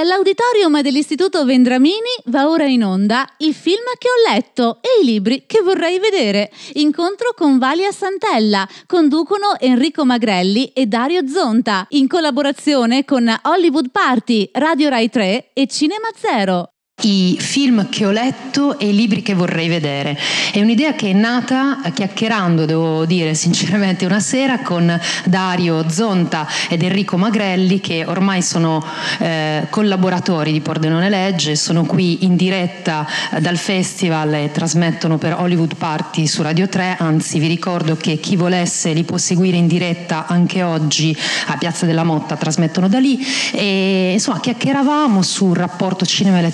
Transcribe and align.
Dall'auditorium 0.00 0.80
dell'Istituto 0.80 1.44
Vendramini 1.44 2.14
va 2.24 2.48
ora 2.48 2.64
in 2.64 2.82
onda 2.82 3.28
il 3.40 3.52
film 3.52 3.82
che 3.98 4.08
ho 4.08 4.32
letto 4.32 4.78
e 4.80 5.02
i 5.02 5.04
libri 5.04 5.44
che 5.46 5.60
vorrei 5.60 5.98
vedere. 5.98 6.50
Incontro 6.76 7.34
con 7.36 7.58
Valia 7.58 7.92
Santella. 7.92 8.66
Conducono 8.86 9.58
Enrico 9.58 10.06
Magrelli 10.06 10.68
e 10.72 10.86
Dario 10.86 11.28
Zonta 11.28 11.84
in 11.90 12.08
collaborazione 12.08 13.04
con 13.04 13.30
Hollywood 13.42 13.90
Party, 13.90 14.48
Radio 14.54 14.88
Rai 14.88 15.10
3 15.10 15.50
e 15.52 15.66
Cinema 15.66 16.08
Zero 16.16 16.70
i 17.02 17.36
film 17.38 17.88
che 17.88 18.06
ho 18.06 18.10
letto 18.10 18.78
e 18.78 18.88
i 18.88 18.94
libri 18.94 19.22
che 19.22 19.34
vorrei 19.34 19.68
vedere. 19.68 20.18
È 20.52 20.60
un'idea 20.60 20.94
che 20.94 21.10
è 21.10 21.12
nata 21.12 21.80
chiacchierando, 21.92 22.64
devo 22.64 23.04
dire 23.04 23.34
sinceramente, 23.34 24.04
una 24.04 24.20
sera 24.20 24.60
con 24.60 24.98
Dario 25.24 25.88
Zonta 25.88 26.46
ed 26.68 26.82
Enrico 26.82 27.16
Magrelli, 27.16 27.80
che 27.80 28.04
ormai 28.06 28.42
sono 28.42 28.84
eh, 29.18 29.66
collaboratori 29.70 30.52
di 30.52 30.60
Pordenone 30.60 31.08
Legge, 31.08 31.56
sono 31.56 31.84
qui 31.84 32.24
in 32.24 32.36
diretta 32.36 33.06
dal 33.38 33.56
festival 33.56 34.34
e 34.34 34.50
trasmettono 34.52 35.18
per 35.18 35.36
Hollywood 35.38 35.76
Party 35.76 36.26
su 36.26 36.42
Radio 36.42 36.68
3, 36.68 36.96
anzi 36.98 37.38
vi 37.38 37.46
ricordo 37.46 37.96
che 37.96 38.18
chi 38.18 38.36
volesse 38.36 38.92
li 38.92 39.04
può 39.04 39.16
seguire 39.16 39.56
in 39.56 39.66
diretta 39.66 40.26
anche 40.26 40.62
oggi 40.62 41.16
a 41.46 41.56
Piazza 41.56 41.86
della 41.86 42.04
Motta, 42.04 42.36
trasmettono 42.36 42.88
da 42.88 42.98
lì 42.98 43.18
e 43.52 44.12
insomma 44.12 44.40
chiacchieravamo 44.40 45.22
sul 45.22 45.56
rapporto 45.56 46.04
cinema 46.04 46.38
e 46.38 46.52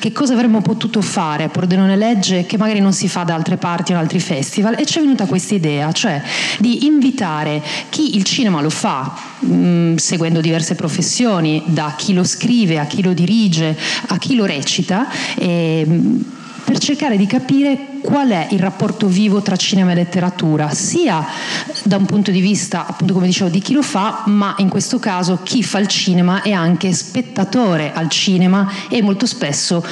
che 0.00 0.12
cosa 0.12 0.34
avremmo 0.34 0.60
potuto 0.60 1.00
fare 1.00 1.44
a 1.44 1.48
Pordenone 1.48 1.96
Legge 1.96 2.44
che 2.46 2.58
magari 2.58 2.80
non 2.80 2.92
si 2.92 3.08
fa 3.08 3.22
da 3.22 3.34
altre 3.34 3.56
parti 3.56 3.92
o 3.92 3.94
in 3.94 4.00
altri 4.00 4.20
festival? 4.20 4.74
E 4.78 4.84
ci 4.84 4.98
è 4.98 5.00
venuta 5.00 5.24
questa 5.26 5.54
idea, 5.54 5.92
cioè 5.92 6.20
di 6.58 6.86
invitare 6.86 7.62
chi 7.88 8.16
il 8.16 8.24
cinema 8.24 8.60
lo 8.60 8.70
fa, 8.70 9.14
mh, 9.38 9.54
mm, 9.54 9.96
seguendo 9.96 10.40
diverse 10.40 10.74
professioni, 10.74 11.62
da 11.66 11.94
chi 11.96 12.12
lo 12.12 12.24
scrive 12.24 12.78
a 12.78 12.84
chi 12.84 13.02
lo 13.02 13.12
dirige 13.12 13.76
a 14.08 14.18
chi 14.18 14.34
lo 14.34 14.44
recita, 14.44 15.06
e, 15.36 15.86
per 16.64 16.78
cercare 16.78 17.16
di 17.16 17.26
capire 17.26 17.89
qual 18.02 18.30
è 18.30 18.48
il 18.50 18.58
rapporto 18.58 19.06
vivo 19.06 19.42
tra 19.42 19.56
cinema 19.56 19.92
e 19.92 19.94
letteratura, 19.94 20.70
sia 20.70 21.24
da 21.84 21.96
un 21.96 22.06
punto 22.06 22.30
di 22.30 22.40
vista, 22.40 22.86
appunto 22.86 23.12
come 23.14 23.26
dicevo, 23.26 23.50
di 23.50 23.60
chi 23.60 23.72
lo 23.72 23.82
fa, 23.82 24.24
ma 24.26 24.54
in 24.58 24.68
questo 24.68 24.98
caso 24.98 25.40
chi 25.42 25.62
fa 25.62 25.78
il 25.78 25.86
cinema 25.86 26.42
è 26.42 26.52
anche 26.52 26.92
spettatore 26.92 27.92
al 27.92 28.08
cinema 28.08 28.70
e 28.88 29.02
molto 29.02 29.26
spesso 29.26 29.84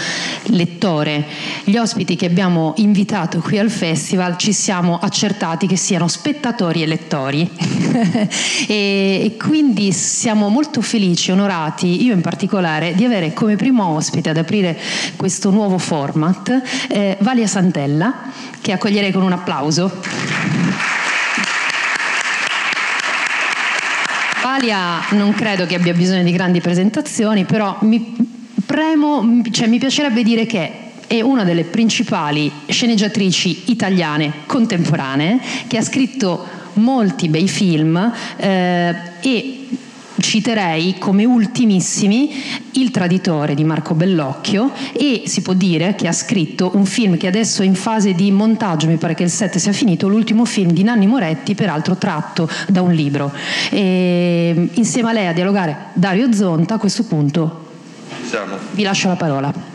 lettore. 0.47 1.27
Gli 1.65 1.77
ospiti 1.77 2.17
che 2.17 2.27
abbiamo 2.27 2.75
invitato 2.77 3.41
qui 3.41 3.59
al 3.59 3.71
festival 3.71 4.37
ci 4.37 4.53
siamo 4.53 4.99
accertati 4.99 5.67
che 5.67 5.77
siano 5.77 6.09
spettatori 6.09 6.83
e 6.83 6.87
lettori. 6.87 7.51
E, 8.69 9.37
quindi 9.39 9.93
siamo 9.93 10.49
molto 10.49 10.83
felici, 10.83 11.31
onorati, 11.31 12.05
io 12.05 12.13
in 12.13 12.21
particolare, 12.21 12.95
di 12.95 13.05
avere 13.05 13.33
come 13.33 13.57
primo 13.57 13.87
ospite 13.87 14.31
ad 14.31 14.37
aprire 14.37 14.79
questo 15.17 15.51
nuovo 15.51 15.79
format 15.79 16.63
eh, 16.89 17.17
Valia 17.21 17.47
Santella 17.47 17.98
Stella, 17.99 18.15
che 18.61 18.73
accoglierei 18.73 19.11
con 19.11 19.23
un 19.23 19.33
applauso. 19.33 20.01
Valia 24.43 25.01
non 25.11 25.35
credo 25.35 25.67
che 25.67 25.75
abbia 25.75 25.93
bisogno 25.93 26.23
di 26.23 26.33
grandi 26.33 26.61
presentazioni, 26.61 27.45
però 27.45 27.77
mi, 27.81 28.17
premo, 28.65 29.43
cioè, 29.51 29.67
mi 29.67 29.79
piacerebbe 29.79 30.23
dire 30.23 30.47
che 30.47 30.73
è 31.07 31.21
una 31.21 31.43
delle 31.43 31.65
principali 31.65 32.51
sceneggiatrici 32.67 33.71
italiane 33.71 34.33
contemporanee, 34.47 35.41
che 35.67 35.77
ha 35.77 35.83
scritto 35.83 36.57
molti 36.75 37.29
bei 37.29 37.49
film 37.49 38.13
eh, 38.37 38.95
e 39.21 39.69
citerei 40.21 40.97
come 40.99 41.25
ultimissimi 41.25 42.31
Il 42.73 42.91
traditore 42.91 43.55
di 43.55 43.65
Marco 43.65 43.95
Bellocchio 43.95 44.73
e 44.93 45.23
si 45.27 45.43
può 45.43 45.53
dire 45.53 45.95
che 45.95 46.07
ha 46.07 46.13
scritto 46.13 46.73
un 46.75 46.85
film 46.85 47.17
che 47.17 47.27
adesso 47.27 47.63
è 47.63 47.67
in 47.67 47.75
fase 47.75 48.15
di 48.15 48.31
montaggio, 48.31 48.87
mi 48.87 48.97
pare 48.97 49.15
che 49.15 49.25
il 49.25 49.31
7 49.31 49.59
sia 49.59 49.73
finito, 49.73 50.09
l'ultimo 50.09 50.45
film 50.45 50.71
di 50.71 50.83
Nanni 50.83 51.07
Moretti, 51.07 51.55
peraltro 51.55 51.97
tratto 51.97 52.49
da 52.69 52.83
un 52.83 52.93
libro. 52.93 53.33
E 53.71 54.71
insieme 54.75 55.11
a 55.11 55.13
lei 55.13 55.27
a 55.27 55.33
dialogare 55.33 55.87
Dario 55.95 56.33
Zonta, 56.33 56.75
a 56.75 56.79
questo 56.79 57.05
punto 57.05 57.67
Siamo. 58.29 58.57
vi 58.73 58.83
lascio 58.83 59.09
la 59.09 59.17
parola. 59.17 59.68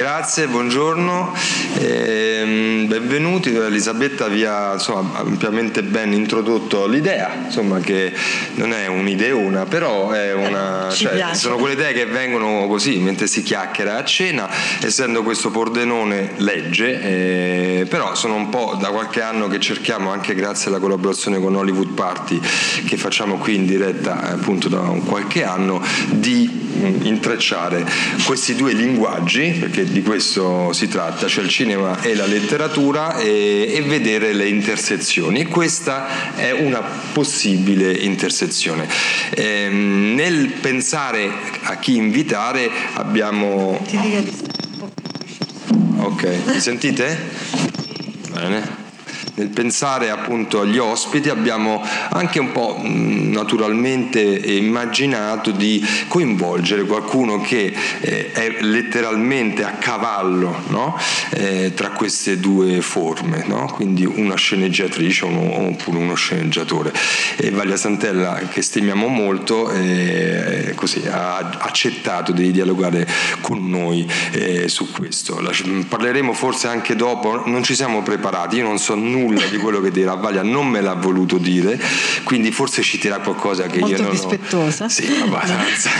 Grazie, 0.00 0.46
buongiorno, 0.46 1.34
eh, 1.78 2.86
benvenuti. 2.88 3.54
Elisabetta 3.54 4.28
vi 4.28 4.46
ha 4.46 4.72
insomma, 4.72 5.18
ampiamente 5.18 5.82
ben 5.82 6.14
introdotto 6.14 6.86
l'idea, 6.86 7.42
insomma, 7.44 7.80
che 7.80 8.10
non 8.54 8.72
è 8.72 8.86
un'idea 8.86 9.34
una, 9.34 9.66
però 9.66 10.08
è 10.08 10.32
una, 10.32 10.88
cioè, 10.90 11.34
sono 11.34 11.56
quelle 11.56 11.74
idee 11.74 11.92
che 11.92 12.06
vengono 12.06 12.66
così 12.66 12.96
mentre 12.96 13.26
si 13.26 13.42
chiacchiera 13.42 13.98
a 13.98 14.04
cena, 14.04 14.48
essendo 14.80 15.22
questo 15.22 15.50
Pordenone 15.50 16.30
legge, 16.36 17.02
eh, 17.02 17.86
però 17.86 18.14
sono 18.14 18.36
un 18.36 18.48
po' 18.48 18.78
da 18.80 18.88
qualche 18.88 19.20
anno 19.20 19.48
che 19.48 19.60
cerchiamo, 19.60 20.10
anche 20.10 20.34
grazie 20.34 20.68
alla 20.68 20.78
collaborazione 20.78 21.38
con 21.40 21.54
Hollywood 21.54 21.92
Party 21.92 22.40
che 22.86 22.96
facciamo 22.96 23.36
qui 23.36 23.56
in 23.56 23.66
diretta 23.66 24.30
appunto 24.30 24.70
da 24.70 24.78
qualche 25.04 25.44
anno, 25.44 25.82
di 26.08 26.68
intrecciare 27.02 27.84
questi 28.24 28.54
due 28.54 28.72
linguaggi, 28.72 29.56
perché 29.58 29.89
di 29.90 30.02
questo 30.02 30.72
si 30.72 30.88
tratta, 30.88 31.26
cioè 31.26 31.44
il 31.44 31.50
cinema 31.50 32.00
e 32.02 32.14
la 32.14 32.26
letteratura, 32.26 33.18
e, 33.18 33.72
e 33.74 33.82
vedere 33.82 34.32
le 34.32 34.48
intersezioni. 34.48 35.40
E 35.40 35.46
questa 35.46 36.34
è 36.34 36.52
una 36.52 36.80
possibile 37.12 37.92
intersezione. 37.92 38.88
Eh, 39.30 39.68
nel 39.68 40.46
pensare 40.60 41.30
a 41.62 41.76
chi 41.76 41.96
invitare 41.96 42.70
abbiamo... 42.94 43.84
Ok, 45.96 46.38
mi 46.46 46.60
sentite? 46.60 47.18
Bene 48.30 48.79
nel 49.40 49.48
pensare 49.48 50.10
appunto 50.10 50.60
agli 50.60 50.76
ospiti 50.76 51.30
abbiamo 51.30 51.82
anche 52.10 52.38
un 52.38 52.52
po' 52.52 52.78
naturalmente 52.82 54.20
immaginato 54.20 55.50
di 55.50 55.84
coinvolgere 56.08 56.84
qualcuno 56.84 57.40
che 57.40 57.74
eh, 58.00 58.32
è 58.32 58.56
letteralmente 58.60 59.64
a 59.64 59.72
cavallo 59.72 60.62
no? 60.68 60.98
eh, 61.30 61.72
tra 61.74 61.90
queste 61.90 62.38
due 62.38 62.82
forme, 62.82 63.44
no? 63.46 63.66
quindi 63.72 64.04
una 64.04 64.34
sceneggiatrice 64.34 65.24
oppure 65.24 65.96
uno 65.96 66.14
sceneggiatore. 66.14 66.92
E 67.36 67.50
Vaglia 67.50 67.76
Santella, 67.76 68.34
che 68.50 68.60
stimiamo 68.60 69.06
molto, 69.06 69.70
eh, 69.70 70.72
così, 70.74 71.02
ha 71.08 71.38
accettato 71.58 72.32
di 72.32 72.50
dialogare 72.50 73.08
con 73.40 73.68
noi 73.68 74.06
eh, 74.32 74.68
su 74.68 74.90
questo. 74.92 75.40
La, 75.40 75.50
parleremo 75.88 76.32
forse 76.34 76.66
anche 76.66 76.94
dopo, 76.94 77.46
non 77.46 77.62
ci 77.62 77.74
siamo 77.74 78.02
preparati, 78.02 78.56
io 78.56 78.64
non 78.64 78.78
so 78.78 78.94
nulla 78.94 79.29
nulla 79.30 79.46
di 79.46 79.56
quello 79.58 79.80
che 79.80 79.90
dirà 79.90 80.14
Vaglia 80.14 80.42
non 80.42 80.66
me 80.66 80.80
l'ha 80.80 80.94
voluto 80.94 81.38
dire, 81.38 81.80
quindi 82.24 82.50
forse 82.50 82.82
ci 82.82 82.98
dirà 82.98 83.18
qualcosa 83.18 83.66
che 83.66 83.78
Molto 83.78 83.96
io 83.96 84.02
non 84.02 84.10
dispettosa. 84.10 84.84
ho. 84.84 84.88
Sì, 84.88 85.06
abbastanza. 85.22 85.90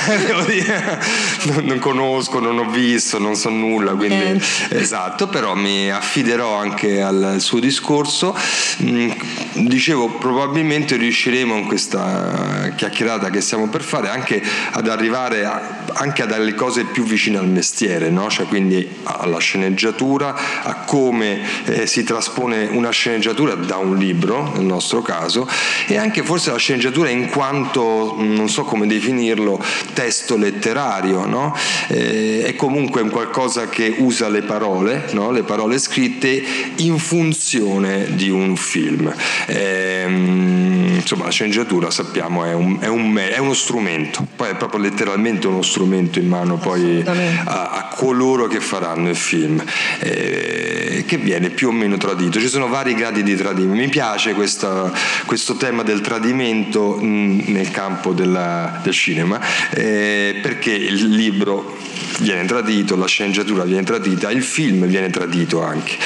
non, 1.55 1.65
non, 1.65 1.79
conosco, 1.79 2.41
non 2.41 2.59
ho 2.59 2.69
visto, 2.71 3.19
non 3.19 3.37
so 3.37 3.51
nulla, 3.51 3.93
quindi 3.93 4.15
eh. 4.15 4.41
esatto, 4.71 5.29
però 5.29 5.55
mi 5.55 5.91
affiderò 5.91 6.55
anche 6.55 7.01
al 7.01 7.37
suo 7.39 7.61
discorso. 7.61 8.37
Mm, 8.83 9.11
dicevo, 9.55 10.09
probabilmente 10.19 10.97
riusciremo 10.97 11.57
in 11.57 11.67
questa 11.67 12.73
chiacchierata 12.77 13.31
che 13.31 13.41
stiamo 13.41 13.69
per 13.69 13.83
fare 13.83 14.09
anche 14.09 14.43
ad 14.73 14.89
arrivare 14.89 15.45
a, 15.45 15.85
anche 15.93 16.23
a 16.23 16.27
delle 16.27 16.55
cose 16.55 16.85
più 16.85 17.05
vicine 17.05 17.39
al 17.39 17.49
mestiere, 17.49 18.11
no? 18.11 18.29
cioè 18.29 18.47
quindi 18.47 18.89
alla 19.05 19.39
sceneggiatura, 19.39 20.63
a 20.63 20.75
come 20.87 21.41
eh, 21.65 21.87
si 21.87 22.03
traspone 22.05 22.67
una 22.67 22.91
sceneggiatura 22.91 23.10
sceneggiatura 23.11 23.55
da 23.55 23.77
un 23.77 23.97
libro, 23.97 24.53
nel 24.55 24.65
nostro 24.65 25.03
caso, 25.03 25.49
e 25.87 25.97
anche 25.97 26.23
forse 26.23 26.51
la 26.51 26.57
sceneggiatura 26.57 27.09
in 27.09 27.29
quanto, 27.29 28.15
non 28.19 28.49
so 28.49 28.63
come 28.63 28.87
definirlo, 28.87 29.63
testo 29.93 30.37
letterario, 30.37 31.27
no? 31.27 31.57
eh, 31.89 32.45
è 32.45 32.55
comunque 32.55 33.03
qualcosa 33.09 33.69
che 33.69 33.95
usa 33.99 34.29
le 34.29 34.43
parole, 34.43 35.09
no? 35.13 35.33
le 35.33 35.43
parole 35.43 35.79
scritte 35.79 36.43
in 36.77 36.99
funzione 36.99 38.15
di 38.15 38.31
un 38.31 38.57
film. 38.57 39.13
Eh, 39.47 40.99
insomma, 41.01 41.25
la 41.25 41.31
sceneggiatura 41.31 41.91
sappiamo 41.91 42.45
è, 42.45 42.55
un, 42.55 42.79
è, 42.81 42.87
un, 42.87 43.17
è, 43.17 43.39
uno 43.39 43.55
strumento, 43.55 44.27
poi 44.37 44.51
è 44.51 44.55
proprio 44.55 44.81
letteralmente 44.81 45.47
uno 45.47 45.63
strumento 45.63 46.19
in 46.19 46.29
mano 46.29 46.59
poi 46.59 47.03
a, 47.05 47.71
a 47.71 47.89
coloro 47.95 48.47
che 48.47 48.61
faranno 48.61 49.09
il 49.09 49.17
film, 49.17 49.63
eh, 49.99 51.05
che 51.07 51.17
viene 51.17 51.51
più 51.51 51.69
o 51.69 51.73
meno 51.73 51.97
tradito. 51.97 52.39
Ci 52.39 52.49
sono 52.49 52.69
vari 52.69 52.95
gradi 53.01 53.23
di 53.23 53.35
tradimento. 53.35 53.81
Mi 53.81 53.89
piace 53.89 54.35
questa, 54.35 54.93
questo 55.25 55.57
tema 55.57 55.83
del 55.83 56.03
tradimento 56.03 56.99
mm, 57.01 57.41
nel 57.47 57.71
campo 57.71 58.13
della, 58.13 58.79
del 58.83 58.93
cinema 58.93 59.41
eh, 59.71 60.39
perché 60.43 60.73
il 60.73 61.09
libro 61.09 61.79
viene 62.21 62.45
tradito, 62.45 62.97
la 62.97 63.07
sceneggiatura 63.07 63.65
viene 63.65 63.85
tradita, 63.85 64.31
il 64.31 64.43
film 64.43 64.85
viene 64.87 65.09
tradito 65.09 65.63
anche, 65.63 65.97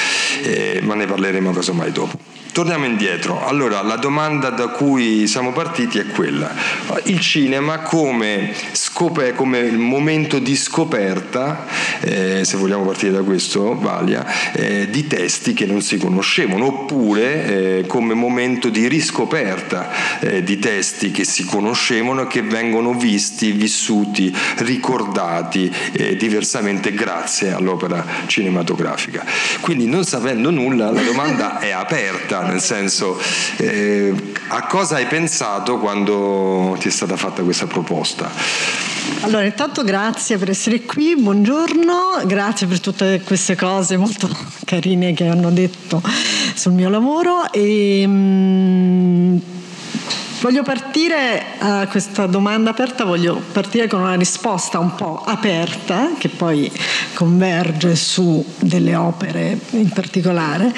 eh, 0.43 0.79
ma 0.81 0.95
ne 0.95 1.05
parleremo 1.05 1.51
casomai 1.51 1.91
dopo. 1.91 2.44
Torniamo 2.55 2.85
indietro. 2.85 3.45
Allora, 3.45 3.81
la 3.81 3.97
domanda 3.97 4.49
da 4.49 4.67
cui 4.67 5.27
siamo 5.27 5.51
partiti 5.51 5.99
è 5.99 6.07
quella. 6.07 6.49
Il 7.03 7.19
cinema 7.19 7.79
come, 7.79 8.53
scop- 8.71 9.33
come 9.33 9.69
momento 9.71 10.39
di 10.39 10.55
scoperta, 10.55 11.65
eh, 11.99 12.45
se 12.45 12.55
vogliamo 12.55 12.85
partire 12.85 13.11
da 13.11 13.23
questo, 13.23 13.77
Valia, 13.77 14.53
eh, 14.53 14.89
di 14.89 15.05
testi 15.05 15.51
che 15.53 15.65
non 15.65 15.81
si 15.81 15.97
conoscevano, 15.97 16.67
oppure 16.67 17.79
eh, 17.79 17.85
come 17.87 18.13
momento 18.13 18.69
di 18.69 18.87
riscoperta 18.87 20.19
eh, 20.21 20.41
di 20.41 20.57
testi 20.57 21.11
che 21.11 21.25
si 21.25 21.43
conoscevano 21.43 22.21
e 22.21 22.27
che 22.27 22.41
vengono 22.41 22.93
visti, 22.93 23.51
vissuti, 23.51 24.33
ricordati 24.59 25.69
eh, 25.91 26.15
diversamente 26.15 26.93
grazie 26.93 27.51
all'opera 27.51 28.05
cinematografica. 28.27 29.25
Quindi 29.59 29.87
non 29.87 30.05
sapendo 30.05 30.51
nulla 30.51 30.89
la 30.89 31.01
domanda 31.01 31.59
è 31.59 31.71
aperta, 31.71 32.43
nel 32.47 32.61
senso 32.61 33.19
eh, 33.57 34.13
a 34.47 34.65
cosa 34.67 34.95
hai 34.95 35.05
pensato 35.05 35.77
quando 35.77 36.75
ti 36.79 36.87
è 36.87 36.91
stata 36.91 37.15
fatta 37.17 37.43
questa 37.43 37.67
proposta? 37.67 38.31
Allora, 39.21 39.45
intanto 39.45 39.83
grazie 39.83 40.37
per 40.37 40.49
essere 40.49 40.81
qui, 40.83 41.15
buongiorno, 41.15 42.21
grazie 42.25 42.67
per 42.67 42.79
tutte 42.79 43.21
queste 43.23 43.55
cose 43.55 43.97
molto 43.97 44.29
carine 44.65 45.13
che 45.13 45.27
hanno 45.27 45.51
detto 45.51 46.01
sul 46.53 46.73
mio 46.73 46.89
lavoro 46.89 47.51
e 47.51 48.03
mm, 48.05 49.37
Voglio 50.41 50.63
partire 50.63 51.43
a 51.57 51.87
questa 51.87 52.25
domanda 52.27 52.69
aperta, 52.69 53.03
voglio 53.03 53.41
partire 53.51 53.87
con 53.87 54.01
una 54.01 54.15
risposta 54.15 54.79
un 54.79 54.93
po' 54.93 55.23
aperta, 55.25 56.11
che 56.17 56.29
poi 56.29 56.71
converge 57.13 57.95
su 57.95 58.45
delle 58.59 58.95
opere 58.95 59.57
in 59.71 59.89
particolare, 59.89 60.73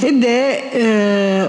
ed 0.00 0.24
è 0.24 0.70
eh, 0.72 1.48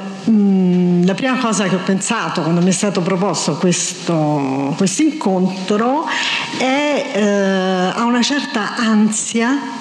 la 1.06 1.14
prima 1.14 1.38
cosa 1.38 1.68
che 1.68 1.76
ho 1.76 1.82
pensato 1.84 2.42
quando 2.42 2.62
mi 2.62 2.70
è 2.70 2.74
stato 2.74 3.02
proposto 3.02 3.56
questo 3.56 4.76
incontro 5.00 6.06
è 6.58 7.12
eh, 7.14 7.22
a 7.22 8.04
una 8.04 8.22
certa 8.22 8.76
ansia 8.76 9.81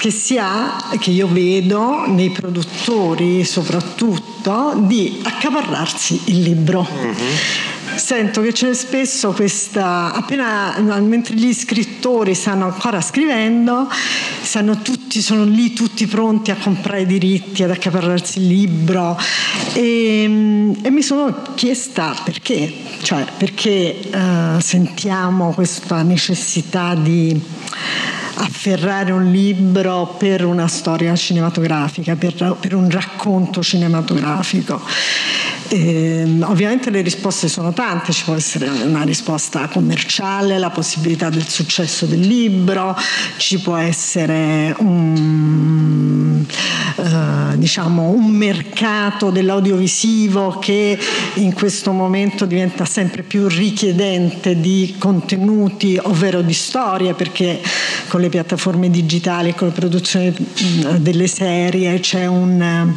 che 0.00 0.10
si 0.10 0.38
ha, 0.38 0.90
che 0.98 1.10
io 1.10 1.28
vedo 1.28 2.06
nei 2.06 2.30
produttori 2.30 3.44
soprattutto, 3.44 4.74
di 4.76 5.20
accaparrarsi 5.22 6.20
il 6.26 6.42
libro. 6.42 6.86
Mm-hmm 6.90 7.70
sento 7.96 8.40
che 8.40 8.52
c'è 8.52 8.72
spesso 8.74 9.32
questa 9.32 10.12
appena 10.12 10.78
mentre 11.00 11.34
gli 11.34 11.52
scrittori 11.52 12.34
stanno 12.34 12.66
ancora 12.66 13.00
scrivendo 13.00 13.88
tutti, 14.82 15.20
sono 15.20 15.44
lì 15.44 15.72
tutti 15.72 16.06
pronti 16.06 16.50
a 16.50 16.56
comprare 16.56 17.02
i 17.02 17.06
diritti 17.06 17.62
ad 17.62 17.70
accaparrarsi 17.70 18.38
il 18.38 18.46
libro 18.46 19.18
e, 19.72 20.22
e 20.82 20.90
mi 20.90 21.02
sono 21.02 21.42
chiesta 21.54 22.14
perché 22.24 22.72
cioè 23.02 23.24
perché 23.36 24.00
uh, 24.12 24.60
sentiamo 24.60 25.52
questa 25.52 26.02
necessità 26.02 26.94
di 26.94 27.40
afferrare 28.34 29.12
un 29.12 29.30
libro 29.30 30.14
per 30.18 30.44
una 30.44 30.68
storia 30.68 31.14
cinematografica, 31.14 32.16
per, 32.16 32.56
per 32.60 32.74
un 32.74 32.90
racconto 32.90 33.62
cinematografico. 33.62 34.80
E, 35.68 36.38
ovviamente 36.42 36.90
le 36.90 37.00
risposte 37.00 37.48
sono 37.48 37.72
tante, 37.72 38.12
ci 38.12 38.24
può 38.24 38.34
essere 38.34 38.68
una 38.68 39.02
risposta 39.02 39.68
commerciale, 39.68 40.58
la 40.58 40.70
possibilità 40.70 41.30
del 41.30 41.48
successo 41.48 42.04
del 42.04 42.20
libro, 42.20 42.94
ci 43.38 43.58
può 43.58 43.76
essere 43.76 44.74
un, 44.78 46.44
eh, 46.96 47.56
diciamo, 47.56 48.10
un 48.10 48.30
mercato 48.30 49.30
dell'audiovisivo 49.30 50.58
che 50.58 50.98
in 51.34 51.54
questo 51.54 51.92
momento 51.92 52.44
diventa 52.44 52.84
sempre 52.84 53.22
più 53.22 53.48
richiedente 53.48 54.60
di 54.60 54.96
contenuti, 54.98 55.98
ovvero 56.02 56.42
di 56.42 56.52
storie, 56.52 57.14
perché 57.14 57.62
con 58.12 58.20
le 58.20 58.28
piattaforme 58.28 58.90
digitali 58.90 59.54
con 59.54 59.68
la 59.68 59.72
produzione 59.72 60.34
delle 60.98 61.26
serie 61.26 61.98
c'è, 62.00 62.26
un, 62.26 62.94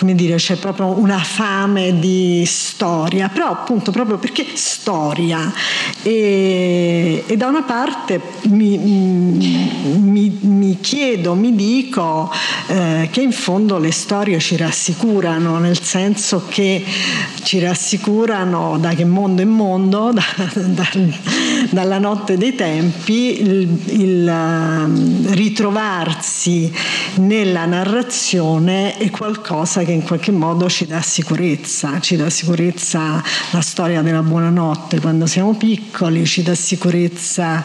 dire, 0.00 0.36
c'è 0.36 0.56
proprio 0.56 0.88
una 0.88 1.16
fame 1.16 1.98
di 1.98 2.44
storia, 2.46 3.30
però 3.30 3.48
appunto 3.48 3.90
proprio 3.90 4.18
perché 4.18 4.44
storia. 4.52 5.50
E, 6.02 7.24
e 7.26 7.36
da 7.38 7.46
una 7.46 7.62
parte 7.62 8.20
mi, 8.50 8.76
mi, 8.76 10.38
mi, 10.42 10.78
chiedo, 10.82 11.32
mi 11.32 11.54
dico 11.54 12.30
eh, 12.66 13.08
che 13.10 13.22
in 13.22 13.32
fondo 13.32 13.78
le 13.78 13.90
storie 13.90 14.38
ci 14.38 14.58
rassicurano, 14.58 15.60
nel 15.60 15.80
senso 15.80 16.44
che 16.46 16.84
ci 17.42 17.58
rassicurano 17.58 18.76
da 18.78 18.90
che 18.90 19.06
mondo 19.06 19.40
è 19.40 19.46
mondo, 19.46 20.12
da, 20.12 20.22
da, 20.52 20.88
dalla 21.70 21.98
notte 21.98 22.36
dei 22.36 22.54
tempi, 22.54 23.40
il, 23.40 23.78
il 23.86 24.40
Ehm, 24.42 25.34
ritrovarsi 25.34 26.72
nella 27.16 27.64
narrazione 27.64 28.96
è 28.96 29.10
qualcosa 29.10 29.82
che 29.82 29.92
in 29.92 30.02
qualche 30.02 30.30
modo 30.30 30.68
ci 30.68 30.86
dà 30.86 31.00
sicurezza, 31.00 32.00
ci 32.00 32.16
dà 32.16 32.28
sicurezza 32.30 33.22
la 33.50 33.60
storia 33.60 34.02
della 34.02 34.22
buonanotte 34.22 35.00
quando 35.00 35.26
siamo 35.26 35.54
piccoli, 35.54 36.26
ci 36.26 36.42
dà 36.42 36.54
sicurezza 36.54 37.62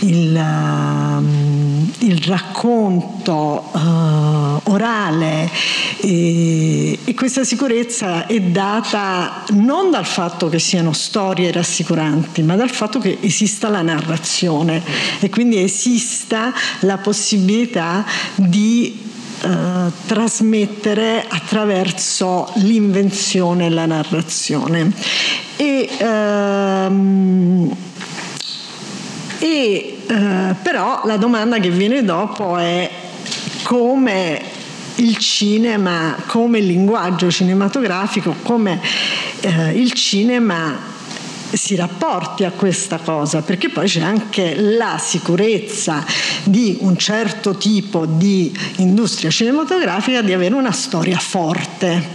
il, 0.00 0.34
uh, 0.34 2.04
il 2.04 2.22
racconto 2.24 3.70
uh, 3.72 4.70
orale. 4.70 5.50
E, 6.00 6.98
e 7.04 7.14
questa 7.14 7.44
sicurezza 7.44 8.26
è 8.26 8.40
data 8.40 9.44
non 9.52 9.90
dal 9.90 10.06
fatto 10.06 10.48
che 10.48 10.58
siano 10.58 10.92
storie 10.92 11.50
rassicuranti, 11.50 12.42
ma 12.42 12.56
dal 12.56 12.70
fatto 12.70 12.98
che 12.98 13.18
esista 13.20 13.68
la 13.68 13.82
narrazione. 13.82 14.82
E 15.20 15.28
quindi 15.30 15.58
esista 16.16 16.52
la 16.80 16.96
possibilità 16.96 18.04
di 18.34 19.04
Uh, 19.36 19.92
trasmettere 20.06 21.22
attraverso 21.28 22.50
l'invenzione 22.54 23.66
e 23.66 23.68
la 23.68 23.84
narrazione. 23.84 24.90
E, 25.56 25.88
uh, 26.00 27.76
e 29.38 29.98
uh, 30.08 30.56
però 30.62 31.02
la 31.04 31.18
domanda 31.18 31.58
che 31.58 31.68
viene 31.68 32.02
dopo 32.02 32.56
è 32.56 32.90
come 33.64 34.40
il 34.96 35.18
cinema 35.18 36.16
come 36.26 36.60
linguaggio 36.60 37.30
cinematografico, 37.30 38.36
come 38.42 38.80
eh, 39.40 39.78
il 39.78 39.92
cinema 39.92 40.94
si 41.52 41.74
rapporti 41.74 42.44
a 42.44 42.50
questa 42.50 42.98
cosa, 42.98 43.42
perché 43.42 43.68
poi 43.68 43.86
c'è 43.86 44.00
anche 44.00 44.54
la 44.56 44.98
sicurezza 45.00 46.04
di 46.44 46.78
un 46.80 46.96
certo 46.96 47.56
tipo 47.56 48.06
di 48.06 48.56
industria 48.76 49.30
cinematografica 49.30 50.22
di 50.22 50.32
avere 50.32 50.54
una 50.54 50.72
storia 50.72 51.18
forte. 51.18 52.14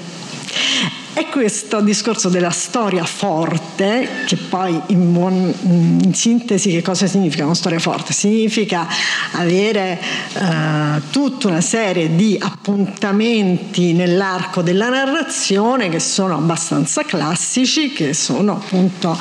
E 1.14 1.28
questo 1.28 1.82
discorso 1.82 2.30
della 2.30 2.52
storia 2.52 3.04
forte, 3.04 4.08
che 4.26 4.38
poi 4.38 4.80
in, 4.88 5.12
buon, 5.12 5.54
in, 5.64 6.14
sintesi 6.14 6.70
che 6.70 6.82
cosa 6.82 7.06
significa 7.06 7.44
una 7.44 7.54
storia 7.54 7.80
forte? 7.80 8.14
Significa 8.14 8.88
avere 9.34 10.00
eh, 10.34 11.02
tutta 11.10 11.50
una 11.50 11.60
serie 11.60 12.16
di 12.16 12.38
appuntamenti 12.40 13.92
nell'arco 13.92 14.62
della 14.62 14.88
narrazione 14.88 15.90
che 15.90 16.00
sono 16.00 16.36
abbastanza 16.36 17.04
classici, 17.04 17.92
che 17.92 18.14
sono 18.14 18.54
appunto 18.54 19.18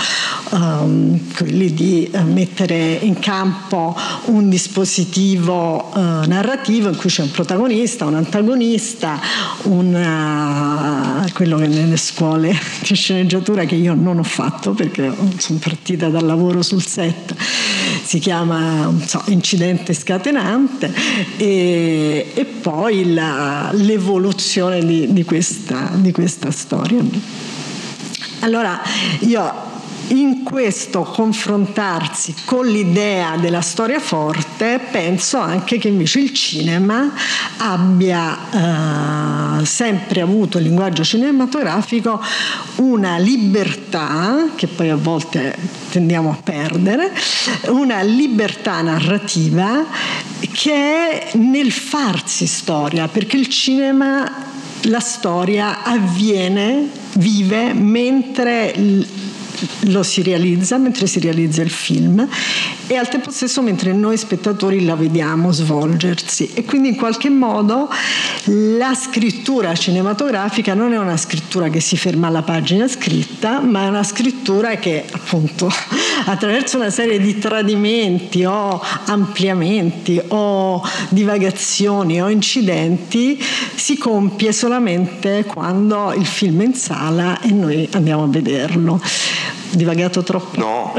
um, 0.51 1.19
quelli 1.35 1.75
di 1.75 2.09
eh, 2.09 2.23
mettere 2.23 2.99
in 3.01 3.19
campo 3.19 3.97
un 4.27 4.49
dispositivo 4.49 5.91
uh, 5.93 5.99
narrativo 5.99 6.89
in 6.89 6.97
cui 6.97 7.11
c'è 7.11 7.23
un 7.23 7.33
protagonista, 7.33 8.05
un 8.05 8.15
antagonista, 8.15 9.21
una, 9.65 11.27
quello 11.33 11.57
che 11.57 11.80
nelle 11.81 11.97
scuole 11.97 12.57
di 12.87 12.95
sceneggiatura 12.95 13.65
che 13.65 13.75
io 13.75 13.95
non 13.95 14.19
ho 14.19 14.23
fatto 14.23 14.73
perché 14.73 15.13
sono 15.39 15.59
partita 15.59 16.09
dal 16.09 16.25
lavoro 16.25 16.63
sul 16.63 16.85
set, 16.85 17.35
si 18.03 18.19
chiama 18.19 18.93
so, 19.05 19.23
incidente 19.27 19.95
scatenante 19.95 20.93
e, 21.37 22.33
e 22.35 22.45
poi 22.45 23.13
la, 23.13 23.71
l'evoluzione 23.73 24.85
di, 24.85 25.13
di, 25.13 25.25
questa, 25.25 25.91
di 25.95 26.13
questa 26.13 26.51
storia. 26.51 27.03
Allora 28.41 28.81
io 29.21 29.69
in 30.11 30.43
questo 30.43 31.03
confrontarsi 31.03 32.35
con 32.45 32.67
l'idea 32.67 33.37
della 33.37 33.61
storia 33.61 34.01
forte, 34.01 34.81
penso 34.91 35.39
anche 35.39 35.79
che 35.79 35.89
invece 35.89 36.21
il 36.21 36.33
cinema 36.33 37.13
abbia 37.59 39.61
eh, 39.61 39.65
sempre 39.65 40.21
avuto 40.21 40.59
il 40.59 40.65
linguaggio 40.65 41.05
cinematografico 41.05 42.21
una 42.77 43.19
libertà, 43.19 44.49
che 44.57 44.67
poi 44.67 44.91
a 44.91 44.97
volte 44.97 45.57
tendiamo 45.91 46.31
a 46.31 46.39
perdere, 46.43 47.13
una 47.69 48.03
libertà 48.03 48.81
narrativa 48.81 49.85
che 50.53 50.73
è 50.73 51.31
nel 51.37 51.71
farsi 51.71 52.47
storia, 52.47 53.09
perché 53.09 53.37
il 53.37 53.49
cinema 53.49 54.49
la 54.85 55.01
storia 55.01 55.83
avviene, 55.83 56.89
vive 57.15 57.75
mentre 57.75 58.73
lo 59.87 60.03
si 60.03 60.23
realizza 60.23 60.79
mentre 60.79 61.07
si 61.07 61.21
realizza 61.21 61.63
il 61.63 61.71
film 61.71 62.27
e 62.87 62.97
al 62.97 63.09
tempo 63.09 63.31
stesso 63.31 63.63
mentre 63.63 63.93
noi 63.93 64.17
spettatori 64.17 64.85
la 64.85 64.97
vediamo 64.97 65.53
svolgersi. 65.53 66.51
E 66.55 66.65
quindi 66.65 66.89
in 66.89 66.97
qualche 66.97 67.31
modo 67.31 67.89
la 68.45 68.95
scrittura 68.95 69.75
cinematografica 69.75 70.75
non 70.75 70.93
è 70.93 70.99
una 70.99 71.17
scrittura 71.17 71.69
che 71.69 71.81
si 71.81 71.97
ferma 71.97 72.27
alla 72.27 72.43
pagina 72.43 72.89
scritta 72.89 73.61
ma 73.61 73.85
è 73.85 73.89
una 73.89 74.03
scrittura 74.03 74.77
che 74.77 75.05
appunto 75.11 75.71
attraverso 76.27 76.79
una 76.79 76.91
serie 76.91 77.21
di 77.21 77.39
tradimenti 77.39 78.45
o 78.45 78.83
ampliamenti 79.07 80.21
o 80.29 80.83
divagazioni 81.11 82.21
o 82.21 82.29
incidenti 82.29 83.41
si 83.75 83.99
compie 83.99 84.53
solamente 84.53 85.45
quando 85.45 86.13
il 86.13 86.27
film 86.27 86.63
è 86.63 86.65
in 86.65 86.75
sala 86.75 87.41
e 87.41 87.51
noi 87.51 87.89
andiamo 87.93 88.25
a 88.25 88.29
vederlo 88.29 89.01
divagato 89.71 90.23
troppo? 90.23 90.59
No, 90.59 90.95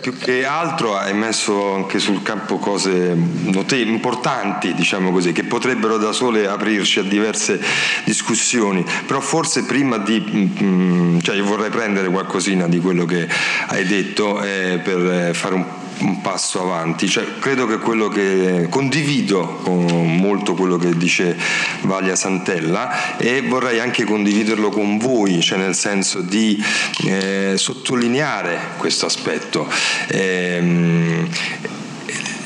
più 0.00 0.16
che 0.18 0.44
altro 0.44 0.96
hai 0.96 1.14
messo 1.14 1.74
anche 1.74 1.98
sul 1.98 2.22
campo 2.22 2.58
cose 2.58 3.14
note- 3.14 3.76
importanti, 3.76 4.74
diciamo 4.74 5.10
così, 5.10 5.32
che 5.32 5.44
potrebbero 5.44 5.96
da 5.96 6.12
sole 6.12 6.46
aprirci 6.46 6.98
a 6.98 7.02
diverse 7.02 7.60
discussioni, 8.04 8.84
però 9.06 9.20
forse 9.20 9.64
prima 9.64 9.98
di, 9.98 10.20
mm, 10.20 10.62
mm 10.62 11.18
cioè 11.20 11.36
io 11.36 11.44
vorrei 11.44 11.70
prendere 11.70 12.08
qualcosina 12.08 12.68
di 12.68 12.80
quello 12.80 13.04
che 13.06 13.26
hai 13.68 13.86
detto 13.86 14.42
eh, 14.42 14.78
per 14.82 15.34
fare 15.34 15.54
un 15.54 15.64
un 16.00 16.20
passo 16.20 16.62
avanti. 16.62 17.08
Cioè, 17.08 17.38
credo 17.38 17.66
che 17.66 17.78
quello 17.78 18.08
che 18.08 18.66
condivido 18.70 19.62
molto 19.64 20.54
quello 20.54 20.76
che 20.76 20.96
dice 20.96 21.36
Valia 21.82 22.16
Santella 22.16 23.16
e 23.16 23.42
vorrei 23.42 23.80
anche 23.80 24.04
condividerlo 24.04 24.70
con 24.70 24.98
voi, 24.98 25.40
cioè 25.40 25.58
nel 25.58 25.74
senso 25.74 26.20
di 26.20 26.62
eh, 27.06 27.54
sottolineare 27.56 28.58
questo 28.76 29.06
aspetto. 29.06 29.68
Eh, 30.08 31.28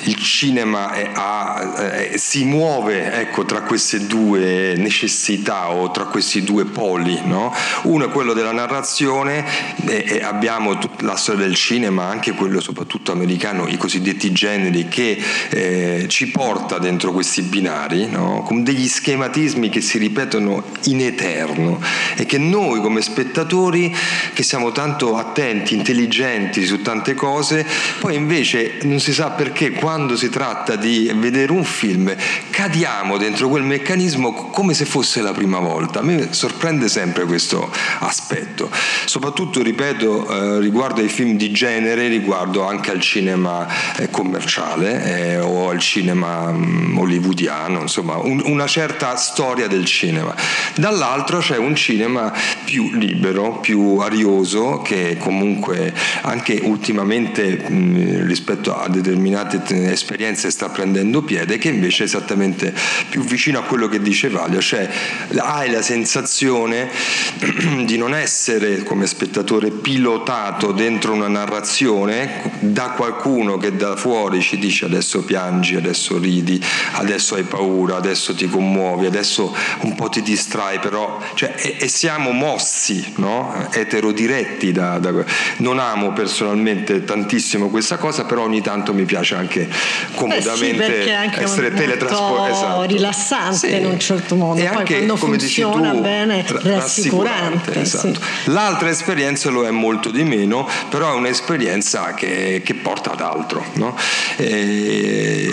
il 0.08 0.16
cinema 0.16 0.92
è, 0.92 1.10
ha, 1.12 1.74
eh, 1.78 2.18
si 2.18 2.44
muove 2.44 3.12
ecco, 3.12 3.44
tra 3.44 3.62
queste 3.62 4.06
due 4.06 4.74
necessità 4.76 5.70
o 5.70 5.90
tra 5.90 6.04
questi 6.04 6.42
due 6.42 6.64
poli. 6.64 7.20
No? 7.24 7.54
Uno 7.82 8.06
è 8.06 8.08
quello 8.08 8.32
della 8.32 8.52
narrazione 8.52 9.44
e, 9.86 10.04
e 10.06 10.22
abbiamo 10.22 10.78
la 11.00 11.16
storia 11.16 11.44
del 11.44 11.54
cinema, 11.54 12.06
anche 12.06 12.32
quello 12.32 12.60
soprattutto 12.60 13.12
americano, 13.12 13.68
i 13.68 13.76
cosiddetti 13.76 14.32
generi, 14.32 14.88
che 14.88 15.22
eh, 15.50 16.06
ci 16.08 16.30
porta 16.30 16.78
dentro 16.78 17.12
questi 17.12 17.42
binari 17.42 18.08
no? 18.08 18.42
con 18.42 18.62
degli 18.62 18.88
schematismi 18.88 19.68
che 19.68 19.82
si 19.82 19.98
ripetono 19.98 20.64
in 20.84 21.02
eterno 21.02 21.80
e 22.16 22.24
che 22.24 22.38
noi 22.38 22.80
come 22.80 23.02
spettatori, 23.02 23.94
che 24.32 24.42
siamo 24.42 24.72
tanto 24.72 25.16
attenti, 25.16 25.74
intelligenti 25.74 26.64
su 26.64 26.80
tante 26.80 27.14
cose, 27.14 27.66
poi 28.00 28.14
invece 28.14 28.78
non 28.82 29.00
si 29.00 29.12
sa 29.12 29.30
perché 29.30 29.72
quando 29.72 29.97
quando 29.98 30.14
si 30.14 30.28
tratta 30.28 30.76
di 30.76 31.10
vedere 31.16 31.50
un 31.50 31.64
film 31.64 32.14
cadiamo 32.50 33.16
dentro 33.16 33.48
quel 33.48 33.64
meccanismo 33.64 34.32
come 34.32 34.72
se 34.72 34.84
fosse 34.84 35.20
la 35.22 35.32
prima 35.32 35.58
volta. 35.58 35.98
A 35.98 36.02
me 36.02 36.32
sorprende 36.32 36.88
sempre 36.88 37.24
questo 37.24 37.68
aspetto, 37.98 38.70
soprattutto, 39.06 39.60
ripeto, 39.60 40.56
eh, 40.56 40.60
riguardo 40.60 41.00
ai 41.00 41.08
film 41.08 41.36
di 41.36 41.50
genere, 41.50 42.06
riguardo 42.06 42.64
anche 42.64 42.92
al 42.92 43.00
cinema 43.00 43.66
eh, 43.96 44.08
commerciale 44.08 45.32
eh, 45.32 45.38
o 45.40 45.68
al 45.68 45.80
cinema 45.80 46.52
mh, 46.52 46.92
mm, 46.92 46.98
hollywoodiano, 46.98 47.80
insomma, 47.80 48.18
un, 48.18 48.40
una 48.44 48.68
certa 48.68 49.16
storia 49.16 49.66
del 49.66 49.84
cinema. 49.84 50.32
Dall'altro 50.76 51.38
c'è 51.38 51.56
un 51.56 51.74
cinema 51.74 52.32
più 52.64 52.90
libero, 52.92 53.58
più 53.58 53.98
arioso, 53.98 54.80
che 54.80 55.16
comunque 55.18 55.92
anche 56.22 56.60
ultimamente 56.62 57.64
mh, 57.68 57.74
mm, 57.74 58.26
rispetto 58.26 58.76
a 58.76 58.88
determinate 58.88 59.62
esperienze 59.92 60.50
sta 60.50 60.68
prendendo 60.68 61.22
piede, 61.22 61.58
che 61.58 61.68
invece 61.68 62.02
è 62.02 62.06
esattamente 62.06 62.74
più 63.08 63.22
vicino 63.22 63.58
a 63.58 63.62
quello 63.62 63.88
che 63.88 64.00
dice 64.00 64.28
Valia, 64.28 64.60
cioè 64.60 64.88
hai 65.36 65.70
la 65.70 65.82
sensazione 65.82 66.90
di 67.84 67.96
non 67.96 68.14
essere 68.14 68.82
come 68.82 69.06
spettatore 69.06 69.70
pilotato 69.70 70.72
dentro 70.72 71.12
una 71.12 71.28
narrazione 71.28 72.50
da 72.60 72.90
qualcuno 72.90 73.56
che 73.56 73.76
da 73.76 73.96
fuori 73.96 74.40
ci 74.40 74.58
dice 74.58 74.84
adesso 74.84 75.24
piangi, 75.24 75.76
adesso 75.76 76.18
ridi, 76.18 76.62
adesso 76.92 77.34
hai 77.34 77.44
paura, 77.44 77.96
adesso 77.96 78.34
ti 78.34 78.48
commuovi, 78.48 79.06
adesso 79.06 79.54
un 79.80 79.94
po' 79.94 80.08
ti 80.08 80.22
distrai, 80.22 80.78
però 80.78 81.20
cioè, 81.34 81.54
e, 81.56 81.76
e, 81.80 81.88
siamo 81.88 82.30
mossi, 82.30 83.12
no? 83.16 83.68
eterodiretti 83.72 84.72
da, 84.72 84.98
da, 84.98 85.12
non 85.58 85.78
amo 85.78 86.12
personalmente 86.12 87.04
tantissimo 87.04 87.68
questa 87.68 87.96
cosa, 87.96 88.24
però 88.24 88.42
ogni 88.42 88.60
tanto 88.60 88.92
mi 88.94 89.04
piace 89.04 89.34
anche 89.34 89.67
comodamente 90.14 91.02
sì, 91.04 91.40
essere 91.42 91.72
teletrasportato. 91.72 92.52
Esatto. 92.52 92.82
rilassante 92.82 93.68
sì. 93.68 93.76
in 93.76 93.86
un 93.86 93.98
certo 93.98 94.34
modo. 94.34 94.60
E 94.60 94.64
Poi 94.64 94.76
anche, 94.76 94.94
quando 94.94 95.16
come 95.16 95.38
funziona 95.38 95.90
tu, 95.90 96.00
bene, 96.00 96.44
rassicurante. 96.46 97.80
Esatto. 97.80 98.14
Sì. 98.14 98.50
L'altra 98.50 98.88
esperienza 98.88 99.50
lo 99.50 99.66
è 99.66 99.70
molto 99.70 100.10
di 100.10 100.24
meno, 100.24 100.68
però 100.88 101.12
è 101.12 101.14
un'esperienza 101.14 102.14
che, 102.14 102.62
che 102.64 102.74
porta 102.74 103.12
ad 103.12 103.20
altro. 103.20 103.64
No? 103.74 103.96
E, 104.36 105.50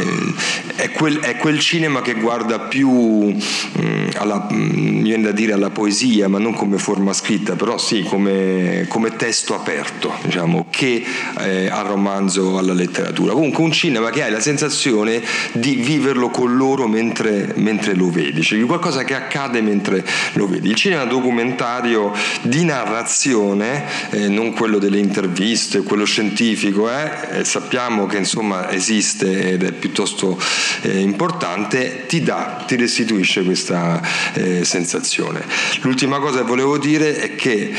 è, 0.76 0.92
quel, 0.92 1.20
è, 1.20 1.38
quel, 1.38 1.60
cinema 1.60 2.02
che 2.02 2.14
guarda 2.14 2.60
più 2.60 2.90
mh, 2.90 3.40
mm, 3.82 4.08
alla, 4.16 4.48
mh, 4.50 4.56
mm, 4.56 5.02
viene 5.02 5.24
da 5.24 5.32
dire 5.32 5.54
alla 5.54 5.70
poesia, 5.70 6.28
ma 6.28 6.40
non 6.40 6.54
come 6.54 6.78
forma 6.78 7.14
scritta, 7.14 7.56
però 7.56 7.78
sì 7.78 8.04
come, 8.04 8.86
come 8.88 9.16
testo 9.16 9.56
aperto, 9.56 10.14
diciamo, 10.24 10.68
che 10.70 11.04
eh, 11.40 11.68
al 11.70 11.86
romanzo, 11.86 12.58
alla 12.58 12.74
letteratura. 12.74 13.34
Comunque 13.34 13.64
un 13.64 13.72
cinema 13.72 14.05
che 14.10 14.24
hai 14.24 14.32
la 14.32 14.40
sensazione 14.40 15.22
di 15.54 15.76
viverlo 15.76 16.30
con 16.30 16.56
loro 16.56 16.88
mentre, 16.88 17.54
mentre 17.56 17.94
lo 17.94 18.10
vedi, 18.10 18.42
cioè 18.42 18.60
qualcosa 18.66 19.04
che 19.04 19.16
accade 19.16 19.62
mentre 19.62 20.06
lo 20.34 20.48
vedi. 20.48 20.70
Il 20.70 20.76
cinema 20.76 21.06
documentario 21.06 22.14
di 22.42 22.64
narrazione, 22.64 23.86
eh, 24.12 24.28
non 24.28 24.54
quello 24.54 24.78
delle 24.78 25.00
interviste, 25.00 25.84
quello 25.84 26.06
scientifico, 26.06 26.90
eh, 26.90 27.44
sappiamo 27.44 28.06
che 28.06 28.18
insomma 28.18 28.72
esiste 28.72 29.52
ed 29.52 29.64
è 29.64 29.72
piuttosto 29.72 30.40
eh, 30.82 31.00
importante, 31.00 32.06
ti 32.08 32.22
dà, 32.22 32.64
ti 32.68 32.76
restituisce 32.76 33.44
questa 33.44 34.02
eh, 34.34 34.64
sensazione. 34.64 35.44
L'ultima 35.82 36.20
cosa 36.20 36.40
che 36.40 36.46
volevo 36.46 36.78
dire 36.78 37.18
è 37.18 37.36
che 37.36 37.74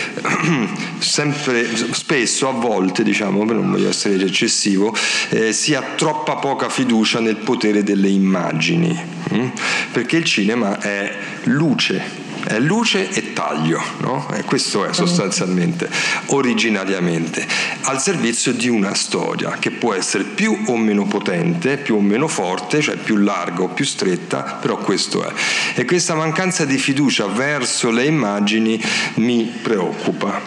sempre, 0.98 1.68
spesso, 1.92 2.48
a 2.48 2.52
volte, 2.52 3.02
diciamo, 3.02 3.44
non 3.44 3.70
voglio 3.70 3.88
essere 3.88 4.14
eccessivo, 4.22 4.94
eh, 5.30 5.52
si 5.52 5.74
ha 5.74 5.82
troppa 6.16 6.36
poca 6.36 6.68
fiducia 6.70 7.20
nel 7.20 7.36
potere 7.36 7.82
delle 7.82 8.08
immagini, 8.08 8.98
hm? 9.30 9.50
perché 9.92 10.16
il 10.16 10.24
cinema 10.24 10.78
è 10.80 11.14
luce 11.44 12.24
è 12.46 12.60
luce 12.60 13.10
e 13.10 13.25
taglio, 13.36 13.82
no? 13.98 14.26
e 14.32 14.44
questo 14.44 14.86
è 14.86 14.92
sostanzialmente, 14.92 15.88
originariamente, 16.26 17.46
al 17.82 18.00
servizio 18.00 18.52
di 18.52 18.68
una 18.68 18.94
storia 18.94 19.56
che 19.58 19.70
può 19.70 19.92
essere 19.92 20.24
più 20.24 20.64
o 20.66 20.76
meno 20.76 21.04
potente, 21.06 21.76
più 21.76 21.96
o 21.96 22.00
meno 22.00 22.28
forte, 22.28 22.80
cioè 22.80 22.96
più 22.96 23.16
larga 23.16 23.62
o 23.62 23.68
più 23.68 23.84
stretta, 23.84 24.58
però 24.60 24.78
questo 24.78 25.26
è. 25.26 25.32
E 25.74 25.84
questa 25.84 26.14
mancanza 26.14 26.64
di 26.64 26.78
fiducia 26.78 27.26
verso 27.26 27.90
le 27.90 28.04
immagini 28.04 28.80
mi 29.16 29.44
preoccupa. 29.44 30.40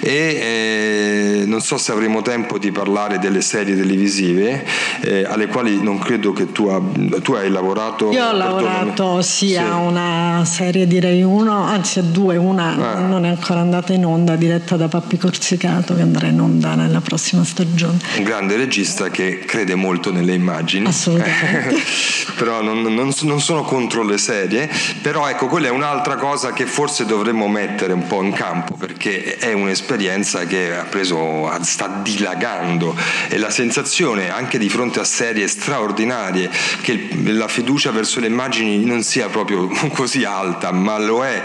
E 0.00 0.12
eh, 0.12 1.44
non 1.46 1.60
so 1.60 1.78
se 1.78 1.92
avremo 1.92 2.20
tempo 2.20 2.58
di 2.58 2.70
parlare 2.70 3.18
delle 3.18 3.40
serie 3.40 3.74
televisive, 3.74 4.66
eh, 5.00 5.24
alle 5.24 5.46
quali 5.46 5.82
non 5.82 5.98
credo 5.98 6.32
che 6.32 6.52
tu, 6.52 6.66
ab- 6.66 7.22
tu 7.22 7.32
hai 7.32 7.50
lavorato. 7.50 8.10
Io 8.10 8.26
ho 8.26 8.32
lavorato 8.32 9.22
sia 9.22 9.64
sì. 9.64 9.70
a 9.70 9.76
una 9.76 10.42
serie 10.44 10.86
di 10.86 11.00
Rai 11.00 11.22
1 11.22 11.44
uno, 11.44 11.62
anzi 11.62 11.98
a 11.98 12.02
due, 12.02 12.33
una 12.36 12.94
ah. 12.94 13.00
non 13.00 13.26
è 13.26 13.28
ancora 13.28 13.60
andata 13.60 13.92
in 13.92 14.06
onda, 14.06 14.36
diretta 14.36 14.76
da 14.76 14.88
Pappi 14.88 15.18
Corsicato, 15.18 15.94
che 15.94 16.02
andrà 16.02 16.28
in 16.28 16.40
onda 16.40 16.74
nella 16.74 17.00
prossima 17.00 17.44
stagione. 17.44 17.98
Un 18.18 18.24
grande 18.24 18.56
regista 18.56 19.10
che 19.10 19.40
crede 19.40 19.74
molto 19.74 20.12
nelle 20.12 20.34
immagini. 20.34 20.86
Assolutamente. 20.86 21.76
però 22.36 22.62
non, 22.62 22.82
non, 22.82 23.12
non, 23.22 23.40
sono 23.40 23.62
contro 23.62 24.02
le 24.02 24.18
serie, 24.18 24.70
però 25.02 25.28
ecco, 25.28 25.46
quella 25.46 25.68
è 25.68 25.70
un'altra 25.70 26.16
cosa 26.16 26.52
che 26.52 26.66
forse 26.66 27.04
dovremmo 27.04 27.48
mettere 27.48 27.92
un 27.92 28.06
po' 28.06 28.22
in 28.22 28.32
campo, 28.32 28.74
perché 28.74 29.36
è 29.38 29.52
un'esperienza 29.52 30.44
che 30.44 30.76
ha 30.76 30.84
preso, 30.84 31.50
sta 31.62 32.00
dilagando 32.02 32.96
e 33.28 33.38
la 33.38 33.50
sensazione 33.50 34.30
anche 34.30 34.58
di 34.58 34.68
fronte 34.68 34.82
fronte 34.84 35.00
a 35.00 35.04
serie 35.04 35.48
straordinarie, 35.48 36.50
che 36.82 37.08
la 37.24 37.48
fiducia 37.48 37.90
verso 37.90 38.20
le 38.20 38.26
immagini 38.26 38.84
non 38.84 39.02
sia 39.02 39.28
proprio 39.28 39.68
così 39.94 40.24
alta, 40.24 40.72
ma 40.72 40.98
lo 40.98 41.24
è 41.24 41.42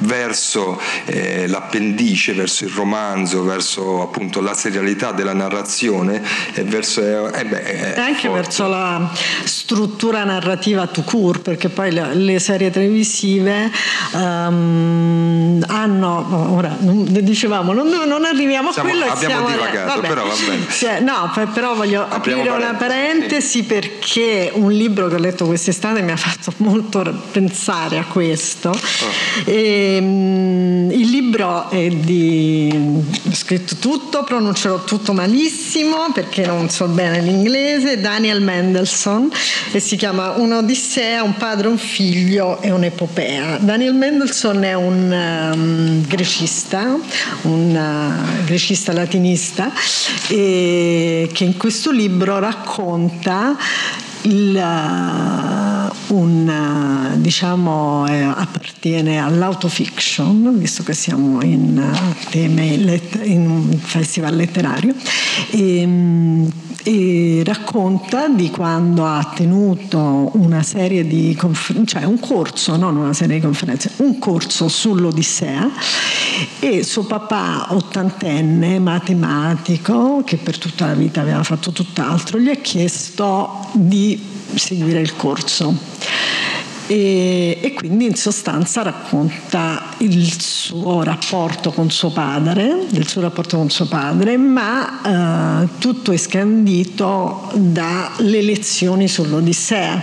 verso 0.00 0.29
eh, 1.06 1.46
l'appendice, 1.46 2.32
verso 2.32 2.64
il 2.64 2.70
romanzo, 2.70 3.42
verso 3.42 4.02
appunto 4.02 4.40
la 4.40 4.54
serialità 4.54 5.12
della 5.12 5.34
narrazione 5.34 6.22
e 6.54 6.62
verso... 6.64 7.32
Eh 7.32 7.44
beh, 7.44 7.94
anche 7.96 8.28
forte. 8.28 8.40
verso 8.40 8.68
la 8.68 9.10
struttura 9.44 10.24
narrativa 10.24 10.86
to 10.86 11.02
court, 11.02 11.40
perché 11.42 11.68
poi 11.68 11.92
le, 11.92 12.14
le 12.14 12.38
serie 12.38 12.70
televisive 12.70 13.70
um, 14.12 15.64
hanno... 15.66 16.54
Ora, 16.54 16.76
dicevamo, 16.80 17.72
non, 17.72 17.88
non 17.88 18.24
arriviamo 18.24 18.72
Siamo, 18.72 18.88
a 18.88 18.92
quello 18.92 19.10
abbiamo 19.10 19.48
siamo... 19.48 19.50
divagato, 19.50 20.00
però 20.00 20.26
va 20.26 20.34
bene. 20.46 21.00
no, 21.00 21.48
però 21.52 21.74
voglio 21.74 22.06
Apriamo 22.08 22.42
aprire 22.42 22.56
una 22.56 22.74
parentesi 22.74 23.64
perché 23.64 24.50
un 24.54 24.72
libro 24.72 25.08
che 25.08 25.14
ho 25.14 25.18
letto 25.18 25.46
quest'estate 25.46 26.02
mi 26.02 26.12
ha 26.12 26.16
fatto 26.16 26.52
molto 26.58 27.02
pensare 27.30 27.98
a 27.98 28.04
questo. 28.04 28.70
Oh. 28.70 28.74
E, 29.44 29.98
um, 30.00 30.19
il 30.90 31.08
libro 31.08 31.70
è 31.70 31.88
di... 31.88 32.70
ho 33.28 33.34
scritto 33.34 33.76
tutto, 33.76 34.24
pronuncerò 34.24 34.84
tutto 34.84 35.12
malissimo 35.12 36.10
perché 36.12 36.46
non 36.46 36.68
so 36.68 36.86
bene 36.86 37.20
l'inglese, 37.20 38.00
Daniel 38.00 38.40
Mendelssohn 38.42 39.30
e 39.72 39.80
si 39.80 39.96
chiama 39.96 40.30
Un'Odissea, 40.30 41.22
un 41.22 41.36
padre, 41.36 41.68
un 41.68 41.78
figlio 41.78 42.60
e 42.60 42.70
un'epopea. 42.70 43.58
Daniel 43.60 43.94
Mendelssohn 43.94 44.62
è 44.62 44.74
un 44.74 45.52
um, 45.52 46.06
grecista, 46.06 46.96
un 47.42 47.74
uh, 47.74 48.44
grecista 48.44 48.92
latinista 48.92 49.72
che 50.26 51.28
in 51.38 51.56
questo 51.56 51.90
libro 51.90 52.38
racconta 52.38 53.56
il, 54.22 54.54
uh, 54.54 56.14
un, 56.14 57.12
uh, 57.14 57.20
diciamo, 57.20 58.06
eh, 58.08 58.22
appartiene 58.22 59.18
all'autofiction, 59.18 60.58
visto 60.58 60.82
che 60.82 60.94
siamo 60.94 61.42
in 61.42 61.78
uh, 61.78 62.28
teme 62.30 62.66
in 63.22 63.48
un 63.48 63.78
festival 63.78 64.34
letterario, 64.36 64.94
e, 65.50 65.84
um, 65.84 66.50
e 66.82 67.42
racconta 67.44 68.28
di 68.28 68.50
quando 68.50 69.06
ha 69.06 69.32
tenuto 69.34 70.30
una 70.34 70.62
serie 70.62 71.06
di 71.06 71.34
conferenze, 71.36 71.98
cioè 71.98 72.04
un 72.04 72.18
corso, 72.18 72.76
non 72.76 72.96
una 72.96 73.12
serie 73.12 73.36
di 73.36 73.42
conferenze, 73.42 73.92
un 73.96 74.18
corso 74.18 74.68
sull'Odissea 74.68 75.68
e 76.58 76.82
suo 76.82 77.04
papà 77.04 77.66
ottantenne, 77.70 78.78
matematico, 78.78 80.22
che 80.24 80.36
per 80.38 80.58
tutta 80.58 80.86
la 80.86 80.94
vita 80.94 81.20
aveva 81.20 81.42
fatto 81.42 81.70
tutt'altro, 81.70 82.38
gli 82.38 82.48
ha 82.48 82.56
chiesto 82.56 83.68
di 83.72 84.09
seguire 84.54 85.00
il 85.00 85.16
corso 85.16 85.76
e, 86.90 87.56
e, 87.60 87.72
quindi 87.72 88.06
in 88.06 88.16
sostanza 88.16 88.82
racconta 88.82 89.94
il 89.98 90.28
suo 90.40 91.04
rapporto 91.04 91.70
con 91.70 91.88
suo 91.88 92.10
padre, 92.10 92.84
il 92.90 93.06
suo 93.06 93.20
rapporto 93.20 93.56
con 93.58 93.70
suo 93.70 93.86
padre, 93.86 94.36
ma 94.36 95.62
eh, 95.62 95.68
tutto 95.78 96.10
è 96.10 96.16
scandito 96.16 97.48
dalle 97.54 98.42
lezioni 98.42 99.06
sull'Odissea, 99.06 100.02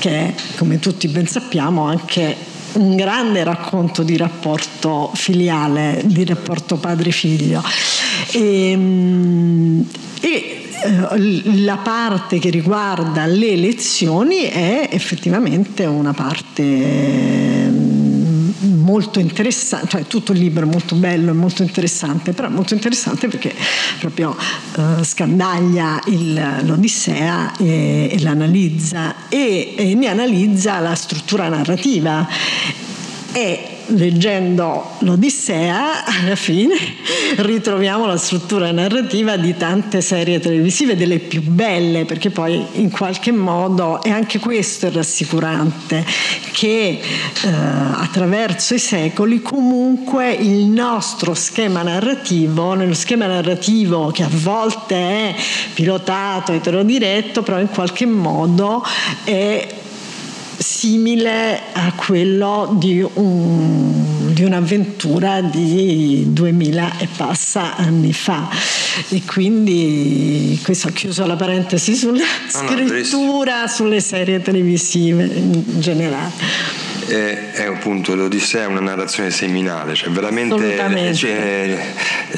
che 0.00 0.34
come 0.58 0.78
tutti 0.80 1.08
ben 1.08 1.26
sappiamo, 1.26 1.84
anche 1.84 2.36
un 2.72 2.94
grande 2.94 3.42
racconto 3.42 4.02
di 4.02 4.18
rapporto 4.18 5.10
filiale, 5.14 6.02
di 6.04 6.26
rapporto 6.26 6.76
padre-figlio. 6.76 7.62
E, 8.32 8.70
ehm, 8.70 9.88
e 10.20 10.28
eh, 10.28 10.59
la 11.64 11.76
parte 11.78 12.38
che 12.38 12.50
riguarda 12.50 13.26
le 13.26 13.56
lezioni 13.56 14.42
è 14.42 14.88
effettivamente 14.90 15.84
una 15.84 16.12
parte 16.12 16.62
mm, 16.62 18.50
molto 18.82 19.20
interessante, 19.20 19.88
cioè 19.88 20.06
tutto 20.06 20.32
il 20.32 20.38
libro 20.38 20.64
è 20.66 20.70
molto 20.70 20.94
bello 20.94 21.30
e 21.30 21.34
molto 21.34 21.62
interessante, 21.62 22.32
però 22.32 22.48
molto 22.48 22.74
interessante 22.74 23.28
perché 23.28 23.54
proprio 23.98 24.34
uh, 24.76 25.02
scandaglia 25.02 26.00
il, 26.06 26.62
l'Odissea 26.62 27.56
e, 27.56 28.08
e 28.12 28.20
l'analizza 28.20 29.28
e, 29.28 29.74
e 29.76 29.94
ne 29.94 30.08
analizza 30.08 30.78
la 30.78 30.94
struttura 30.94 31.48
narrativa. 31.48 32.26
E 33.32 33.79
leggendo 33.90 34.96
l'Odissea, 35.00 36.04
alla 36.04 36.36
fine 36.36 36.74
ritroviamo 37.38 38.06
la 38.06 38.16
struttura 38.16 38.70
narrativa 38.70 39.36
di 39.36 39.56
tante 39.56 40.00
serie 40.00 40.40
televisive, 40.40 40.96
delle 40.96 41.18
più 41.18 41.42
belle, 41.42 42.04
perché 42.04 42.30
poi 42.30 42.64
in 42.72 42.90
qualche 42.90 43.32
modo, 43.32 44.02
e 44.02 44.10
anche 44.10 44.38
questo 44.38 44.86
è 44.86 44.90
rassicurante, 44.90 46.04
che 46.52 47.00
eh, 47.00 47.48
attraverso 47.48 48.74
i 48.74 48.78
secoli 48.78 49.40
comunque 49.40 50.32
il 50.32 50.66
nostro 50.66 51.34
schema 51.34 51.82
narrativo, 51.82 52.74
nello 52.74 52.94
schema 52.94 53.26
narrativo 53.26 54.10
che 54.10 54.22
a 54.22 54.30
volte 54.30 54.94
è 54.94 55.34
pilotato, 55.74 56.52
eterodiretto, 56.52 57.42
però 57.42 57.58
in 57.60 57.68
qualche 57.68 58.06
modo 58.06 58.84
è 59.24 59.78
simile 60.60 61.58
a 61.72 61.92
quello 61.94 62.74
di, 62.78 63.02
un, 63.14 63.89
di, 64.40 64.44
un'avventura 64.44 65.42
di 65.42 66.24
2000 66.28 66.98
e 66.98 67.08
passa 67.16 67.76
anni 67.76 68.12
fa. 68.12 68.48
E 69.10 69.22
quindi 69.24 70.58
questo 70.62 70.88
ha 70.88 70.90
chiuso 70.92 71.26
la 71.26 71.36
parentesi 71.36 71.94
sulla 71.94 72.24
scrittura, 72.48 73.66
sulle 73.66 74.00
serie 74.00 74.40
televisive 74.40 75.24
in 75.24 75.62
generale 75.80 76.79
è, 77.10 77.50
è 77.52 77.64
appunto 77.64 78.14
l'Odissea 78.14 78.62
è 78.62 78.66
una 78.66 78.80
narrazione 78.80 79.30
seminale, 79.30 79.94
cioè 79.94 80.10
veramente 80.10 81.14
cioè, 81.14 81.92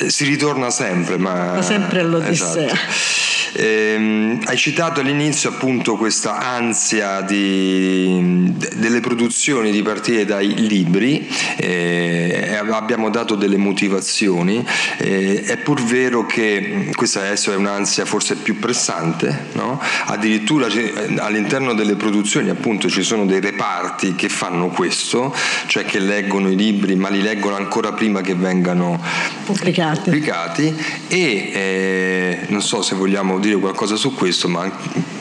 si 0.07 0.25
ritorna 0.25 0.71
sempre, 0.71 1.19
ma, 1.19 1.55
ma 1.55 1.63
sempre 1.63 2.01
all'Odissea. 2.01 2.65
Esatto. 2.65 3.21
Eh, 3.55 4.39
hai 4.45 4.57
citato 4.57 5.01
all'inizio 5.01 5.51
appunto 5.51 5.97
questa 5.97 6.39
ansia 6.39 7.21
di, 7.21 8.51
delle 8.77 9.01
produzioni 9.01 9.71
di 9.71 9.83
partire 9.83 10.25
dai 10.25 10.55
libri, 10.67 11.29
eh, 11.57 12.59
abbiamo 12.71 13.11
dato 13.11 13.35
delle 13.35 13.59
motivazioni, 13.59 14.65
eh, 14.97 15.43
è 15.45 15.59
pur 15.59 15.83
vero 15.83 16.25
che 16.25 16.91
questa 16.95 17.21
adesso 17.21 17.53
è 17.53 17.57
un'ansia 17.57 18.07
forse 18.07 18.37
più 18.37 18.59
pressante, 18.59 19.49
no? 19.53 19.79
addirittura 20.07 20.67
all'interno 21.19 21.75
delle 21.75 21.97
produzioni 21.97 22.49
appunto 22.49 22.89
ci 22.89 23.03
sono 23.03 23.27
dei 23.27 23.41
reparti 23.41 24.15
che 24.15 24.31
fanno 24.31 24.62
questo, 24.69 25.35
cioè 25.67 25.85
che 25.85 25.99
leggono 25.99 26.51
i 26.51 26.57
libri 26.57 26.95
ma 26.95 27.09
li 27.09 27.23
leggono 27.23 27.57
ancora 27.57 27.93
prima 27.93 28.21
che 28.21 28.35
vengano 28.35 29.01
pubblicati, 29.45 30.11
pubblicati. 30.11 30.75
E 31.09 31.51
eh, 31.53 32.39
non 32.49 32.63
so 32.63 32.83
se 32.83 32.95
vogliamo 32.95 33.39
dire 33.39 33.57
qualcosa 33.57 33.97
su 33.97 34.15
questo, 34.15 34.49
ma 34.49 34.71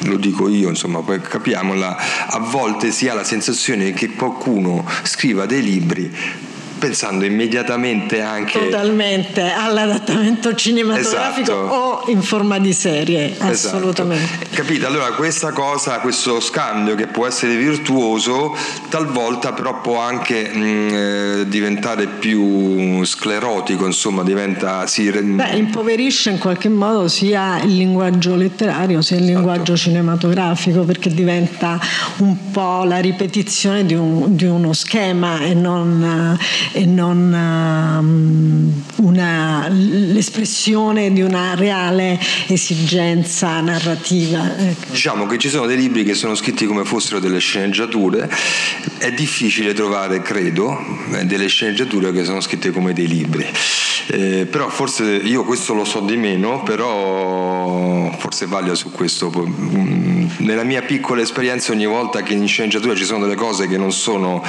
lo 0.04 0.18
dico 0.18 0.48
io, 0.48 0.70
insomma, 0.70 1.02
poi 1.02 1.22
capiamola, 1.22 1.98
a 2.28 2.40
volte 2.40 2.92
si 2.92 3.08
ha 3.08 3.14
la 3.14 3.24
sensazione 3.24 3.94
che 3.94 4.14
qualcuno 4.14 4.86
scriva 5.04 5.46
dei 5.46 5.62
libri 5.62 6.50
pensando 6.82 7.26
immediatamente 7.26 8.22
anche 8.22 8.58
totalmente 8.58 9.52
all'adattamento 9.52 10.56
cinematografico 10.56 11.52
esatto. 11.52 11.76
o 11.76 12.04
in 12.08 12.24
forma 12.24 12.58
di 12.58 12.74
serie 12.74 13.34
esatto. 13.34 13.52
assolutamente 13.52 14.46
esatto. 14.46 14.56
capite 14.56 14.86
allora 14.88 15.12
questa 15.12 15.52
cosa 15.52 16.00
questo 16.00 16.40
scambio 16.40 16.96
che 16.96 17.06
può 17.06 17.28
essere 17.28 17.56
virtuoso 17.56 18.58
talvolta 18.90 19.54
però 19.54 19.80
può 19.80 20.00
anche 20.00 20.50
mh, 20.52 20.60
mm, 20.60 20.90
eh, 20.92 21.48
diventare 21.48 22.08
più 22.08 23.04
sclerotico 23.06 23.86
insomma 23.86 24.24
diventa 24.24 24.88
si... 24.88 25.12
Beh, 25.12 25.52
impoverisce 25.58 26.32
in 26.32 26.40
qualche 26.40 26.70
modo 26.70 27.08
sia 27.08 27.62
il 27.62 27.76
linguaggio 27.76 28.36
letterario 28.36 29.04
sia 29.04 29.18
il 29.18 29.24
esatto. 29.24 29.38
linguaggio 29.38 29.78
cinematografico 29.78 30.82
perché 30.82 31.14
diventa 31.14 31.80
un 32.18 32.52
po' 32.52 32.84
la 32.86 32.98
ripetizione 32.98 33.86
di, 33.86 33.94
un, 33.94 34.36
di 34.36 34.46
uno 34.46 34.74
schema 34.74 35.42
e 35.42 35.54
non 35.54 36.40
e 36.72 36.86
non 36.86 37.32
um, 37.34 38.84
una, 39.06 39.68
l'espressione 39.70 41.12
di 41.12 41.22
una 41.22 41.56
reale 41.56 42.20
esigenza 42.48 43.60
narrativa. 43.62 44.58
Ecco. 44.58 44.92
Diciamo 44.92 45.26
che 45.26 45.38
ci 45.38 45.50
sono 45.50 45.66
dei 45.66 45.78
libri 45.78 46.04
che 46.04 46.14
sono 46.14 46.36
scritti 46.36 46.66
come 46.66 46.86
fossero 46.86 47.20
delle 47.20 47.40
sceneggiature, 47.40 48.30
è 48.98 49.12
difficile 49.12 49.74
trovare, 49.74 50.22
credo, 50.22 50.78
delle 51.24 51.48
sceneggiature 51.48 52.12
che 52.12 52.24
sono 52.24 52.42
scritte 52.42 52.72
come 52.72 52.94
dei 52.94 53.08
libri. 53.08 53.46
Eh, 54.08 54.46
però 54.46 54.68
forse 54.70 55.04
io 55.04 55.44
questo 55.44 55.74
lo 55.74 55.86
so 55.86 56.00
di 56.02 56.18
meno, 56.18 56.64
però 56.64 58.12
forse 58.18 58.46
Vaglia 58.46 58.76
su 58.76 58.92
questo 58.92 59.32
mm, 59.32 60.28
nella 60.40 60.64
mia 60.64 60.82
piccola 60.82 61.22
esperienza 61.22 61.72
ogni 61.72 61.86
volta 61.86 62.22
che 62.22 62.34
in 62.34 62.48
sceneggiatura 62.48 62.96
ci 62.96 63.06
sono 63.06 63.22
delle 63.22 63.36
cose 63.36 63.68
che 63.68 63.78
non 63.78 63.92
sono, 63.92 64.44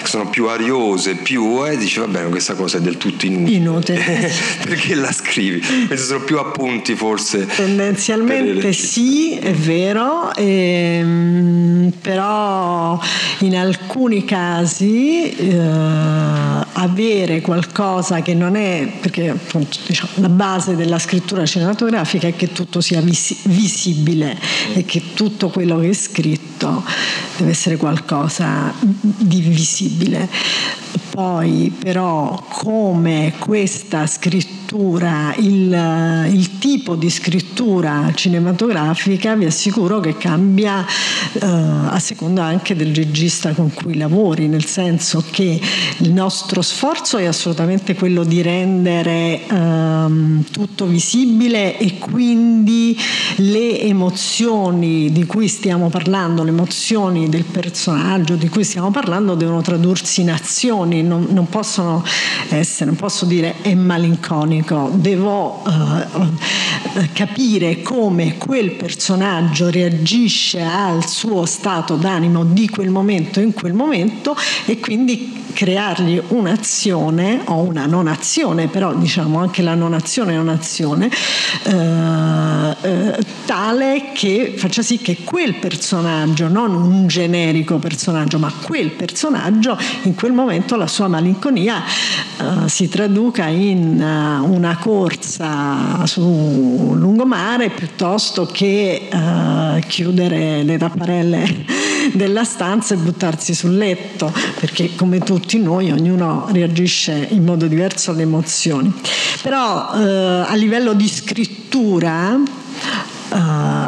che 0.00 0.06
sono 0.06 0.28
più 0.28 0.48
ariose, 0.48 1.14
più, 1.16 1.63
eh, 1.66 1.76
dici 1.76 1.98
va 1.98 2.06
bene, 2.06 2.28
questa 2.28 2.54
cosa 2.54 2.78
è 2.78 2.80
del 2.80 2.96
tutto 2.96 3.26
inutile. 3.26 3.56
Inutile. 3.56 4.32
Perché 4.64 4.94
la 4.94 5.12
scrivi? 5.12 5.60
Questi 5.86 6.06
sono 6.06 6.24
più 6.24 6.38
appunti 6.38 6.94
forse. 6.94 7.46
Tendenzialmente 7.46 8.72
sì, 8.72 9.36
è 9.36 9.52
vero, 9.52 10.34
ehm, 10.34 11.92
però 12.00 13.00
in 13.40 13.56
alcuni 13.56 14.24
casi 14.24 15.30
eh, 15.30 15.58
avere 16.74 17.40
qualcosa 17.40 18.20
che 18.22 18.34
non 18.34 18.56
è, 18.56 18.90
perché 19.00 19.28
appunto 19.28 19.78
diciamo, 19.86 20.10
la 20.16 20.28
base 20.28 20.76
della 20.76 20.98
scrittura 20.98 21.44
cinematografica 21.46 22.26
è 22.26 22.36
che 22.36 22.52
tutto 22.52 22.80
sia 22.80 23.00
vis- 23.00 23.36
visibile 23.44 24.36
e 24.74 24.84
che 24.84 25.02
tutto 25.14 25.48
quello 25.48 25.78
che 25.78 25.90
è 25.90 25.92
scritto 25.92 26.82
deve 27.36 27.50
essere 27.50 27.76
qualcosa 27.76 28.72
di 28.80 29.40
visibile. 29.40 30.28
Poi 31.14 31.72
però 31.78 32.44
come 32.48 33.34
questa 33.38 34.04
scrittura, 34.04 35.32
il, 35.36 36.28
il 36.32 36.58
tipo 36.58 36.96
di 36.96 37.08
scrittura 37.08 38.10
cinematografica 38.12 39.36
vi 39.36 39.44
assicuro 39.44 40.00
che 40.00 40.16
cambia 40.16 40.84
eh, 41.34 41.38
a 41.40 42.00
seconda 42.00 42.42
anche 42.42 42.74
del 42.74 42.92
regista 42.92 43.52
con 43.52 43.72
cui 43.72 43.96
lavori, 43.96 44.48
nel 44.48 44.64
senso 44.64 45.22
che 45.30 45.60
il 45.98 46.12
nostro 46.12 46.62
sforzo 46.62 47.16
è 47.16 47.26
assolutamente 47.26 47.94
quello 47.94 48.24
di 48.24 48.42
rendere 48.42 49.46
ehm, 49.46 50.46
tutto 50.50 50.86
visibile 50.86 51.78
e 51.78 51.96
quindi 51.98 52.98
le 53.36 53.80
emozioni 53.80 55.12
di 55.12 55.24
cui 55.26 55.46
stiamo 55.46 55.90
parlando, 55.90 56.42
le 56.42 56.50
emozioni 56.50 57.28
del 57.28 57.44
personaggio 57.44 58.34
di 58.34 58.48
cui 58.48 58.64
stiamo 58.64 58.90
parlando 58.90 59.36
devono 59.36 59.60
tradursi 59.60 60.22
in 60.22 60.32
azioni, 60.32 61.02
non, 61.04 61.26
non 61.30 61.48
possono 61.48 62.04
essere, 62.48 62.86
non 62.86 62.96
posso 62.96 63.24
dire 63.24 63.56
è 63.62 63.74
malinconico, 63.74 64.90
devo 64.94 65.62
eh, 65.64 67.12
capire 67.12 67.82
come 67.82 68.36
quel 68.36 68.72
personaggio 68.72 69.70
reagisce 69.70 70.62
al 70.62 71.06
suo 71.08 71.46
stato 71.46 71.96
d'animo 71.96 72.44
di 72.44 72.68
quel 72.68 72.90
momento 72.90 73.40
in 73.40 73.52
quel 73.52 73.72
momento 73.72 74.36
e 74.64 74.78
quindi 74.78 75.42
creargli 75.54 76.20
un'azione 76.28 77.40
o 77.44 77.62
una 77.62 77.86
non 77.86 78.08
azione, 78.08 78.66
però 78.66 78.92
diciamo 78.92 79.38
anche 79.38 79.62
la 79.62 79.74
non 79.74 79.94
azione 79.94 80.34
è 80.34 80.38
un'azione, 80.38 81.08
eh, 81.62 82.76
eh, 82.82 83.24
tale 83.46 84.10
che 84.12 84.54
faccia 84.56 84.82
sì 84.82 84.98
che 84.98 85.18
quel 85.24 85.54
personaggio, 85.54 86.48
non 86.48 86.74
un 86.74 87.06
generico 87.06 87.78
personaggio, 87.78 88.38
ma 88.38 88.52
quel 88.52 88.90
personaggio 88.90 89.78
in 90.02 90.14
quel 90.14 90.32
momento 90.32 90.76
la 90.76 90.88
sua 90.94 91.08
malinconia 91.08 91.82
eh, 91.84 92.68
si 92.68 92.88
traduca 92.88 93.46
in 93.48 94.00
uh, 94.00 94.48
una 94.48 94.78
corsa 94.78 96.06
su 96.06 96.92
lungomare 96.94 97.70
piuttosto 97.70 98.46
che 98.46 99.08
uh, 99.12 99.80
chiudere 99.88 100.62
le 100.62 100.78
tapparelle 100.78 101.64
della 102.14 102.44
stanza 102.44 102.94
e 102.94 102.98
buttarsi 102.98 103.54
sul 103.54 103.76
letto, 103.76 104.32
perché 104.60 104.94
come 104.94 105.18
tutti 105.18 105.58
noi 105.58 105.90
ognuno 105.90 106.46
reagisce 106.52 107.26
in 107.30 107.44
modo 107.44 107.66
diverso 107.66 108.12
alle 108.12 108.22
emozioni. 108.22 108.92
Però 109.42 109.90
uh, 109.92 110.44
a 110.46 110.54
livello 110.54 110.94
di 110.94 111.08
scrittura 111.08 112.62
Uh, 113.26 113.36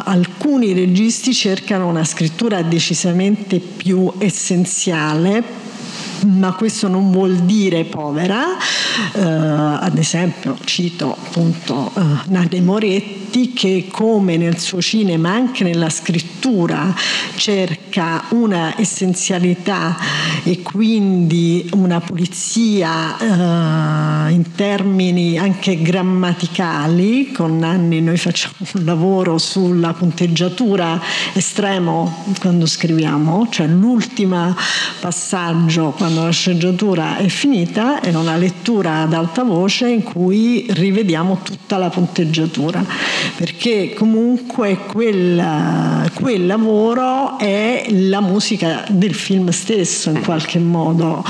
alcuni 0.03 0.73
registi 0.73 1.33
cercano 1.33 1.87
una 1.87 2.03
scrittura 2.03 2.63
decisamente 2.63 3.59
più 3.59 4.11
essenziale 4.17 5.66
ma 6.25 6.53
questo 6.53 6.87
non 6.87 7.11
vuol 7.11 7.35
dire 7.37 7.83
povera. 7.85 8.43
Uh, 9.13 9.19
ad 9.19 9.97
esempio 9.97 10.57
cito 10.63 11.11
appunto 11.11 11.91
uh, 11.93 12.01
Nade 12.27 12.61
Moretti 12.61 13.53
che 13.53 13.87
come 13.91 14.37
nel 14.37 14.57
suo 14.57 14.81
cinema 14.81 15.31
anche 15.31 15.63
nella 15.63 15.89
scrittura 15.89 16.95
cerca 17.35 18.23
una 18.29 18.73
essenzialità 18.79 19.95
e 20.43 20.61
quindi 20.63 21.69
una 21.73 21.99
pulizia 21.99 23.17
uh, 23.19 24.31
in 24.31 24.45
termini 24.55 25.37
anche 25.37 25.81
grammaticali. 25.81 27.31
Con 27.31 27.59
Nanni 27.59 28.01
noi 28.01 28.17
facciamo 28.17 28.55
un 28.73 28.85
lavoro 28.85 29.37
sulla 29.37 29.93
punteggiatura 29.93 30.99
estremo 31.33 32.25
quando 32.39 32.65
scriviamo, 32.65 33.47
cioè 33.49 33.67
l'ultimo 33.67 34.55
passaggio 34.99 35.93
quando 36.07 36.23
la 36.23 36.31
sceneggiatura 36.31 37.17
è 37.17 37.27
finita 37.27 37.99
è 37.99 38.13
una 38.13 38.37
lettura 38.37 39.01
ad 39.01 39.11
alta 39.11 39.43
voce 39.43 39.89
in 39.89 40.03
cui 40.03 40.65
rivediamo 40.69 41.39
tutta 41.43 41.75
la 41.75 41.89
punteggiatura, 41.89 42.81
perché 43.35 43.93
comunque 43.93 44.77
quel, 44.87 46.09
quel 46.13 46.45
lavoro 46.45 47.37
è 47.37 47.87
la 47.89 48.21
musica 48.21 48.85
del 48.89 49.13
film 49.13 49.49
stesso 49.49 50.09
in 50.09 50.21
qualche 50.21 50.59
modo 50.59 51.25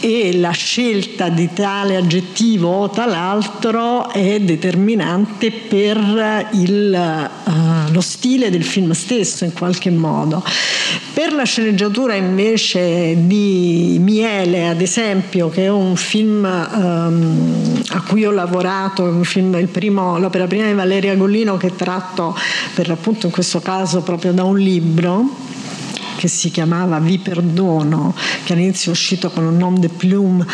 e 0.00 0.36
la 0.36 0.50
scelta 0.50 1.28
di 1.28 1.48
tale 1.54 1.96
aggettivo 1.96 2.68
o 2.68 2.90
tal'altro 2.90 4.10
è 4.10 4.40
determinante 4.40 5.50
per 5.50 6.48
il, 6.52 7.30
uh, 7.44 7.92
lo 7.92 8.00
stile 8.00 8.50
del 8.50 8.64
film 8.64 8.92
stesso 8.92 9.44
in 9.44 9.52
qualche 9.52 9.90
modo. 9.90 10.42
Per 11.12 11.32
la 11.32 11.44
sceneggiatura 11.44 12.14
invece 12.14 13.14
di 13.26 13.98
Miele, 14.10 14.66
ad 14.66 14.80
esempio, 14.80 15.48
che 15.50 15.66
è 15.66 15.68
un 15.68 15.94
film 15.94 16.42
um, 16.42 17.80
a 17.90 18.02
cui 18.02 18.24
ho 18.24 18.32
lavorato, 18.32 19.04
un 19.04 19.22
film, 19.22 19.64
primo, 19.66 20.18
l'opera 20.18 20.48
prima 20.48 20.66
di 20.66 20.72
Valeria 20.72 21.14
Gollino 21.14 21.56
che 21.56 21.68
è 21.68 21.76
tratto 21.76 22.34
per 22.74 22.88
l'appunto 22.88 23.26
in 23.26 23.32
questo 23.32 23.60
caso 23.60 24.02
proprio 24.02 24.32
da 24.32 24.42
un 24.42 24.58
libro 24.58 25.49
che 26.20 26.28
si 26.28 26.50
chiamava 26.50 26.98
Vi 26.98 27.16
perdono, 27.16 28.14
che 28.44 28.52
all'inizio 28.52 28.90
è 28.90 28.94
uscito 28.94 29.30
con 29.30 29.46
un 29.46 29.56
nom 29.56 29.78
de 29.78 29.88
plume, 29.88 30.44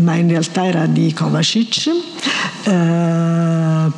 ma 0.00 0.16
in 0.16 0.28
realtà 0.28 0.66
era 0.66 0.86
di 0.86 1.12
Kovacic. 1.12 1.90
Uh, 2.64 3.92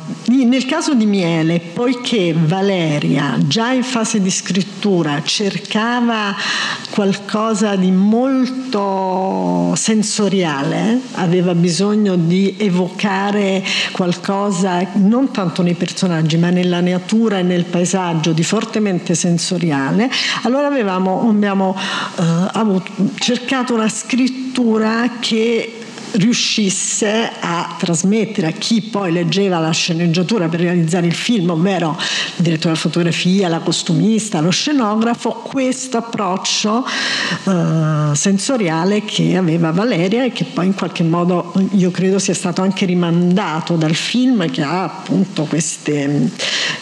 nel 0.49 0.65
caso 0.65 0.93
di 0.93 1.05
Miele, 1.05 1.59
poiché 1.59 2.35
Valeria 2.37 3.37
già 3.39 3.71
in 3.71 3.83
fase 3.83 4.21
di 4.21 4.29
scrittura 4.29 5.21
cercava 5.23 6.35
qualcosa 6.91 7.75
di 7.75 7.91
molto 7.91 9.73
sensoriale, 9.75 10.99
aveva 11.13 11.55
bisogno 11.55 12.15
di 12.15 12.55
evocare 12.57 13.63
qualcosa 13.91 14.85
non 14.95 15.31
tanto 15.31 15.61
nei 15.61 15.75
personaggi 15.75 16.37
ma 16.37 16.49
nella 16.49 16.81
natura 16.81 17.39
e 17.39 17.43
nel 17.43 17.65
paesaggio 17.65 18.33
di 18.33 18.43
fortemente 18.43 19.15
sensoriale, 19.15 20.11
allora 20.43 20.67
avevamo, 20.67 20.98
abbiamo 21.07 21.75
uh, 21.75 22.23
avuto, 22.51 22.91
cercato 23.17 23.73
una 23.73 23.89
scrittura 23.89 25.09
che 25.19 25.78
riuscisse 26.13 27.31
a 27.39 27.75
trasmettere 27.77 28.47
a 28.47 28.51
chi 28.51 28.81
poi 28.81 29.11
leggeva 29.11 29.59
la 29.59 29.71
sceneggiatura 29.71 30.47
per 30.47 30.61
realizzare 30.61 31.07
il 31.07 31.13
film, 31.13 31.51
ovvero 31.51 31.97
il 32.37 32.43
direttore 32.43 32.73
della 32.73 32.75
fotografia, 32.75 33.47
la 33.47 33.59
costumista, 33.59 34.39
lo 34.39 34.49
scenografo, 34.49 35.31
questo 35.43 35.97
approccio 35.97 36.85
eh, 36.85 38.15
sensoriale 38.15 39.03
che 39.05 39.37
aveva 39.37 39.71
Valeria 39.71 40.23
e 40.23 40.31
che 40.31 40.45
poi 40.45 40.67
in 40.67 40.73
qualche 40.73 41.03
modo 41.03 41.53
io 41.71 41.91
credo 41.91 42.19
sia 42.19 42.33
stato 42.33 42.61
anche 42.61 42.85
rimandato 42.85 43.75
dal 43.75 43.95
film 43.95 44.49
che 44.49 44.61
ha 44.61 44.83
appunto 44.83 45.43
queste, 45.43 46.31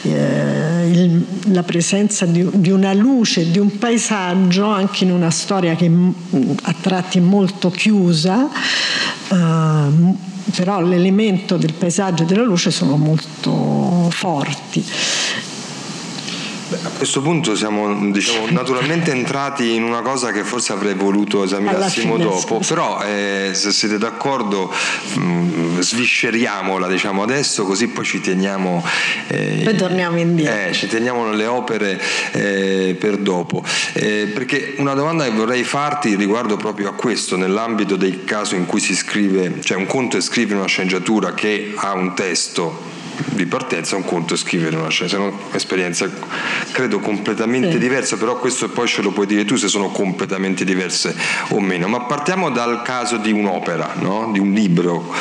eh, 0.03 0.89
il, 0.89 1.25
la 1.47 1.63
presenza 1.63 2.25
di, 2.25 2.47
di 2.53 2.71
una 2.71 2.93
luce, 2.93 3.51
di 3.51 3.59
un 3.59 3.77
paesaggio 3.77 4.65
anche 4.65 5.03
in 5.03 5.11
una 5.11 5.31
storia 5.31 5.75
che 5.75 5.89
a 6.61 6.75
tratti 6.79 7.17
è 7.17 7.21
molto 7.21 7.69
chiusa 7.69 8.49
però 9.27 10.81
l'elemento 10.81 11.57
del 11.57 11.73
paesaggio 11.73 12.23
e 12.23 12.25
della 12.25 12.43
luce 12.43 12.71
sono 12.71 12.97
molto 12.97 14.09
forti. 14.09 14.83
A 16.83 16.89
questo 16.89 17.21
punto 17.21 17.55
siamo 17.55 18.11
diciamo, 18.11 18.47
naturalmente 18.49 19.11
entrati 19.11 19.73
in 19.73 19.83
una 19.83 20.01
cosa 20.01 20.31
che 20.31 20.43
forse 20.43 20.73
avrei 20.73 20.93
voluto 20.93 21.43
esaminassimo 21.43 22.17
dopo, 22.17 22.59
però 22.65 23.01
eh, 23.03 23.51
se 23.53 23.71
siete 23.71 23.97
d'accordo 23.97 24.71
mh, 25.15 25.21
mm, 25.21 25.79
svisceriamola 25.79 26.87
diciamo, 26.87 27.23
adesso 27.23 27.63
così 27.65 27.87
poi 27.87 28.05
ci 28.05 28.21
teniamo, 28.21 28.83
eh, 29.27 29.61
poi 29.63 29.75
torniamo 29.75 30.19
indietro. 30.19 30.69
Eh, 30.69 30.73
ci 30.73 30.87
teniamo 30.87 31.31
le 31.31 31.45
opere 31.45 32.01
eh, 32.31 32.95
per 32.99 33.17
dopo. 33.17 33.63
Eh, 33.93 34.31
perché 34.33 34.75
una 34.77 34.93
domanda 34.93 35.23
che 35.23 35.31
vorrei 35.31 35.63
farti 35.63 36.15
riguardo 36.15 36.57
proprio 36.57 36.89
a 36.89 36.93
questo, 36.93 37.35
nell'ambito 37.35 37.95
del 37.95 38.23
caso 38.23 38.55
in 38.55 38.65
cui 38.65 38.79
si 38.79 38.95
scrive, 38.95 39.55
cioè 39.61 39.77
un 39.77 39.85
conto 39.85 40.17
è 40.17 40.21
scrivere 40.21 40.59
una 40.59 40.67
sceneggiatura 40.67 41.33
che 41.33 41.73
ha 41.75 41.93
un 41.93 42.13
testo 42.13 42.86
di 43.25 43.45
partenza, 43.45 43.95
un 43.95 44.05
conto 44.05 44.33
è 44.33 44.37
scrivere 44.37 44.75
una 44.75 44.89
scena, 44.89 45.09
sono 45.09 45.39
esperienze 45.53 46.11
credo 46.71 46.99
completamente 46.99 47.71
sì. 47.71 47.77
diverse, 47.77 48.17
però 48.17 48.37
questo 48.37 48.69
poi 48.69 48.87
ce 48.87 49.01
lo 49.01 49.11
puoi 49.11 49.25
dire 49.25 49.45
tu 49.45 49.55
se 49.55 49.67
sono 49.67 49.89
completamente 49.89 50.63
diverse 50.63 51.15
o 51.49 51.59
meno. 51.59 51.87
Ma 51.87 52.01
partiamo 52.01 52.49
dal 52.49 52.81
caso 52.81 53.17
di 53.17 53.31
un'opera, 53.31 53.95
no? 53.99 54.29
di 54.31 54.39
un 54.39 54.51
libro. 54.51 55.13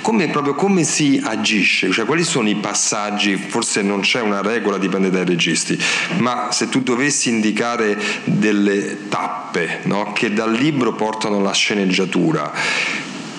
Come, 0.00 0.28
proprio, 0.28 0.54
come 0.54 0.84
si 0.84 1.20
agisce? 1.22 1.90
Cioè, 1.90 2.04
quali 2.04 2.24
sono 2.24 2.48
i 2.48 2.56
passaggi? 2.56 3.36
Forse 3.36 3.82
non 3.82 4.00
c'è 4.00 4.20
una 4.20 4.42
regola, 4.42 4.76
dipende 4.76 5.10
dai 5.10 5.24
registi, 5.24 5.78
ma 6.18 6.48
se 6.50 6.68
tu 6.68 6.82
dovessi 6.82 7.30
indicare 7.30 7.98
delle 8.24 9.08
tappe 9.08 9.80
no? 9.84 10.12
che 10.12 10.32
dal 10.32 10.52
libro 10.52 10.92
portano 10.94 11.38
alla 11.38 11.52
sceneggiatura, 11.52 12.52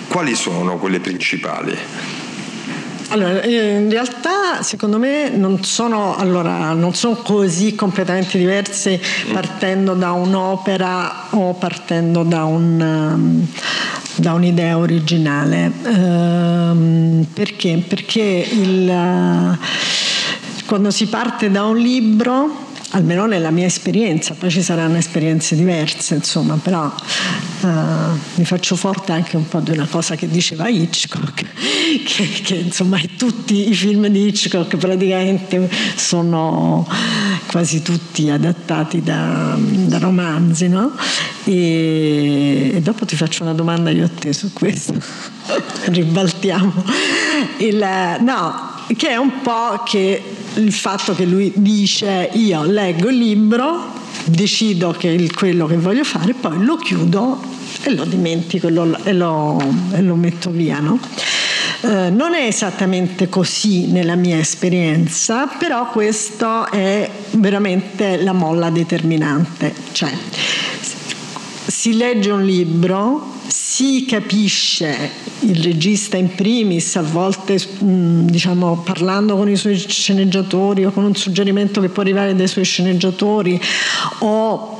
quali 0.07 0.35
sono 0.35 0.77
quelle 0.77 0.99
principali? 0.99 1.77
Allora, 3.09 3.41
eh, 3.41 3.77
in 3.77 3.89
realtà 3.89 4.61
secondo 4.61 4.97
me 4.97 5.29
non 5.29 5.63
sono, 5.63 6.15
allora, 6.15 6.73
non 6.73 6.93
sono 6.95 7.15
così 7.15 7.75
completamente 7.75 8.37
diverse 8.37 8.99
partendo 9.31 9.93
da 9.93 10.11
un'opera 10.11 11.27
o 11.31 11.53
partendo 11.53 12.23
da, 12.23 12.45
un, 12.45 12.81
um, 12.81 13.47
da 14.15 14.33
un'idea 14.33 14.77
originale. 14.77 15.71
Ehm, 15.83 17.27
perché? 17.31 17.83
Perché 17.87 18.47
il, 18.51 19.57
quando 20.65 20.89
si 20.89 21.05
parte 21.07 21.51
da 21.51 21.63
un 21.63 21.77
libro 21.77 22.63
almeno 22.91 23.25
nella 23.25 23.51
mia 23.51 23.65
esperienza, 23.65 24.33
poi 24.33 24.49
ci 24.49 24.61
saranno 24.61 24.97
esperienze 24.97 25.55
diverse, 25.55 26.15
insomma, 26.15 26.57
però 26.61 26.91
mi 27.65 28.45
faccio 28.45 28.75
forte 28.75 29.11
anche 29.11 29.37
un 29.37 29.47
po' 29.47 29.59
di 29.59 29.71
una 29.71 29.87
cosa 29.89 30.15
che 30.15 30.27
diceva 30.27 30.67
Hitchcock, 30.67 31.43
che, 32.05 32.29
che 32.43 32.55
insomma 32.55 32.99
tutti 33.17 33.69
i 33.69 33.73
film 33.73 34.07
di 34.07 34.27
Hitchcock 34.27 34.77
praticamente 34.77 35.69
sono 35.95 36.87
quasi 37.47 37.81
tutti 37.81 38.29
adattati 38.29 39.01
da, 39.01 39.57
da 39.57 39.97
romanzi, 39.97 40.67
no? 40.67 40.91
E, 41.45 42.71
e, 42.75 42.81
dopo 42.81 43.05
ti 43.05 43.15
faccio 43.15 43.43
una 43.43 43.53
domanda 43.53 43.89
io 43.89 44.05
a 44.05 44.09
te 44.09 44.33
su 44.33 44.51
questo, 44.51 44.93
ribaltiamo. 45.85 46.83
Il, 47.57 47.77
no, 48.21 48.73
che 48.95 49.09
è 49.09 49.15
un 49.17 49.41
po' 49.41 49.83
che 49.85 50.21
il 50.55 50.71
fatto 50.73 51.13
che 51.15 51.25
lui 51.25 51.51
dice 51.55 52.29
io 52.33 52.63
leggo 52.63 53.09
il 53.09 53.17
libro, 53.17 54.03
decido 54.25 54.91
che 54.91 55.15
è 55.15 55.27
quello 55.31 55.65
che 55.67 55.77
voglio 55.77 56.03
fare, 56.03 56.33
poi 56.33 56.63
lo 56.63 56.75
chiudo 56.77 57.39
e 57.83 57.93
lo 57.93 58.05
dimentico 58.05 58.67
e 58.67 58.71
lo, 58.71 58.97
e 59.03 59.13
lo, 59.13 59.61
e 59.91 60.01
lo 60.01 60.15
metto 60.15 60.49
via. 60.49 60.79
No? 60.79 60.99
Eh, 61.81 62.09
non 62.09 62.33
è 62.33 62.45
esattamente 62.47 63.29
così 63.29 63.87
nella 63.87 64.15
mia 64.15 64.39
esperienza, 64.39 65.45
però 65.45 65.89
questo 65.91 66.69
è 66.71 67.09
veramente 67.31 68.21
la 68.23 68.33
molla 68.33 68.69
determinante. 68.69 69.73
Cioè, 69.91 70.11
si 71.67 71.95
legge 71.95 72.31
un 72.31 72.43
libro, 72.43 73.33
si 73.75 74.05
capisce 74.05 75.11
il 75.41 75.61
regista 75.61 76.15
in 76.15 76.33
primis, 76.33 76.95
a 76.95 77.01
volte 77.01 77.59
mm, 77.83 78.25
diciamo, 78.27 78.77
parlando 78.85 79.35
con 79.35 79.49
i 79.49 79.57
suoi 79.57 79.77
sceneggiatori 79.77 80.85
o 80.85 80.91
con 80.91 81.03
un 81.03 81.13
suggerimento 81.13 81.81
che 81.81 81.89
può 81.89 82.01
arrivare 82.01 82.33
dai 82.37 82.47
suoi 82.47 82.63
sceneggiatori 82.63 83.59
o 84.19 84.75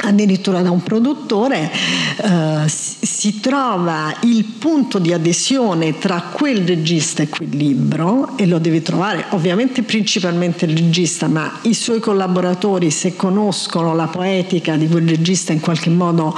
addirittura 0.00 0.62
da 0.62 0.70
un 0.70 0.82
produttore, 0.82 1.70
eh, 1.70 2.62
si 2.66 3.40
trova 3.40 4.14
il 4.22 4.44
punto 4.44 4.98
di 4.98 5.12
adesione 5.12 5.98
tra 5.98 6.30
quel 6.32 6.66
regista 6.66 7.22
e 7.22 7.28
quel 7.28 7.50
libro 7.50 8.36
e 8.36 8.46
lo 8.46 8.58
deve 8.58 8.80
trovare. 8.80 9.26
Ovviamente 9.30 9.82
principalmente 9.82 10.64
il 10.64 10.76
regista, 10.76 11.28
ma 11.28 11.58
i 11.62 11.74
suoi 11.74 12.00
collaboratori 12.00 12.90
se 12.90 13.14
conoscono 13.14 13.94
la 13.94 14.06
poetica 14.06 14.76
di 14.76 14.88
quel 14.88 15.06
regista 15.06 15.52
in 15.52 15.60
qualche 15.60 15.90
modo 15.90 16.34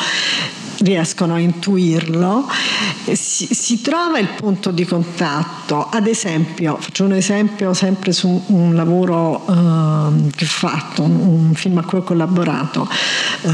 riescono 0.78 1.34
a 1.34 1.38
intuirlo, 1.38 2.46
si, 3.12 3.48
si, 3.52 3.80
trova 3.80 4.18
il 4.18 4.28
punto 4.28 4.70
di 4.70 4.84
contatto. 4.84 5.88
Ad 5.88 6.06
esempio, 6.06 6.76
faccio 6.78 7.04
un 7.04 7.12
esempio 7.12 7.72
sempre 7.72 8.12
su 8.12 8.42
un 8.46 8.74
lavoro 8.74 9.44
uh, 9.46 10.30
che 10.30 10.44
ho 10.44 10.48
fatto, 10.48 11.02
un, 11.02 11.48
un, 11.48 11.54
film 11.54 11.78
a 11.78 11.84
cui 11.84 11.98
ho 11.98 12.02
collaborato, 12.02 12.82
uh, 13.42 13.48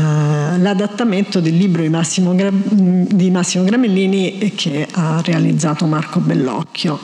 l'adattamento 0.59 1.41
del 1.41 1.57
libro 1.57 1.83
di 1.83 1.89
Massimo, 1.89 2.35
di 2.35 3.31
Massimo 3.31 3.65
Gramellini 3.65 4.53
che 4.55 4.87
ha 4.91 5.21
realizzato 5.25 5.87
Marco 5.87 6.21
Bellocchio. 6.21 6.99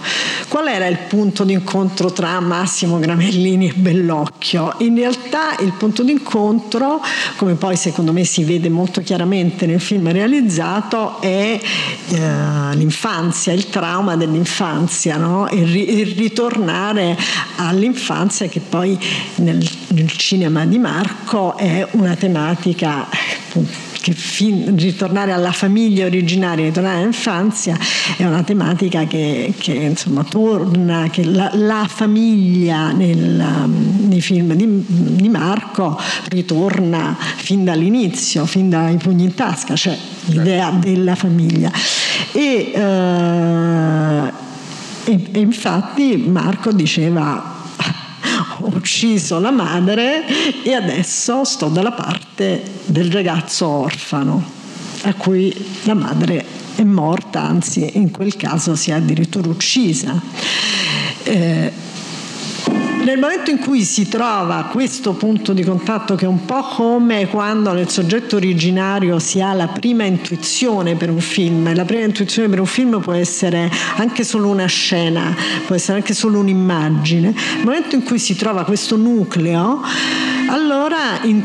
Qual 0.48 0.66
era 0.66 0.86
il 0.86 0.98
punto 1.08 1.44
di 1.44 1.52
incontro 1.52 2.10
tra 2.10 2.40
Massimo 2.40 2.98
Gramellini 2.98 3.68
e 3.68 3.72
Bellocchio? 3.74 4.74
In 4.78 4.94
realtà 4.96 5.56
il 5.60 5.72
punto 5.72 6.02
di 6.02 6.12
incontro, 6.12 7.00
come 7.36 7.54
poi 7.54 7.76
secondo 7.76 8.12
me 8.12 8.24
si 8.24 8.44
vede 8.44 8.68
molto 8.68 9.02
chiaramente 9.02 9.66
nel 9.66 9.80
film 9.80 10.07
realizzato 10.12 11.20
è 11.20 11.60
eh, 12.08 12.76
l'infanzia, 12.76 13.52
il 13.52 13.68
trauma 13.68 14.16
dell'infanzia, 14.16 15.16
no? 15.16 15.48
il, 15.50 15.66
ri- 15.66 16.02
ritornare 16.14 17.16
all'infanzia 17.56 18.46
che 18.48 18.60
poi 18.60 18.98
nel, 19.36 19.68
nel 19.88 20.10
cinema 20.12 20.64
di 20.64 20.78
Marco 20.78 21.56
è 21.56 21.86
una 21.92 22.14
tematica 22.14 23.06
che 24.00 24.12
fin, 24.12 24.76
ritornare 24.76 25.32
alla 25.32 25.52
famiglia 25.52 26.06
originaria, 26.06 26.64
ritornare 26.64 26.98
all'infanzia 26.98 27.76
è 28.16 28.24
una 28.24 28.42
tematica 28.42 29.04
che, 29.04 29.52
che 29.56 29.72
insomma 29.72 30.24
torna, 30.24 31.08
che 31.10 31.24
la, 31.24 31.50
la 31.54 31.86
famiglia 31.88 32.92
nel, 32.92 33.18
nei 33.18 34.20
film 34.20 34.54
di, 34.54 34.84
di, 34.86 35.28
Marco 35.28 35.98
ritorna 36.28 37.16
fin 37.18 37.64
dall'inizio, 37.64 38.46
fin 38.46 38.68
dai 38.70 38.96
pugni 38.96 39.24
in 39.24 39.34
tasca, 39.34 39.74
cioè 39.74 39.96
l'idea 40.26 40.70
della 40.70 41.14
famiglia. 41.14 41.70
E, 42.32 42.72
eh, 42.74 44.32
e, 45.04 45.28
e 45.32 45.40
infatti 45.40 46.16
Marco 46.16 46.72
diceva 46.72 47.57
ho 48.58 48.66
ucciso 48.74 49.38
la 49.38 49.50
madre 49.50 50.24
e 50.62 50.72
adesso 50.72 51.44
sto 51.44 51.68
dalla 51.68 51.92
parte 51.92 52.62
del 52.86 53.10
ragazzo 53.10 53.66
orfano, 53.66 54.42
a 55.02 55.14
cui 55.14 55.54
la 55.84 55.94
madre 55.94 56.44
è 56.74 56.82
morta, 56.84 57.42
anzi 57.42 57.96
in 57.96 58.10
quel 58.10 58.36
caso 58.36 58.76
si 58.76 58.90
è 58.90 58.94
addirittura 58.94 59.48
uccisa. 59.48 60.20
Eh, 61.24 61.72
nel 63.08 63.18
momento 63.18 63.50
in 63.50 63.58
cui 63.58 63.84
si 63.84 64.06
trova 64.06 64.64
questo 64.64 65.14
punto 65.14 65.54
di 65.54 65.64
contatto 65.64 66.14
che 66.14 66.26
è 66.26 66.28
un 66.28 66.44
po' 66.44 66.60
come 66.60 67.26
quando 67.28 67.72
nel 67.72 67.88
soggetto 67.88 68.36
originario 68.36 69.18
si 69.18 69.40
ha 69.40 69.54
la 69.54 69.68
prima 69.68 70.04
intuizione 70.04 70.94
per 70.94 71.08
un 71.08 71.20
film, 71.20 71.74
la 71.74 71.86
prima 71.86 72.04
intuizione 72.04 72.50
per 72.50 72.60
un 72.60 72.66
film 72.66 73.00
può 73.00 73.14
essere 73.14 73.70
anche 73.96 74.24
solo 74.24 74.48
una 74.48 74.66
scena, 74.66 75.34
può 75.64 75.74
essere 75.74 75.96
anche 75.96 76.12
solo 76.12 76.38
un'immagine, 76.40 77.30
nel 77.30 77.64
momento 77.64 77.94
in 77.94 78.02
cui 78.02 78.18
si 78.18 78.36
trova 78.36 78.64
questo 78.64 78.96
nucleo, 78.96 79.80
allora 80.50 81.22
in, 81.22 81.42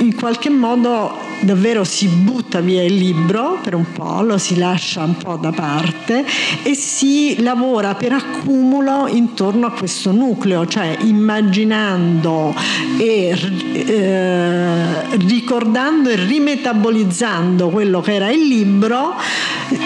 in 0.00 0.16
qualche 0.16 0.50
modo 0.50 1.16
davvero 1.44 1.84
si 1.84 2.06
butta 2.08 2.60
via 2.60 2.82
il 2.82 2.94
libro 2.94 3.58
per 3.62 3.74
un 3.74 3.90
po', 3.92 4.22
lo 4.22 4.38
si 4.38 4.56
lascia 4.56 5.02
un 5.02 5.16
po' 5.16 5.36
da 5.36 5.52
parte 5.52 6.24
e 6.62 6.74
si 6.74 7.42
lavora 7.42 7.94
per 7.94 8.12
accumulo 8.12 9.06
intorno 9.08 9.66
a 9.66 9.72
questo 9.72 10.12
nucleo, 10.12 10.66
cioè 10.66 10.96
immaginando 11.00 12.54
e 12.98 13.36
eh, 13.72 15.16
ricordando 15.18 16.08
e 16.08 16.16
rimetabolizzando 16.16 17.68
quello 17.68 18.00
che 18.00 18.14
era 18.14 18.30
il 18.30 18.46
libro, 18.46 19.14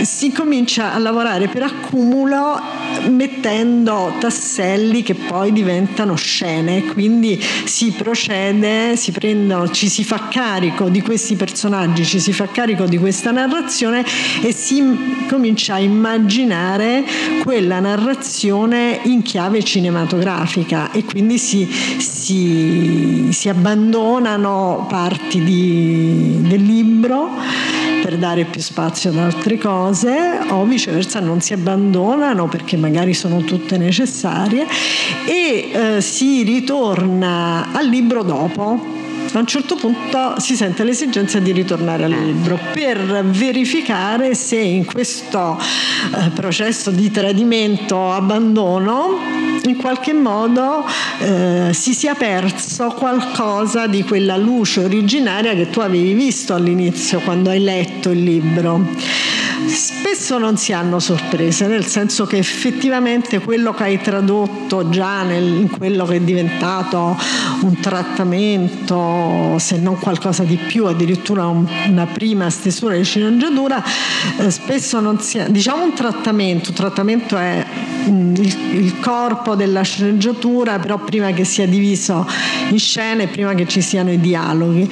si 0.03 0.33
comincia 0.33 0.93
a 0.93 0.99
lavorare 0.99 1.49
per 1.49 1.63
accumulo 1.63 2.61
mettendo 3.11 4.15
tasselli 4.19 5.03
che 5.03 5.15
poi 5.15 5.53
diventano 5.53 6.15
scene, 6.15 6.85
quindi 6.85 7.41
si 7.65 7.93
procede, 7.93 8.97
si 8.97 9.13
prendono, 9.13 9.71
ci 9.71 9.89
si 9.89 10.05
fa 10.05 10.29
carico 10.29 10.89
di 10.89 11.01
questi 11.01 11.37
personaggi, 11.37 11.48
ci 12.05 12.21
si 12.21 12.33
fa 12.33 12.47
carico 12.47 12.85
di 12.85 12.99
questa 12.99 13.31
narrazione 13.31 14.05
e 14.43 14.53
si 14.53 15.27
comincia 15.29 15.75
a 15.75 15.79
immaginare 15.79 17.05
quella 17.43 17.81
narrazione 17.81 19.01
in 19.05 19.23
chiave 19.23 19.63
cinematografica 19.63 20.91
e 20.91 21.05
quindi 21.05 21.39
si, 21.39 21.67
si, 21.99 23.29
si 23.31 23.49
abbandonano 23.49 24.87
parti 24.89 25.43
di, 25.43 26.39
del 26.43 26.63
libro 26.63 27.31
per 28.03 28.17
dare 28.17 28.45
più 28.45 28.61
spazio 28.61 29.11
ad 29.11 29.19
altre 29.19 29.59
cose 29.59 30.39
o 30.49 30.65
viceversa 30.65 31.21
non 31.21 31.41
si 31.41 31.53
abbandonano 31.53 32.47
perché 32.47 32.77
magari 32.77 33.13
sono 33.13 33.41
tutte 33.41 33.77
necessarie 33.77 34.67
e 35.27 35.71
eh, 35.73 36.01
si 36.01 36.43
ritorna 36.43 37.73
al 37.73 37.87
libro 37.87 38.23
dopo 38.23 38.97
a 39.33 39.39
un 39.41 39.47
certo 39.47 39.77
punto 39.77 40.39
si 40.39 40.57
sente 40.57 40.85
l'esigenza 40.85 41.39
di 41.39 41.53
ritornare 41.53 42.05
al 42.05 42.11
libro 42.11 42.59
per 42.73 43.25
verificare 43.25 44.35
se 44.35 44.57
in 44.57 44.85
questo 44.85 45.59
eh, 45.59 46.31
processo 46.31 46.91
di 46.91 47.11
tradimento, 47.11 48.11
abbandono, 48.11 49.19
in 49.65 49.77
qualche 49.77 50.13
modo 50.13 50.85
eh, 51.19 51.71
si 51.73 51.93
sia 51.93 52.15
perso 52.15 52.89
qualcosa 52.97 53.87
di 53.87 54.03
quella 54.03 54.37
luce 54.37 54.85
originaria 54.85 55.55
che 55.55 55.69
tu 55.69 55.81
avevi 55.81 56.15
visto 56.15 56.55
all'inizio 56.55 57.21
quando 57.21 57.51
hai 57.51 57.61
letto 57.61 58.11
il 58.11 58.23
libro. 58.23 58.87
Spesso 59.67 60.39
non 60.39 60.57
si 60.57 60.73
hanno 60.73 60.99
sorprese, 60.99 61.67
nel 61.67 61.85
senso 61.85 62.27
che 62.27 62.39
effettivamente 62.39 63.41
quello 63.41 63.75
che 63.75 63.83
hai 63.83 64.01
tradotto 64.01 64.89
già 64.89 65.23
nel, 65.23 65.45
in 65.45 65.69
quello 65.69 66.07
che 66.07 66.17
è 66.17 66.21
diventato 66.21 67.17
un 67.63 67.79
trattamento, 67.81 68.97
se 69.59 69.79
non 69.79 69.99
qualcosa 69.99 70.45
di 70.45 70.57
più, 70.57 70.87
addirittura 70.87 71.47
un, 71.47 71.67
una 71.89 72.07
prima 72.07 72.51
stesura 72.51 72.97
di 72.97 73.05
sceneggiatura, 73.05 73.83
eh, 74.39 74.51
spesso 74.51 75.01
non 75.01 75.21
si 75.21 75.39
ha, 75.39 75.49
diciamo 75.49 75.85
un 75.85 75.95
trattamento, 75.95 76.71
un 76.71 76.77
trattamento 76.77 77.37
è 77.37 77.65
mh, 78.07 78.11
mm, 78.11 78.35
il, 78.37 78.57
il 78.85 79.01
corpo 79.01 79.55
della 79.55 79.83
sceneggiatura, 79.83 80.79
però 80.79 80.99
prima 80.99 81.33
che 81.33 81.45
sia 81.45 81.67
diviso 81.67 82.27
in 82.71 82.79
scene, 82.79 83.27
prima 83.29 83.55
che 83.55 83.67
ci 83.67 83.81
siano 83.81 84.11
i 84.11 84.21
dialoghi. 84.21 84.91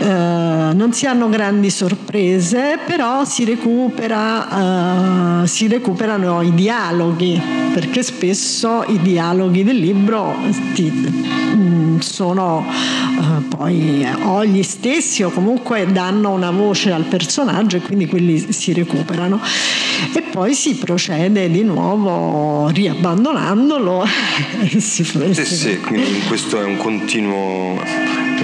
Eh, 0.00 0.72
non 0.74 0.92
si 0.92 1.06
hanno 1.06 1.28
grandi 1.28 1.70
sorprese, 1.70 2.78
però 2.84 3.24
si 3.24 3.44
recupera 3.44 5.42
uh, 5.42 5.46
si 5.46 5.68
recuperano 5.68 6.42
i 6.42 6.54
dialoghi, 6.54 7.40
perché 7.72 8.02
spesso 8.02 8.84
i 8.86 8.98
dialoghi 9.00 9.64
del 9.64 9.76
libro 9.76 10.34
ti, 10.74 10.90
mm, 10.90 11.98
sono 11.98 12.64
uh, 12.66 13.48
poi 13.48 13.63
o 13.64 14.44
gli 14.44 14.62
stessi 14.62 15.22
o 15.22 15.30
comunque 15.30 15.86
danno 15.86 16.30
una 16.30 16.50
voce 16.50 16.92
al 16.92 17.04
personaggio 17.04 17.76
e 17.76 17.80
quindi 17.80 18.06
quelli 18.06 18.52
si 18.52 18.72
recuperano. 18.72 19.40
E 20.14 20.22
poi 20.22 20.54
si 20.54 20.74
procede 20.76 21.50
di 21.50 21.62
nuovo 21.62 22.68
riabbandonandolo. 22.68 24.04
sì, 24.78 25.04
sì, 25.44 25.80
quindi 25.80 26.20
questo 26.26 26.60
è 26.60 26.64
un 26.64 26.76
continuo 26.76 27.80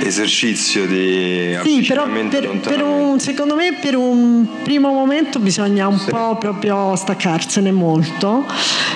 esercizio 0.02 0.86
di 0.86 1.56
sì, 1.62 1.84
però 1.86 2.06
per, 2.06 2.58
per 2.60 2.82
un, 2.82 3.18
secondo 3.20 3.54
me 3.54 3.74
per 3.80 3.96
un 3.96 4.46
primo 4.62 4.92
momento 4.92 5.38
bisogna 5.38 5.86
un 5.86 5.98
sì. 5.98 6.10
po' 6.10 6.36
proprio 6.38 6.94
staccarsene 6.96 7.70
molto 7.70 8.46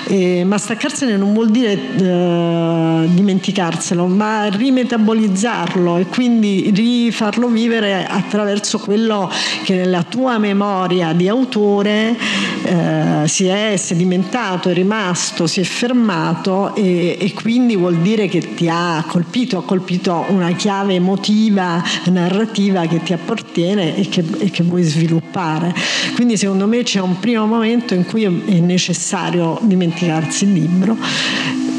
eh, 0.07 0.45
ma 0.45 0.59
staccarsene 0.59 1.17
non 1.17 1.33
vuol 1.33 1.51
dire 1.51 1.73
eh, 1.73 3.09
dimenticarselo 3.09 4.07
ma 4.07 4.47
rimetabolizzarlo 4.47 5.99
e 5.99 6.07
quindi 6.07 6.71
rifarlo 6.75 7.49
vivere 7.49 8.07
attraverso 8.07 8.79
quello 8.79 9.31
che 9.65 9.75
nella 9.75 10.03
tua 10.03 10.39
memoria 10.39 11.13
di 11.13 11.29
autore 11.29 12.17
eh, 12.65 13.27
si 13.27 13.47
è 13.47 13.77
sedimentato, 13.77 14.69
è 14.69 14.75
rimasto, 14.75 15.47
si 15.47 15.61
è 15.61 15.65
fermato 15.65 16.75
e, 16.75 17.17
e 17.19 17.33
quindi 17.33 17.77
vuol 17.77 17.97
dire 17.97 18.27
che 18.29 18.55
ti 18.55 18.69
ha 18.69 19.05
colpito, 19.07 19.59
ha 19.59 19.65
colpito 19.65 20.25
una 20.29 20.53
chiave 20.53 20.94
emotiva, 20.95 21.83
narrativa 22.07 22.87
che 22.87 23.03
ti 23.03 23.13
appartiene 23.13 23.97
e 23.97 24.09
che, 24.09 24.25
e 24.39 24.51
che 24.51 24.63
vuoi 24.63 24.83
sviluppare. 24.83 25.75
Quindi 26.15 26.37
secondo 26.37 26.67
me 26.67 26.83
c'è 26.83 27.01
un 27.01 27.19
primo 27.19 27.47
momento 27.47 27.95
in 27.95 28.05
cui 28.05 28.25
è 28.25 28.29
necessario 28.29 29.59
dimenticarsi 29.63 30.45
il 30.45 30.53
libro 30.53 30.97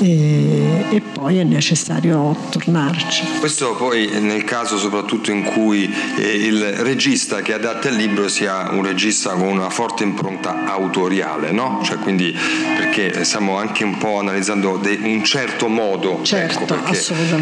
e, 0.02 0.86
e, 0.90 1.02
poi 1.02 1.38
è 1.38 1.44
necessario 1.44 2.36
tornarci. 2.50 3.24
Questo 3.40 3.76
poi 3.76 4.10
nel 4.20 4.44
caso 4.44 4.78
soprattutto 4.78 5.32
in 5.32 5.44
cui 5.44 5.94
eh, 6.18 6.36
il 6.36 6.62
regista 6.62 7.42
che 7.42 7.54
adatta 7.54 7.90
il 7.90 7.96
libro 7.96 8.28
sia 8.28 8.70
un 8.72 8.84
regista 8.84 9.32
con 9.32 9.48
una 9.48 9.70
forte 9.70 10.04
impronta 10.04 10.66
autoriale, 10.66 11.52
no? 11.52 11.82
Cioè 11.84 11.98
quindi 11.98 12.36
perché 12.78 13.24
stiamo 13.24 13.58
anche 13.58 13.84
un 13.84 13.98
po' 13.98 14.20
analizzando 14.20 14.78
de- 14.78 15.00
un 15.02 15.24
certo 15.24 15.68
modo, 15.68 16.16
ecco, 16.16 16.26
certo, 16.26 16.64
ecco, 16.64 16.84
perché 16.84 17.00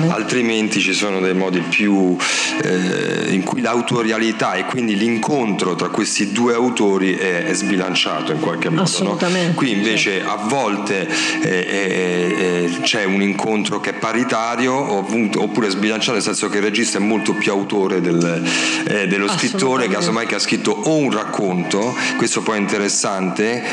altrimenti 0.10 0.80
ci 0.80 0.94
sono 0.94 1.20
dei 1.20 1.34
modi 1.34 1.63
più 1.64 2.16
eh, 2.64 3.34
in 3.34 3.44
cui 3.44 3.62
l'autorialità 3.62 4.54
e 4.54 4.66
quindi 4.66 4.96
l'incontro 4.96 5.76
tra 5.76 5.90
questi 5.90 6.32
due 6.32 6.54
autori 6.54 7.16
è, 7.16 7.46
è 7.46 7.54
sbilanciato 7.54 8.32
in 8.32 8.40
qualche 8.40 8.70
modo. 8.70 8.90
No? 9.02 9.18
Qui 9.56 9.72
invece 9.72 10.20
certo. 10.20 10.30
a 10.30 10.36
volte 10.48 11.08
è, 11.08 11.48
eh, 11.48 12.78
c'è 12.82 13.04
un 13.04 13.22
incontro 13.22 13.80
che 13.80 13.92
è 13.92 13.94
paritario 13.94 14.74
oppure 14.74 15.70
sbilanciato 15.70 16.14
nel 16.14 16.22
senso 16.22 16.50
che 16.50 16.58
il 16.58 16.64
regista 16.64 16.98
è 16.98 17.02
molto 17.02 17.34
più 17.34 17.52
autore 17.52 18.02
del, 18.02 18.44
eh, 18.88 19.08
dello 19.08 19.28
scrittore 19.30 19.88
casomai 19.88 20.26
che 20.26 20.36
ha 20.36 20.40
scritto 20.40 20.72
o 20.72 20.96
un 20.96 21.12
racconto 21.12 21.96
questo 22.18 22.42
poi 22.42 22.58
è 22.58 22.60
interessante 22.60 23.64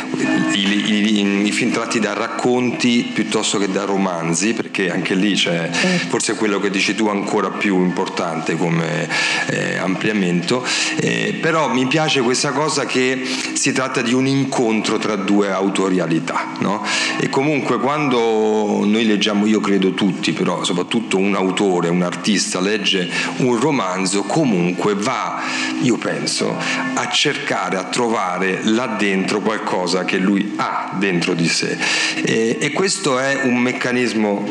i, 0.52 0.58
i, 0.58 1.46
i, 1.46 1.52
film 1.52 1.70
tratti 1.70 1.98
da 1.98 2.12
racconti 2.12 3.10
piuttosto 3.12 3.58
che 3.58 3.70
da 3.70 3.84
romanzi 3.84 4.52
perché 4.52 4.90
anche 4.90 5.14
lì 5.14 5.34
c'è 5.34 5.70
certo. 5.72 6.08
forse 6.08 6.34
quello 6.34 6.60
che 6.60 6.70
dici 6.70 6.94
tu 6.94 7.08
ancora 7.08 7.50
più 7.50 7.79
importante 7.82 8.56
come 8.56 9.08
eh, 9.46 9.76
ampliamento 9.76 10.64
eh, 10.96 11.38
però 11.40 11.72
mi 11.72 11.86
piace 11.86 12.20
questa 12.20 12.52
cosa 12.52 12.86
che 12.86 13.22
si 13.54 13.72
tratta 13.72 14.02
di 14.02 14.12
un 14.12 14.26
incontro 14.26 14.98
tra 14.98 15.16
due 15.16 15.50
autorialità 15.50 16.54
no? 16.60 16.84
e 17.18 17.28
comunque 17.28 17.78
quando 17.78 18.84
noi 18.84 19.04
leggiamo, 19.06 19.46
io 19.46 19.60
credo 19.60 19.92
tutti, 19.92 20.32
però 20.32 20.64
soprattutto 20.64 21.16
un 21.16 21.34
autore, 21.34 21.88
un 21.88 22.02
artista 22.02 22.60
legge 22.60 23.08
un 23.38 23.58
romanzo, 23.58 24.22
comunque 24.22 24.94
va, 24.94 25.42
io 25.82 25.96
penso, 25.96 26.56
a 26.94 27.08
cercare, 27.08 27.76
a 27.76 27.84
trovare 27.84 28.60
là 28.64 28.86
dentro 28.86 29.40
qualcosa 29.40 30.04
che 30.04 30.18
lui 30.18 30.54
ha 30.56 30.96
dentro 30.98 31.34
di 31.34 31.48
sé. 31.48 31.76
E, 32.24 32.56
e 32.60 32.70
questo 32.72 33.18
è 33.18 33.40
un 33.44 33.58
meccanismo 33.58 34.48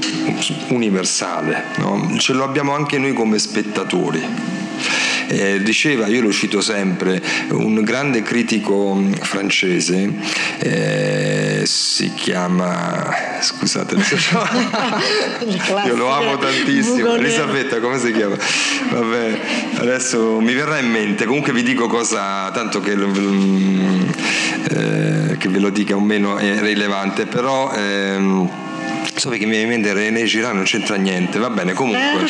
universale, 0.70 1.66
no? 1.78 2.16
ce 2.18 2.34
lo 2.34 2.44
abbiamo 2.44 2.74
anche 2.74 2.98
noi 2.98 3.14
come 3.20 3.38
spettatori. 3.38 4.24
Eh, 5.28 5.62
diceva, 5.62 6.08
io 6.08 6.22
lo 6.22 6.32
cito 6.32 6.62
sempre, 6.62 7.22
un 7.50 7.84
grande 7.84 8.24
critico 8.24 8.96
mm, 8.96 9.12
francese, 9.14 10.12
eh, 10.60 11.62
si 11.66 12.14
chiama, 12.16 13.14
scusate, 13.42 13.96
io 15.86 15.96
lo 15.96 16.10
amo 16.10 16.38
tantissimo, 16.38 17.14
Elisabetta, 17.14 17.80
come 17.80 18.00
si 18.00 18.14
chiama? 18.14 18.38
Vabbè, 18.90 19.40
adesso 19.80 20.40
mi 20.40 20.54
verrà 20.54 20.80
in 20.80 20.90
mente, 20.90 21.26
comunque 21.26 21.52
vi 21.52 21.62
dico 21.62 21.88
cosa, 21.88 22.50
tanto 22.52 22.80
che, 22.80 22.96
mm, 22.96 24.10
eh, 24.70 25.36
che 25.38 25.50
ve 25.50 25.60
lo 25.60 25.70
dica 25.70 25.96
o 25.96 26.00
meno 26.00 26.38
è 26.38 26.58
rilevante, 26.62 27.26
però... 27.26 27.72
Ehm, 27.74 28.68
so 29.20 29.30
che 29.30 29.46
mi 29.46 29.52
viene 29.52 29.64
in 29.64 29.70
mente 29.70 29.94
René 29.94 30.24
Girard 30.24 30.56
non 30.56 30.64
c'entra 30.64 30.96
niente 30.96 31.38
va 31.40 31.50
bene 31.50 31.74
comunque 31.74 32.26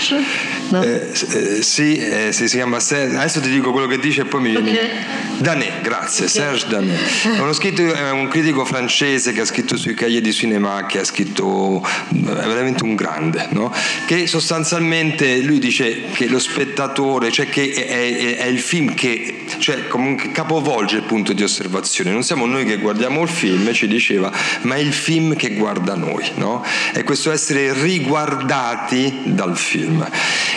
no. 0.70 0.82
eh, 0.82 1.10
eh, 1.12 1.62
sì 1.62 1.98
eh, 1.98 2.32
si 2.32 2.46
chiama 2.48 2.80
Serge 2.80 3.16
adesso 3.16 3.40
ti 3.40 3.50
dico 3.50 3.72
quello 3.72 3.88
che 3.88 4.00
dice 4.00 4.22
e 4.22 4.26
poi 4.26 4.42
mi 4.42 4.50
viene 4.50 4.72
okay. 4.72 4.90
Danet 5.38 5.82
grazie 5.82 6.26
okay. 6.26 6.36
Serge 6.36 6.68
Danet 6.68 7.36
è 7.36 7.40
uno 7.40 7.54
scritto, 7.54 7.94
è 7.94 8.12
un 8.12 8.28
critico 8.28 8.66
francese 8.66 9.32
che 9.32 9.42
ha 9.42 9.46
scritto 9.46 9.78
sui 9.78 9.94
cahiers 9.94 10.24
di 10.24 10.34
cinema 10.34 10.86
che 10.86 11.00
ha 11.00 11.04
scritto 11.04 11.86
è 11.86 12.16
veramente 12.48 12.84
un 12.84 12.96
grande 12.96 13.48
no? 13.52 13.72
che 14.06 14.28
sostanzialmente 14.28 15.42
lui 15.42 15.60
dice 15.60 16.06
che 16.12 16.28
lo 16.28 16.40
spettatore 16.40 17.32
cioè 17.32 17.48
che 17.48 17.72
è, 17.72 17.86
è, 17.88 18.38
è 18.38 18.46
il 18.46 18.60
film 18.60 18.94
che 18.96 19.46
cioè 19.60 19.88
comunque 19.88 20.32
capovolge 20.32 20.98
il 20.98 21.04
punto 21.04 21.34
di 21.34 21.44
osservazione 21.44 22.12
non 22.12 22.24
siamo 22.24 22.46
noi 22.46 22.66
che 22.66 22.78
guardiamo 22.78 23.22
il 23.22 23.30
film 23.30 23.72
ci 23.74 23.88
diceva 23.88 24.32
ma 24.62 24.76
è 24.76 24.80
il 24.80 24.94
film 24.94 25.36
che 25.36 25.52
guarda 25.52 25.96
noi 25.96 26.30
no? 26.36 26.64
È 26.94 27.04
questo 27.04 27.32
essere 27.32 27.74
riguardati 27.74 29.22
dal 29.26 29.58
film. 29.58 30.08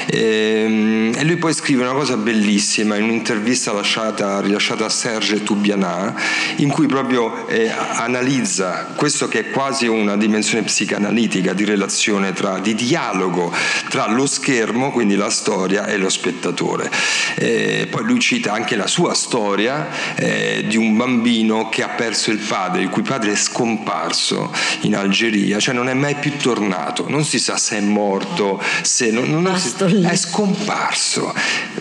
E, 0.06 0.18
ehm, 0.18 1.14
e 1.16 1.24
lui 1.24 1.36
poi 1.36 1.52
scrive 1.52 1.82
una 1.82 1.92
cosa 1.92 2.16
bellissima 2.16 2.96
in 2.96 3.04
un'intervista 3.04 3.72
lasciata, 3.72 4.40
rilasciata 4.40 4.84
a 4.84 4.88
Serge 4.88 5.42
Toubiana, 5.42 6.14
in 6.56 6.68
cui 6.68 6.86
proprio 6.86 7.46
eh, 7.48 7.70
analizza 7.70 8.92
questo 8.96 9.28
che 9.28 9.40
è 9.40 9.50
quasi 9.50 9.86
una 9.86 10.16
dimensione 10.16 10.64
psicanalitica 10.64 11.52
di 11.52 11.64
relazione 11.64 12.32
tra, 12.32 12.58
di 12.58 12.74
dialogo 12.74 13.52
tra 13.88 14.08
lo 14.08 14.26
schermo, 14.26 14.90
quindi 14.90 15.16
la 15.16 15.30
storia, 15.30 15.86
e 15.86 15.96
lo 15.96 16.08
spettatore. 16.08 16.90
E 17.36 17.88
poi 17.90 18.04
lui 18.04 18.20
cita 18.20 18.52
anche 18.52 18.76
la, 18.76 18.86
sua 18.86 19.14
storia 19.14 19.88
eh, 20.16 20.64
di 20.66 20.76
un 20.76 20.96
bambino 20.96 21.68
che 21.68 21.82
ha 21.82 21.88
perso 21.88 22.30
il 22.30 22.38
padre, 22.38 22.82
il 22.82 22.90
cui 22.90 23.02
padre 23.02 23.32
è 23.32 23.36
scomparso 23.36 24.52
in 24.82 24.94
Algeria, 24.94 25.58
cioè 25.58 25.74
non 25.74 25.88
è 25.88 25.94
mai 25.94 26.11
più 26.14 26.36
tornato, 26.36 27.08
non 27.08 27.24
si 27.24 27.38
sa 27.38 27.56
se 27.56 27.78
è 27.78 27.80
morto, 27.80 28.60
se 28.82 29.10
non, 29.10 29.30
non 29.30 29.58
si, 29.58 29.74
è 30.08 30.16
scomparso. 30.16 31.34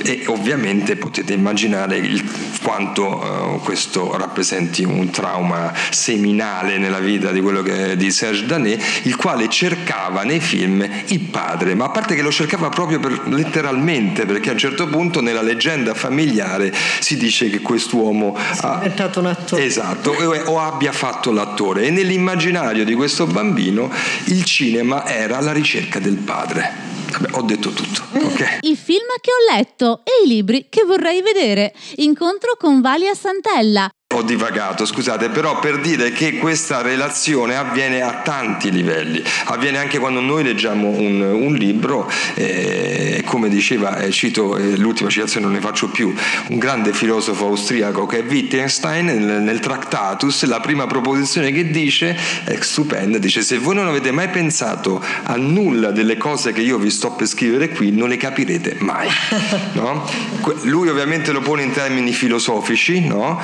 E 0.04 0.24
ovviamente 0.28 0.96
potete 0.96 1.34
immaginare 1.34 1.98
il, 1.98 2.24
quanto 2.62 3.06
uh, 3.06 3.60
questo 3.62 4.17
rappresenti 4.17 4.84
un 4.84 5.10
trauma 5.10 5.74
seminale 5.89 6.78
nella 6.78 7.00
vita 7.00 7.32
di 7.32 7.41
quello 7.41 7.62
che, 7.62 7.96
di 7.96 8.12
Serge 8.12 8.46
Danet, 8.46 8.82
il 9.04 9.15
quale 9.15 9.50
cercava 9.50 10.24
nei 10.24 10.39
film 10.39 10.88
il 11.08 11.20
padre, 11.20 11.76
ma 11.76 11.86
a 11.86 11.89
parte 11.89 12.15
che 12.15 12.22
lo 12.22 12.32
cercava 12.32 12.70
proprio 12.70 13.00
per, 13.00 13.28
letteralmente, 13.28 14.26
perché 14.26 14.50
a 14.50 14.54
un 14.54 14.60
certo 14.60 14.88
punto 14.88 15.22
nella 15.22 15.41
leggenda 15.41 15.94
familiare 15.94 16.74
si 17.00 17.17
dice 17.17 17.50
che 17.50 17.62
quest'uomo 17.62 18.36
ha 18.62 18.78
diventato 18.78 19.20
un 19.20 19.26
attore. 19.28 19.63
Esatto, 19.63 20.12
o 20.12 20.60
abbia 20.60 20.92
fatto 20.92 21.32
l'attore. 21.32 21.86
E 21.86 21.90
nell'immaginario 21.90 22.86
di 22.86 22.94
questo 22.94 23.25
bambino 23.27 23.92
il 24.25 24.43
cinema 24.45 25.05
era 25.05 25.39
la 25.41 25.51
ricerca 25.51 25.99
del 25.99 26.17
padre. 26.17 26.89
Vabbè, 27.12 27.37
ho 27.37 27.41
detto 27.41 27.71
tutto. 27.71 28.03
Okay. 28.13 28.59
I 28.62 28.75
film 28.75 29.07
che 29.19 29.31
ho 29.31 29.55
letto 29.55 30.01
e 30.03 30.23
i 30.23 30.27
libri 30.27 30.67
che 30.69 30.83
vorrei 30.83 31.21
vedere. 31.21 31.73
Incontro 31.97 32.55
con 32.57 32.81
Valia 32.81 33.13
Santella, 33.13 33.89
ho 34.12 34.21
divagato, 34.21 34.85
scusate, 34.85 35.29
però 35.29 35.59
per 35.59 35.79
dire 35.79 36.12
che 36.12 36.37
questa 36.37 36.81
relazione 36.81 37.55
avviene 37.55 38.01
a 38.01 38.21
tanti 38.23 38.71
livelli, 38.71 39.21
avviene 39.45 39.77
anche 39.77 39.99
quando 39.99 40.19
noi 40.19 40.43
leggiamo 40.43 40.89
un, 40.89 41.21
un 41.21 41.53
libro, 41.53 42.09
eh, 42.35 43.21
come 43.25 43.49
diceva, 43.49 43.97
eh, 43.97 44.12
cito 44.12 44.57
eh, 44.57 44.77
l'ultima 44.77 45.09
citazione, 45.09 45.45
non 45.45 45.55
ne 45.55 45.62
faccio 45.62 45.89
più, 45.89 46.13
un 46.49 46.57
grande 46.57 46.93
filosofo 46.93 47.45
austriaco 47.45 48.05
che 48.05 48.19
è 48.19 48.23
Wittgenstein 48.23 49.05
nel, 49.05 49.41
nel 49.41 49.59
Tractatus, 49.59 50.45
la 50.45 50.59
prima 50.59 50.87
proposizione 50.87 51.51
che 51.51 51.69
dice 51.69 52.17
è 52.43 52.57
stupenda, 52.59 53.17
dice 53.17 53.41
se 53.41 53.57
voi 53.57 53.75
non 53.75 53.87
avete 53.87 54.12
mai 54.12 54.29
pensato 54.29 55.03
a 55.23 55.35
nulla 55.35 55.91
delle 55.91 56.17
cose 56.17 56.51
che 56.51 56.62
io 56.62 56.77
vi 56.77 56.89
sto 56.89 57.12
per 57.12 57.27
scrivere 57.27 57.69
qui, 57.69 57.91
non 57.91 58.09
le 58.09 58.17
capirete 58.17 58.77
mai. 58.79 59.07
No? 59.73 60.05
Lui 60.63 60.89
ovviamente 60.89 61.31
lo 61.31 61.39
pone 61.39 61.63
in 61.63 61.71
termini 61.71 62.12
filosofici, 62.12 62.99
no? 62.99 63.39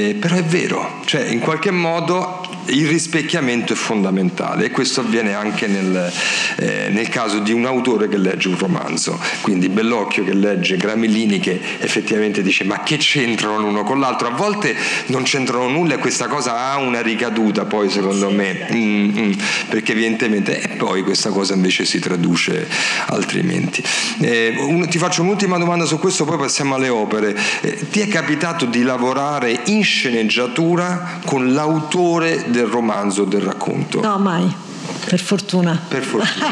Eh, 0.00 0.14
però 0.14 0.36
è 0.36 0.42
vero, 0.42 1.00
cioè 1.04 1.26
in 1.26 1.40
qualche 1.40 1.70
modo 1.70 2.40
il 2.70 2.88
rispecchiamento 2.88 3.72
è 3.72 3.76
fondamentale 3.76 4.66
e 4.66 4.70
questo 4.70 5.00
avviene 5.00 5.34
anche 5.34 5.66
nel, 5.66 6.12
eh, 6.56 6.88
nel, 6.90 7.08
caso 7.08 7.40
di 7.40 7.52
un 7.52 7.66
autore 7.66 8.08
che 8.08 8.16
legge 8.16 8.48
un 8.48 8.58
romanzo, 8.58 9.18
quindi 9.40 9.68
Bellocchio 9.68 10.24
che 10.24 10.34
legge 10.34 10.76
Gramellini 10.76 11.40
che 11.40 11.60
effettivamente 11.78 12.42
dice 12.42 12.64
ma 12.64 12.82
che 12.82 12.96
c'entrano 12.96 13.58
l'uno 13.58 13.82
con 13.82 13.98
l'altro, 14.00 14.28
a 14.28 14.30
volte 14.30 14.74
non 15.06 15.22
c'entrano 15.22 15.68
nulla 15.68 15.94
e 15.94 15.98
questa 15.98 16.28
cosa 16.28 16.70
ha 16.70 16.78
una 16.78 17.00
ricaduta 17.00 17.64
poi 17.64 17.90
secondo 17.90 18.30
me, 18.30 18.68
mm, 18.72 19.18
mm, 19.18 19.32
perché 19.68 19.92
evidentemente 19.92 20.60
e 20.60 20.68
poi 20.76 21.02
questa 21.02 21.30
cosa 21.30 21.54
invece 21.54 21.84
si 21.84 21.98
traduce 21.98 22.66
altrimenti. 23.06 23.82
Eh, 24.20 24.54
un, 24.58 24.88
ti 24.88 24.98
faccio 24.98 25.22
un'ultima 25.22 25.58
domanda 25.58 25.84
su 25.84 25.98
questo, 25.98 26.24
poi 26.24 26.38
passiamo 26.38 26.74
alle 26.74 26.88
opere. 26.88 27.36
Eh, 27.60 27.88
ti 27.90 28.00
è 28.00 28.08
capitato 28.08 28.66
di 28.66 28.82
lavorare 28.82 29.60
in 29.66 29.82
sceneggiatura 29.82 31.20
con 31.24 31.52
l'autore 31.52 32.44
del 32.48 32.59
romanzo, 32.68 33.24
del 33.24 33.42
racconto? 33.42 34.00
No, 34.00 34.18
mai. 34.18 34.68
Per 35.06 35.20
fortuna. 35.20 35.80
Per 35.88 36.02
fortuna. 36.02 36.48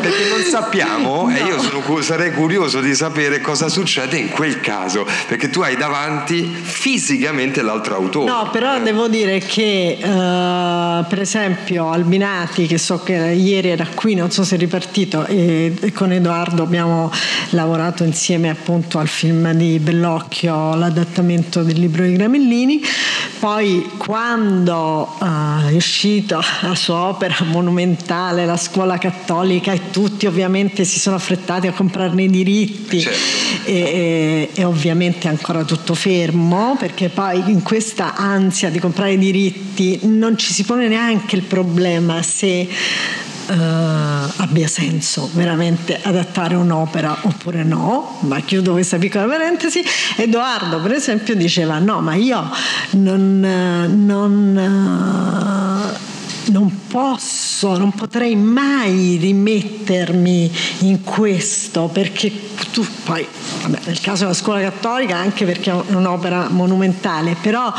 Perché 0.00 0.28
non 0.28 0.42
sappiamo, 0.42 1.28
no. 1.28 1.34
e 1.34 1.42
io 1.42 1.60
sono, 1.60 2.00
sarei 2.00 2.32
curioso 2.32 2.80
di 2.80 2.94
sapere 2.94 3.40
cosa 3.40 3.68
succede 3.68 4.16
in 4.16 4.28
quel 4.30 4.60
caso, 4.60 5.06
perché 5.28 5.50
tu 5.50 5.60
hai 5.60 5.76
davanti 5.76 6.42
fisicamente 6.42 7.62
l'altro 7.62 7.96
autore. 7.96 8.30
No, 8.30 8.48
però 8.50 8.76
eh. 8.76 8.82
devo 8.82 9.08
dire 9.08 9.38
che 9.38 9.98
uh, 10.00 11.06
per 11.08 11.20
esempio 11.20 11.90
Albinati, 11.90 12.66
che 12.66 12.78
so 12.78 13.02
che 13.02 13.12
ieri 13.12 13.68
era 13.68 13.86
qui, 13.94 14.14
non 14.14 14.30
so 14.30 14.44
se 14.44 14.56
è 14.56 14.58
ripartito, 14.58 15.24
e, 15.26 15.92
con 15.94 16.12
Edoardo 16.12 16.62
abbiamo 16.62 17.10
lavorato 17.50 18.04
insieme 18.04 18.50
appunto 18.50 18.98
al 18.98 19.08
film 19.08 19.52
di 19.52 19.78
Bellocchio, 19.78 20.74
l'adattamento 20.74 21.62
del 21.62 21.78
libro 21.78 22.04
di 22.04 22.12
Gramellini, 22.12 22.82
poi 23.38 23.90
quando 23.96 25.16
uh, 25.18 25.68
è 25.68 25.74
uscita 25.74 26.40
la 26.62 26.74
sua 26.74 27.08
opera 27.08 27.34
monumentale, 27.56 28.44
la 28.44 28.56
scuola 28.56 28.98
cattolica 28.98 29.72
e 29.72 29.90
tutti 29.90 30.26
ovviamente 30.26 30.84
si 30.84 30.98
sono 30.98 31.16
affrettati 31.16 31.66
a 31.66 31.72
comprarne 31.72 32.24
i 32.24 32.30
diritti 32.30 33.00
certo. 33.00 33.70
e, 33.70 33.74
e, 33.74 34.50
e, 34.54 34.64
ovviamente 34.64 35.26
è 35.26 35.30
ancora 35.30 35.64
tutto 35.64 35.94
fermo 35.94 36.76
perché 36.78 37.08
poi 37.08 37.42
in 37.50 37.62
questa 37.62 38.14
ansia 38.14 38.70
di 38.70 38.78
comprare 38.78 39.12
i 39.12 39.18
diritti 39.18 40.00
non 40.02 40.36
ci 40.36 40.52
si 40.52 40.64
pone 40.64 40.88
neanche 40.88 41.36
il 41.36 41.42
problema 41.42 42.22
se 42.22 42.68
Uh, 43.46 44.28
abbia 44.38 44.66
senso 44.66 45.30
veramente 45.32 46.00
adattare 46.02 46.56
un'opera 46.56 47.16
oppure 47.22 47.62
no, 47.62 48.18
ma 48.22 48.40
chiudo 48.40 48.72
questa 48.72 48.98
piccola 48.98 49.24
parentesi. 49.26 49.84
Edoardo, 50.16 50.80
per 50.80 50.90
esempio, 50.90 51.36
diceva: 51.36 51.78
No, 51.78 52.00
ma 52.00 52.16
io 52.16 52.50
non, 52.90 53.38
non 54.04 54.56
uh, 54.56 56.25
non 56.50 56.86
posso, 56.88 57.76
non 57.76 57.92
potrei 57.92 58.36
mai 58.36 59.16
rimettermi 59.16 60.50
in 60.80 61.02
questo 61.02 61.88
perché 61.88 62.32
tu 62.72 62.84
poi, 63.04 63.26
vabbè, 63.62 63.80
nel 63.86 64.00
caso 64.00 64.22
della 64.22 64.34
scuola 64.34 64.60
cattolica 64.60 65.16
anche 65.16 65.44
perché 65.44 65.70
è 65.70 65.74
un'opera 65.94 66.48
monumentale, 66.48 67.36
però 67.40 67.72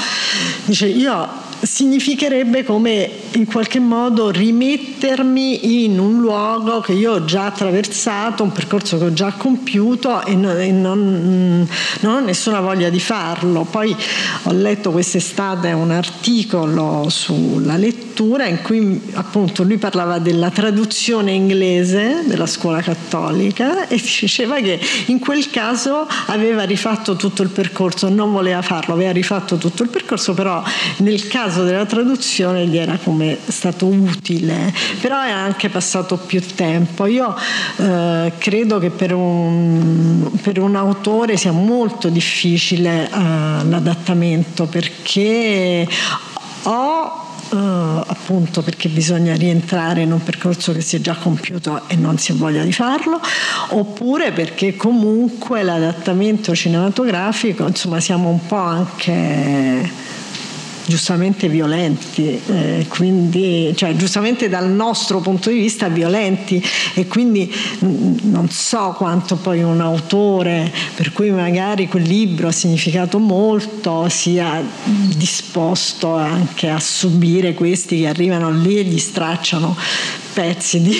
dice 0.66 0.88
io 0.88 1.46
significherebbe 1.62 2.64
come 2.64 3.10
in 3.34 3.46
qualche 3.46 3.80
modo 3.80 4.30
rimettermi 4.30 5.84
in 5.84 6.00
un 6.00 6.20
luogo 6.20 6.82
che 6.82 6.94
io 6.94 7.14
ho 7.14 7.26
già 7.26 7.46
attraversato, 7.46 8.44
un 8.44 8.52
percorso 8.52 8.98
che 8.98 9.06
ho 9.06 9.14
già 9.14 9.34
compiuto 9.36 10.24
e 10.24 10.36
non, 10.36 10.60
e 10.60 10.72
non, 10.72 11.68
non 12.02 12.16
ho 12.16 12.20
nessuna 12.20 12.60
voglia 12.60 12.90
di 12.90 13.00
farlo. 13.00 13.66
Poi 13.70 13.96
ho 14.44 14.52
letto 14.52 14.92
quest'estate 14.92 15.72
un 15.72 15.92
articolo 15.92 17.08
sulla 17.10 17.78
lettura 17.78 18.46
in 18.46 18.62
cui 18.62 19.02
appunto 19.14 19.64
lui 19.64 19.78
parlava 19.78 20.20
della 20.20 20.50
traduzione 20.50 21.32
inglese 21.32 22.24
della 22.26 22.48
scuola 22.48 22.82
cattolica 22.82 23.88
e 23.88 23.98
diceva 24.02 24.56
che 24.58 24.80
in 25.08 25.20
quel 25.20 25.50
caso 25.50 26.08
aveva 26.28 26.64
rifatto 26.64 27.16
tutto 27.16 27.42
il 27.42 27.50
percorso, 27.50 28.10
non 28.10 28.32
voleva 28.32 28.62
farlo, 28.62 28.94
aveva 28.94 29.12
rifatto 29.12 29.58
tutto 29.58 29.84
il 29.84 29.90
percorso, 29.90 30.34
però 30.34 30.64
nel 30.98 31.28
caso 31.28 31.47
caso 31.48 31.64
della 31.64 31.86
traduzione 31.86 32.68
gli 32.68 32.78
era 32.78 32.98
come 33.02 33.38
stato 33.48 33.86
utile, 33.86 34.74
però 35.00 35.22
è 35.22 35.32
anche 35.32 35.70
passato 35.70 36.18
più 36.18 36.42
tempo. 36.42 37.06
Io 37.06 37.34
eh, 37.78 38.34
credo 38.38 38.80
che 38.80 38.90
per 38.90 39.14
un, 39.14 40.30
per 40.42 40.60
un, 40.60 40.76
autore 40.76 41.38
sia 41.38 41.54
molto 41.54 42.10
difficile 42.10 43.06
eh, 43.06 43.10
l'adattamento 43.10 44.66
perché 44.66 45.88
ho 46.64 47.26
Uh, 47.50 48.04
appunto 48.06 48.62
perché 48.62 48.90
bisogna 48.90 49.34
rientrare 49.34 50.02
in 50.02 50.12
un 50.12 50.22
percorso 50.22 50.74
che 50.74 50.82
si 50.82 50.98
è 50.98 51.00
già 51.00 51.16
compiuto 51.16 51.84
e 51.88 51.96
non 51.96 52.18
si 52.18 52.34
ha 52.34 52.36
voglia 52.36 52.62
di 52.62 52.74
farlo, 52.74 53.22
oppure 53.70 54.34
perché 54.34 54.76
comunque 54.76 55.64
l'adattamento 55.64 56.54
cinematografico, 56.54 57.66
insomma, 57.66 58.02
siamo 58.02 58.28
un 58.28 58.46
po' 58.46 58.58
anche 58.58 60.07
giustamente 60.88 61.50
violenti, 61.50 62.42
eh, 62.48 62.86
quindi, 62.88 63.74
cioè, 63.76 63.94
giustamente 63.96 64.48
dal 64.48 64.70
nostro 64.70 65.20
punto 65.20 65.50
di 65.50 65.60
vista 65.60 65.90
violenti 65.90 66.64
e 66.94 67.08
quindi 67.08 67.54
mh, 67.80 68.30
non 68.30 68.50
so 68.50 68.96
quanto 68.98 69.36
poi 69.36 69.62
un 69.64 69.82
autore 69.82 70.72
per 70.96 71.12
cui 71.12 71.30
magari 71.30 71.90
quel 71.90 72.04
libro 72.04 72.48
ha 72.48 72.54
significato 72.54 73.20
molto 73.20 74.08
sia 74.08 74.64
disposto 75.16 76.16
anche 76.16 76.70
a 76.70 76.80
subire 76.80 77.54
questi 77.54 78.00
che 78.00 78.08
arrivano 78.08 78.50
lì 78.50 78.78
e 78.78 78.84
gli 78.84 79.00
stracciano 79.00 79.76
pezzi 80.38 80.84
di, 80.84 80.96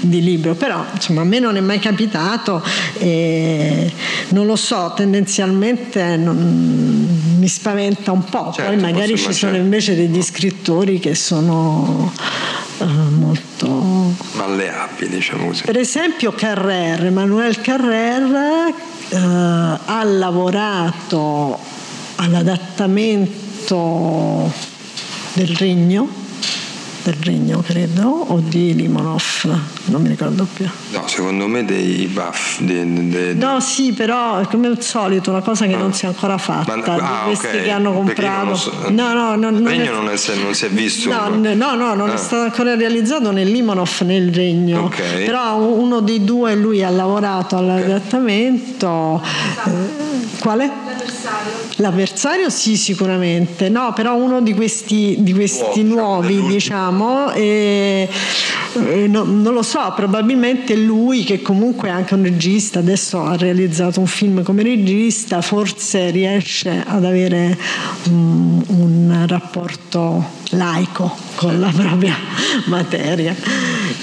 di 0.00 0.22
libro, 0.22 0.54
però 0.54 0.82
insomma 0.94 1.20
a 1.20 1.24
me 1.24 1.38
non 1.38 1.56
è 1.56 1.60
mai 1.60 1.78
capitato 1.78 2.64
e 2.96 3.92
non 4.28 4.46
lo 4.46 4.56
so, 4.56 4.94
tendenzialmente 4.96 6.16
non, 6.16 7.36
mi 7.38 7.48
spaventa 7.48 8.12
un 8.12 8.24
po', 8.24 8.50
certo, 8.54 8.72
poi 8.72 8.80
magari 8.80 9.18
ci 9.18 9.34
sono 9.34 9.56
invece 9.56 9.94
degli 9.94 10.22
scrittori 10.22 11.00
che 11.00 11.14
sono 11.14 12.10
uh, 12.78 12.86
molto 13.10 14.14
malleabili, 14.36 15.16
diciamo 15.16 15.48
così. 15.48 15.64
Per 15.64 15.76
esempio 15.76 16.32
Carrer, 16.32 17.04
Emmanuel 17.04 17.60
Carrer 17.60 18.72
uh, 19.10 19.78
ha 19.84 20.02
lavorato 20.02 21.58
all'adattamento 22.16 24.50
del 25.34 25.54
Regno 25.56 26.21
del 27.02 27.16
Regno, 27.20 27.60
credo, 27.60 28.08
o 28.08 28.38
di 28.40 28.74
Limonov, 28.74 29.58
non 29.86 30.02
mi 30.02 30.08
ricordo 30.08 30.46
più. 30.52 30.68
No, 30.90 31.06
secondo 31.06 31.46
me 31.48 31.64
dei 31.64 32.06
buff. 32.06 32.60
Dei, 32.60 33.08
dei, 33.08 33.34
no, 33.34 33.60
sì, 33.60 33.92
però 33.92 34.40
come 34.48 34.68
al 34.68 34.82
solito 34.82 35.30
una 35.30 35.40
cosa 35.40 35.66
che 35.66 35.74
ah. 35.74 35.78
non 35.78 35.92
si 35.92 36.04
è 36.04 36.08
ancora 36.08 36.38
fatta. 36.38 36.76
Ma, 36.76 36.84
ah, 36.84 37.24
questi 37.24 37.46
okay. 37.46 37.62
che 37.62 37.70
hanno 37.70 37.92
comprato. 37.92 38.54
So, 38.54 38.72
no, 38.88 39.12
no, 39.12 39.34
no, 39.34 39.48
il 39.48 39.66
Regno 39.66 39.92
non, 39.92 40.08
è, 40.08 40.16
non, 40.42 40.54
si 40.54 40.64
è 40.64 40.68
visto. 40.68 41.10
No, 41.10 41.28
no, 41.28 41.74
no, 41.74 41.94
non 41.94 42.10
ah. 42.10 42.14
è 42.14 42.16
stato 42.16 42.42
ancora 42.42 42.74
realizzato 42.74 43.30
né 43.32 43.44
Limonov 43.44 44.00
né 44.02 44.16
il 44.16 44.32
Regno. 44.32 44.84
Okay. 44.84 45.24
Però 45.24 45.56
uno 45.56 46.00
dei 46.00 46.24
due 46.24 46.54
lui 46.54 46.82
ha 46.82 46.90
lavorato 46.90 47.56
all'adattamento. 47.56 48.88
Okay. 48.88 49.72
Eh, 49.72 50.38
quale? 50.38 50.70
L'avversario 51.76 52.50
sì 52.50 52.76
sicuramente, 52.76 53.68
no 53.68 53.92
però 53.94 54.14
uno 54.14 54.40
di 54.40 54.54
questi, 54.54 55.16
di 55.20 55.32
questi 55.32 55.82
nuovi, 55.82 56.34
nuovi 56.36 56.52
diciamo, 56.52 57.32
e, 57.32 58.08
e 58.74 59.06
no, 59.08 59.24
non 59.24 59.52
lo 59.52 59.62
so, 59.62 59.92
probabilmente 59.96 60.76
lui 60.76 61.24
che 61.24 61.42
comunque 61.42 61.88
è 61.88 61.90
anche 61.90 62.14
un 62.14 62.22
regista, 62.22 62.78
adesso 62.78 63.22
ha 63.22 63.36
realizzato 63.36 64.00
un 64.00 64.06
film 64.06 64.42
come 64.42 64.62
regista, 64.62 65.40
forse 65.40 66.10
riesce 66.10 66.82
ad 66.86 67.04
avere 67.04 67.56
um, 68.04 68.62
un 68.68 69.24
rapporto 69.26 70.24
laico 70.50 71.14
con 71.34 71.58
la 71.58 71.72
propria 71.74 72.16
materia. 72.66 73.34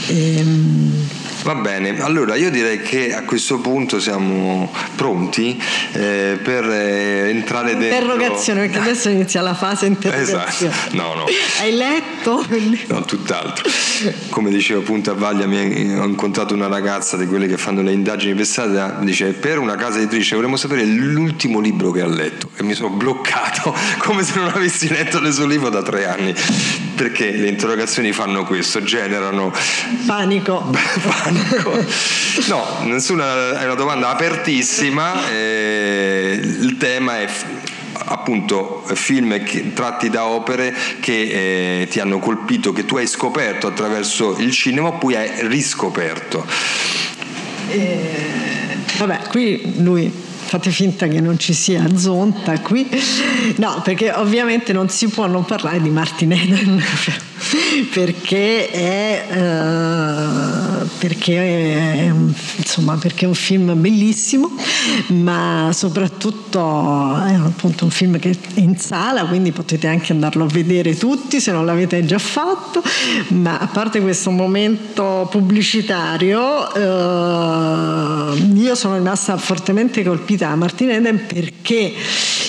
E, 0.08 0.38
ehm, 0.38 1.08
Va 1.44 1.56
bene, 1.56 2.02
allora 2.02 2.36
io 2.36 2.52
direi 2.52 2.82
che 2.82 3.14
a 3.14 3.24
questo 3.24 3.60
punto 3.60 4.00
siamo 4.00 4.72
pronti 4.96 5.62
eh, 5.94 6.38
per 6.42 6.66
eh, 6.66 7.30
entrare 7.30 7.78
dentro. 7.78 7.98
Interrogazione, 7.98 8.60
perché 8.62 8.78
adesso 8.80 9.10
inizia 9.10 9.42
la 9.42 9.54
fase 9.54 9.86
interrogazione. 9.86 10.44
Esatto, 10.46 10.96
no, 10.98 11.14
no. 11.14 11.26
Hai 11.62 11.74
letto? 11.74 12.46
No, 12.88 13.04
tutt'altro. 13.06 13.70
Come 14.30 14.50
dicevo 14.50 14.82
appunto 14.82 15.12
a 15.12 15.14
Vaglia, 15.14 15.48
mi 15.48 15.98
ho 15.98 16.06
incontrato 16.06 16.54
una 16.54 16.68
ragazza 16.68 17.18
di 17.18 17.26
quelle 17.26 17.48
che 17.48 17.58
fanno 17.58 17.82
le 17.82 17.92
indagini 17.92 18.34
per 18.34 18.46
strada, 18.46 18.98
dice 19.02 19.32
per 19.34 19.60
una 19.60 19.76
casa 19.76 19.98
editrice 19.98 20.36
vorremmo 20.36 20.58
sapere 20.58 20.84
l'ultimo 20.84 21.60
libro 21.60 21.92
che 21.92 22.02
ha 22.02 22.08
letto 22.08 22.50
e 22.56 22.64
mi 22.64 22.74
sono 22.74 22.90
bloccato 22.90 23.74
come 24.00 24.24
se 24.24 24.36
non 24.36 24.50
avessi 24.54 24.88
letto 24.90 25.18
il 25.20 25.34
suo 25.34 25.46
libro 25.46 25.70
da 25.70 25.82
tre 25.82 26.08
anni, 26.08 26.34
perché 26.96 27.32
le 27.32 27.48
interrogazioni 27.48 28.12
fanno 28.12 28.44
questo, 28.46 28.84
generano 28.84 29.54
panico. 30.06 30.64
panico. 31.04 31.39
No, 32.48 32.84
nessuna, 32.84 33.60
è 33.60 33.66
una 33.66 33.76
domanda 33.76 34.10
apertissima, 34.10 35.30
eh, 35.30 36.40
il 36.42 36.78
tema 36.78 37.20
è 37.20 37.30
appunto 38.06 38.84
film 38.94 39.44
che, 39.44 39.74
tratti 39.74 40.10
da 40.10 40.26
opere 40.26 40.76
che 41.00 41.82
eh, 41.82 41.88
ti 41.88 42.00
hanno 42.00 42.20
colpito, 42.20 42.72
che 42.72 42.86
tu 42.86 42.98
hai 42.98 43.08
scoperto 43.08 43.68
attraverso 43.68 44.38
il 44.40 44.52
cinema, 44.52 44.92
poi 44.94 45.16
hai 45.16 45.48
riscoperto. 45.48 46.46
Eh, 47.70 48.78
vabbè, 48.98 49.20
qui 49.30 49.82
lui 49.82 50.12
fate 50.50 50.72
finta 50.72 51.08
che 51.08 51.22
non 51.22 51.38
ci 51.38 51.54
sia 51.54 51.86
Zonta 51.96 52.60
qui, 52.62 52.90
no, 53.58 53.82
perché 53.84 54.12
ovviamente 54.12 54.74
non 54.74 54.90
si 54.90 55.08
può 55.08 55.28
non 55.28 55.46
parlare 55.46 55.80
di 55.80 55.92
Martin 55.92 56.32
Eden 56.32 56.84
perché 57.94 58.70
è, 58.70 59.26
uh, 59.30 60.88
perché 60.98 61.38
è, 61.38 62.12
insomma, 62.58 62.98
perché 62.98 63.26
è 63.26 63.28
un 63.28 63.36
film 63.36 63.80
bellissimo, 63.80 64.52
ma 65.08 65.70
soprattutto 65.72 66.60
è 67.26 67.34
appunto 67.34 67.86
un 67.86 67.92
film 67.92 68.20
che 68.20 68.32
è 68.32 68.60
in 68.60 68.78
sala, 68.78 69.26
quindi 69.26 69.52
potete 69.52 69.88
anche 69.88 70.12
andarlo 70.12 70.46
a 70.46 70.48
vedere 70.48 70.98
tutti 70.98 71.40
se 71.40 71.52
non 71.52 71.66
l'avete 71.66 72.04
già 72.06 72.20
fatto, 72.20 72.82
ma 73.30 73.60
a 73.60 73.68
parte 73.68 74.02
questo 74.02 74.32
momento 74.32 75.28
pubblicitario, 75.30 76.40
uh, 76.74 78.56
io 78.56 78.76
sono 78.76 78.96
rimasta 78.96 79.38
fortemente 79.38 80.04
colpita 80.04 80.39
da 80.40 80.56
Martin 80.56 80.90
Eden 80.90 81.26
perché 81.28 81.94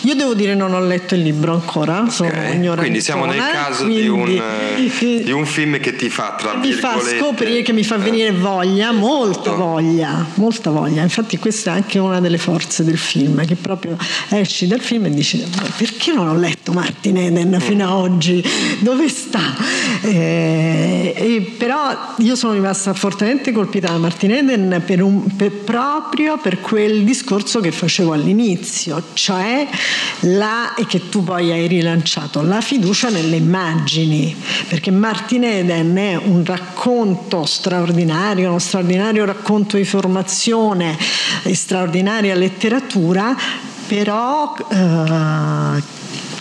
io 0.03 0.15
devo 0.15 0.33
dire 0.33 0.55
non 0.55 0.73
ho 0.73 0.81
letto 0.81 1.15
il 1.15 1.23
libro 1.23 1.53
ancora, 1.53 2.09
sono 2.09 2.29
okay. 2.31 2.77
Quindi 2.77 3.01
siamo 3.01 3.27
nel 3.27 3.43
caso 3.53 3.85
quindi, 3.85 4.03
di, 4.03 4.09
un, 4.09 4.25
di, 5.25 5.33
un, 5.33 5.45
film 5.45 5.79
che 5.81 5.97
ti 5.97 6.09
fa 6.09 6.37
tra 6.39 6.55
mi 6.55 6.73
fa 6.73 6.99
scoprire, 7.01 7.63
che 7.63 7.73
mi 7.73 7.83
fa 7.83 7.99
venire 7.99 8.29
eh. 8.29 8.33
voglia, 8.33 8.93
molta 8.93 9.51
voglia, 9.53 10.25
molta 10.35 10.71
voglia. 10.71 11.03
Infatti 11.03 11.37
questa 11.39 11.73
è 11.73 11.75
anche 11.75 11.99
una 11.99 12.21
delle 12.21 12.39
forze 12.39 12.85
del 12.85 12.97
film, 12.97 13.45
che 13.45 13.57
proprio 13.57 13.99
esci 14.31 14.67
dal 14.67 14.81
film 14.81 15.07
e 15.07 15.11
dici 15.11 15.45
perché 15.77 16.13
non 16.13 16.29
ho 16.29 16.37
letto 16.37 16.73
Martin 16.73 17.17
Eden 17.19 17.59
fino 17.61 17.87
a 17.87 17.97
oggi? 17.97 18.43
Dove 18.79 19.09
sta? 19.09 19.41
Eh, 20.03 21.55
però 21.59 22.15
io 22.19 22.37
sono 22.37 22.53
rimasta 22.53 22.95
fortemente 22.95 23.53
colpita 23.53 23.89
da 23.89 23.99
Martin 23.99 24.33
Eden 24.33 24.83
per 24.87 25.03
un, 25.03 25.37
per, 25.37 25.51
proprio 25.51 26.39
per 26.39 26.61
quel 26.61 27.05
discorso 27.05 27.61
che 27.61 27.71
facevo 27.81 28.13
all'inizio, 28.13 29.03
cioè 29.15 29.67
la, 30.21 30.75
e 30.75 30.85
che 30.85 31.09
tu 31.09 31.25
poi 31.25 31.51
hai 31.51 31.67
rilanciato, 31.67 32.43
la 32.43 32.61
fiducia 32.61 33.09
nelle 33.09 33.37
immagini, 33.37 34.37
perché 34.69 34.91
Martin 34.91 35.45
Eden 35.45 35.97
è 35.97 36.17
un 36.17 36.45
racconto 36.45 37.47
straordinario, 37.47 38.51
uno 38.51 38.59
straordinario 38.59 39.25
racconto 39.25 39.79
di 39.79 39.85
formazione 39.85 40.99
straordinaria 41.53 42.35
letteratura, 42.35 43.35
però 43.87 44.55
eh, 44.71 46.00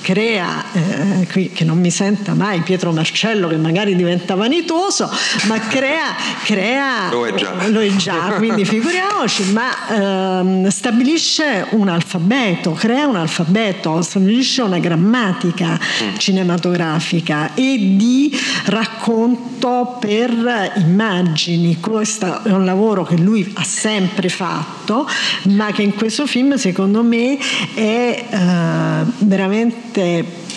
crea, 0.09 0.65
eh, 0.71 1.27
qui 1.31 1.51
che 1.51 1.63
non 1.63 1.79
mi 1.79 1.91
senta 1.91 2.33
mai 2.33 2.61
Pietro 2.61 2.91
Marcello 2.91 3.47
che 3.47 3.57
magari 3.57 3.95
diventa 3.95 4.33
vanitoso, 4.33 5.07
ma 5.43 5.59
crea, 5.59 6.15
crea 6.45 7.11
lo, 7.11 7.27
è 7.27 7.33
già. 7.35 7.67
lo 7.67 7.79
è 7.79 7.95
già, 7.95 8.33
quindi 8.37 8.65
figuriamoci, 8.65 9.51
ma 9.51 10.39
ehm, 10.39 10.67
stabilisce 10.69 11.67
un 11.71 11.89
alfabeto, 11.89 12.71
crea 12.71 13.05
un 13.05 13.17
alfabeto, 13.17 14.01
stabilisce 14.01 14.63
una 14.63 14.79
grammatica 14.79 15.77
mm. 15.77 16.15
cinematografica 16.17 17.53
e 17.53 17.93
di 17.95 18.35
racconto 18.65 19.97
per 19.99 20.71
immagini. 20.77 21.79
Questo 21.79 22.43
è 22.43 22.51
un 22.51 22.65
lavoro 22.65 23.03
che 23.03 23.15
lui 23.15 23.47
ha 23.53 23.63
sempre 23.63 24.29
fatto, 24.29 25.07
ma 25.49 25.71
che 25.71 25.83
in 25.83 25.93
questo 25.93 26.25
film 26.25 26.55
secondo 26.55 27.03
me 27.03 27.37
è 27.75 28.25
eh, 28.27 29.03
veramente 29.19 29.98
veramente 29.99 30.47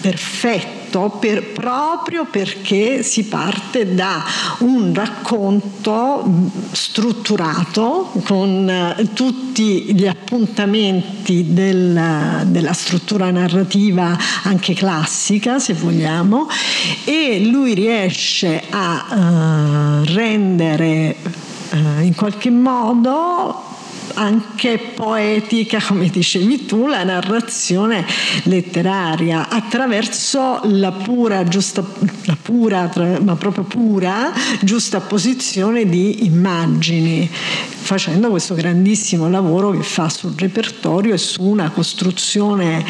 perfetto 0.00 1.18
per, 1.20 1.52
proprio 1.52 2.24
perché 2.24 3.02
si 3.02 3.24
parte 3.24 3.94
da 3.94 4.24
un 4.58 4.94
racconto 4.94 6.50
strutturato 6.72 8.10
con 8.24 8.68
eh, 8.68 9.12
tutti 9.12 9.94
gli 9.94 10.06
appuntamenti 10.06 11.52
del, 11.52 12.42
della 12.46 12.72
struttura 12.72 13.30
narrativa 13.30 14.16
anche 14.44 14.72
classica 14.72 15.58
se 15.58 15.74
vogliamo 15.74 16.48
e 17.04 17.44
lui 17.44 17.74
riesce 17.74 18.62
a 18.70 20.00
uh, 20.00 20.14
rendere 20.14 21.16
uh, 21.72 22.02
in 22.02 22.14
qualche 22.14 22.50
modo 22.50 23.68
anche 24.18 24.78
poetica, 24.78 25.80
come 25.80 26.08
dicevi 26.08 26.66
tu, 26.66 26.88
la 26.88 27.04
narrazione 27.04 28.04
letteraria 28.44 29.48
attraverso 29.48 30.60
la 30.64 30.90
pura, 30.90 31.44
giusta, 31.44 31.84
la 32.24 32.36
pura, 32.40 32.90
ma 33.22 33.36
proprio 33.36 33.62
pura 33.62 34.32
giusta 34.60 35.00
posizione 35.00 35.88
di 35.88 36.24
immagini, 36.26 37.30
facendo 37.30 38.28
questo 38.28 38.54
grandissimo 38.54 39.30
lavoro 39.30 39.70
che 39.70 39.82
fa 39.82 40.08
sul 40.08 40.34
repertorio 40.36 41.14
e 41.14 41.18
su 41.18 41.42
una 41.42 41.70
costruzione 41.70 42.84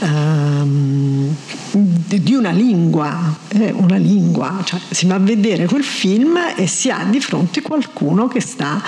ehm, 0.00 1.34
di 1.72 2.34
una 2.34 2.50
lingua, 2.50 3.34
eh, 3.48 3.72
una 3.72 3.96
lingua, 3.96 4.62
cioè 4.64 4.78
si 4.90 5.06
va 5.06 5.14
a 5.14 5.18
vedere 5.18 5.66
quel 5.66 5.82
film 5.82 6.38
e 6.54 6.66
si 6.66 6.90
ha 6.90 7.04
di 7.08 7.20
fronte 7.20 7.62
qualcuno 7.62 8.28
che 8.28 8.40
sta 8.40 8.80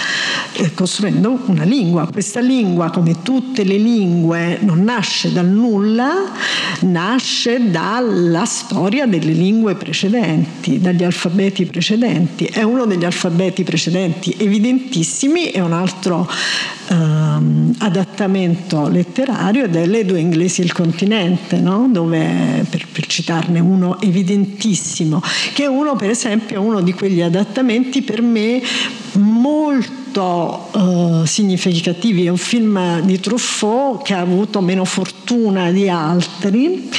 eh, 0.52 0.74
costruendo 0.74 1.40
una 1.46 1.64
lingua. 1.64 1.77
Questa 1.78 2.40
lingua, 2.40 2.90
come 2.90 3.22
tutte 3.22 3.62
le 3.62 3.76
lingue, 3.76 4.58
non 4.62 4.82
nasce 4.82 5.32
dal 5.32 5.46
nulla, 5.46 6.24
nasce 6.80 7.70
dalla 7.70 8.44
storia 8.44 9.06
delle 9.06 9.30
lingue 9.30 9.76
precedenti, 9.76 10.80
dagli 10.80 11.04
alfabeti 11.04 11.66
precedenti. 11.66 12.46
È 12.46 12.62
uno 12.62 12.84
degli 12.84 13.04
alfabeti 13.04 13.62
precedenti 13.62 14.34
evidentissimi 14.36 15.52
e 15.52 15.60
un 15.60 15.72
altro 15.72 16.28
ehm, 16.88 17.74
adattamento 17.78 18.88
letterario 18.88 19.68
delle 19.68 20.04
due 20.04 20.20
inglesi 20.20 20.60
il 20.60 20.72
continente, 20.72 21.58
no? 21.58 21.88
dove, 21.90 22.64
per, 22.68 22.86
per, 22.90 23.06
citarne 23.06 23.60
uno 23.60 24.00
evidentissimo, 24.00 25.22
che 25.54 25.64
è 25.64 25.66
uno 25.66 25.96
per 25.96 26.10
esempio 26.10 26.60
uno 26.60 26.80
di 26.80 26.92
quegli 26.92 27.20
adattamenti 27.20 28.02
per 28.02 28.22
me 28.22 28.60
molto 29.12 30.68
eh, 30.74 31.26
significativi, 31.26 32.26
è 32.26 32.28
un 32.30 32.36
film 32.36 33.00
di 33.00 33.20
Truffaut 33.20 34.04
che 34.04 34.14
ha 34.14 34.20
avuto 34.20 34.60
meno 34.60 34.84
fortuna 34.84 35.70
di 35.70 35.88
altri 35.88 36.90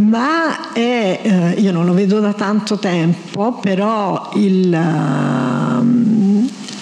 ma 0.00 0.72
è, 0.72 1.20
eh, 1.22 1.60
io 1.60 1.72
non 1.72 1.84
lo 1.84 1.92
vedo 1.92 2.20
da 2.20 2.32
tanto 2.32 2.78
tempo, 2.78 3.58
però 3.60 4.30
il... 4.34 5.59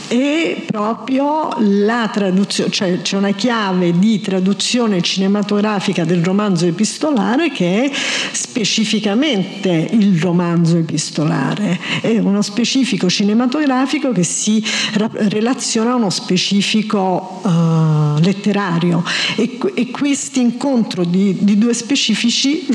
È 0.09 0.65
proprio 0.67 1.55
la 1.59 2.09
traduzione, 2.11 2.71
cioè 2.71 3.03
c'è 3.03 3.19
una 3.19 3.33
chiave 3.33 3.99
di 3.99 4.23
traduzione 4.23 5.03
cinematografica 5.03 6.05
del 6.05 6.25
romanzo 6.25 6.65
epistolare 6.65 7.51
che 7.51 7.85
è 7.85 7.91
specificamente 8.33 9.89
il 9.93 10.19
romanzo 10.19 10.79
epistolare, 10.79 11.79
è 12.01 12.19
uno 12.19 12.41
specifico 12.41 13.11
cinematografico 13.11 14.11
che 14.13 14.25
si 14.25 14.65
relaziona 14.95 15.93
a 15.93 15.95
uno 15.97 16.11
specifico 16.11 17.41
uh, 17.43 18.19
letterario. 18.21 19.05
E, 19.37 19.59
e 19.75 19.91
questo 19.91 20.41
incontro 20.41 21.05
di, 21.05 21.37
di, 21.39 21.59
due 21.59 21.75
specifici 21.75 22.67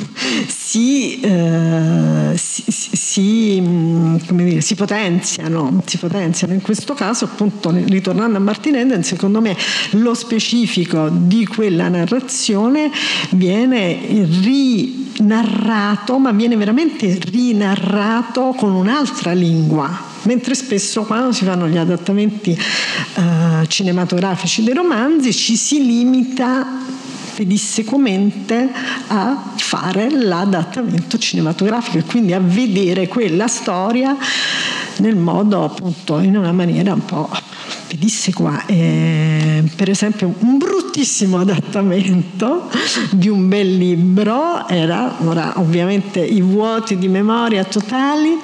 si, 0.47 1.19
uh, 1.23 2.35
si, 2.35 2.63
si, 2.67 3.59
mm, 3.59 4.15
dire, 4.29 4.61
si, 4.61 4.75
potenziano, 4.75 5.81
si 5.85 5.97
potenziano 5.97 6.53
in 6.53 6.61
questo 6.61 6.93
caso 6.93 7.22
caso 7.23 7.25
appunto 7.25 7.71
ritornando 7.71 8.37
a 8.37 8.41
Martin 8.41 8.75
Eden 8.75 9.03
secondo 9.03 9.41
me 9.41 9.55
lo 9.91 10.13
specifico 10.13 11.09
di 11.09 11.45
quella 11.45 11.87
narrazione 11.87 12.91
viene 13.31 14.27
rinarrato 14.41 16.19
ma 16.19 16.31
viene 16.31 16.55
veramente 16.55 17.17
rinarrato 17.29 18.53
con 18.57 18.73
un'altra 18.73 19.31
lingua. 19.33 20.11
Mentre 20.23 20.55
spesso 20.55 21.03
quando 21.03 21.33
si 21.33 21.43
fanno 21.43 21.67
gli 21.67 21.75
adattamenti 21.75 22.57
uh, 23.15 23.65
cinematografici 23.67 24.63
dei 24.63 24.73
romanzi 24.73 25.33
ci 25.33 25.57
si 25.57 25.85
limita 25.85 26.65
pedissequamente 27.35 28.71
a 29.07 29.53
fare 29.57 30.09
l'adattamento 30.09 31.17
cinematografico 31.17 31.97
e 31.97 32.03
quindi 32.03 32.33
a 32.33 32.39
vedere 32.39 33.07
quella 33.07 33.47
storia 33.47 34.15
nel 34.97 35.15
modo 35.15 35.63
appunto 35.63 36.19
in 36.19 36.37
una 36.37 36.51
maniera 36.51 36.93
un 36.93 37.05
po' 37.05 37.29
pedissequa. 37.87 38.65
Eh, 38.65 39.63
per 39.75 39.89
esempio 39.89 40.33
un 40.39 40.57
bruttissimo 40.57 41.39
adattamento 41.39 42.69
di 43.11 43.29
un 43.29 43.47
bel 43.47 43.77
libro 43.77 44.67
era 44.67 45.15
ora, 45.23 45.53
ovviamente 45.57 46.19
i 46.19 46.41
vuoti 46.41 46.97
di 46.97 47.07
memoria 47.07 47.63
totali. 47.63 48.37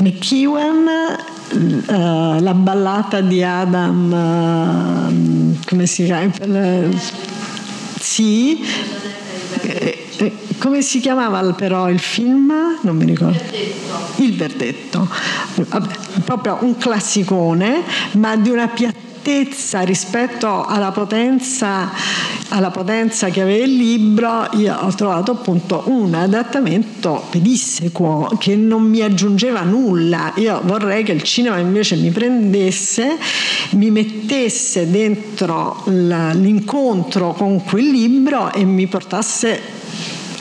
McEwan 0.00 0.88
Uh, 0.88 1.29
la 1.52 2.54
ballata 2.54 3.20
di 3.20 3.42
Adam, 3.42 4.12
uh, 4.12 5.58
come 5.66 5.86
si 5.86 6.04
chiama? 6.04 6.30
Sì, 7.98 8.60
eh, 9.62 10.06
come 10.58 10.82
si 10.82 11.00
chiamava 11.00 11.52
però 11.54 11.90
il 11.90 11.98
film? 11.98 12.52
Non 12.82 12.96
mi 12.96 13.04
ricordo. 13.04 13.36
Il 13.36 13.42
verdetto. 13.42 14.22
Il 14.22 14.36
verdetto. 14.36 15.08
Vabbè, 15.54 15.94
proprio 16.24 16.58
un 16.60 16.76
classicone, 16.76 17.82
ma 18.12 18.36
di 18.36 18.50
una 18.50 18.68
piattezza 19.20 19.80
rispetto 19.80 20.64
alla 20.64 20.90
potenza 20.90 22.38
alla 22.52 22.70
potenza 22.72 23.28
che 23.28 23.42
aveva 23.42 23.64
il 23.64 23.76
libro, 23.76 24.48
io 24.54 24.74
ho 24.74 24.92
trovato 24.94 25.30
appunto 25.30 25.84
un 25.86 26.14
adattamento 26.14 27.24
pedissequo 27.30 28.36
che 28.40 28.56
non 28.56 28.82
mi 28.82 29.02
aggiungeva 29.02 29.62
nulla. 29.62 30.32
Io 30.34 30.60
vorrei 30.64 31.04
che 31.04 31.12
il 31.12 31.22
cinema 31.22 31.58
invece 31.58 31.94
mi 31.94 32.10
prendesse, 32.10 33.16
mi 33.70 33.92
mettesse 33.92 34.90
dentro 34.90 35.84
l'incontro 35.86 37.34
con 37.34 37.62
quel 37.62 37.88
libro 37.88 38.52
e 38.52 38.64
mi 38.64 38.88
portasse 38.88 39.60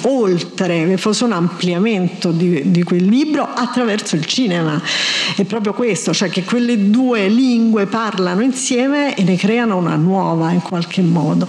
oltre, 0.02 0.88
che 0.88 0.98
fosse 0.98 1.24
un 1.24 1.32
ampliamento 1.32 2.32
di, 2.32 2.72
di, 2.72 2.84
quel 2.84 3.06
libro 3.06 3.44
attraverso 3.44 4.16
il 4.16 4.26
cinema. 4.26 4.82
È 5.36 5.44
proprio 5.44 5.74
questo, 5.74 6.14
cioè 6.14 6.30
che 6.30 6.44
quelle 6.44 6.90
due 6.90 7.28
lingue 7.28 7.86
parlano 7.86 8.42
insieme 8.42 9.16
e 9.16 9.24
ne 9.24 9.36
creano 9.36 9.78
una 9.78 9.96
nuova 9.96 10.52
in 10.52 10.62
qualche 10.62 11.02
modo. 11.02 11.48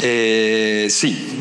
Eh, 0.00 0.86
sì, 0.88 1.37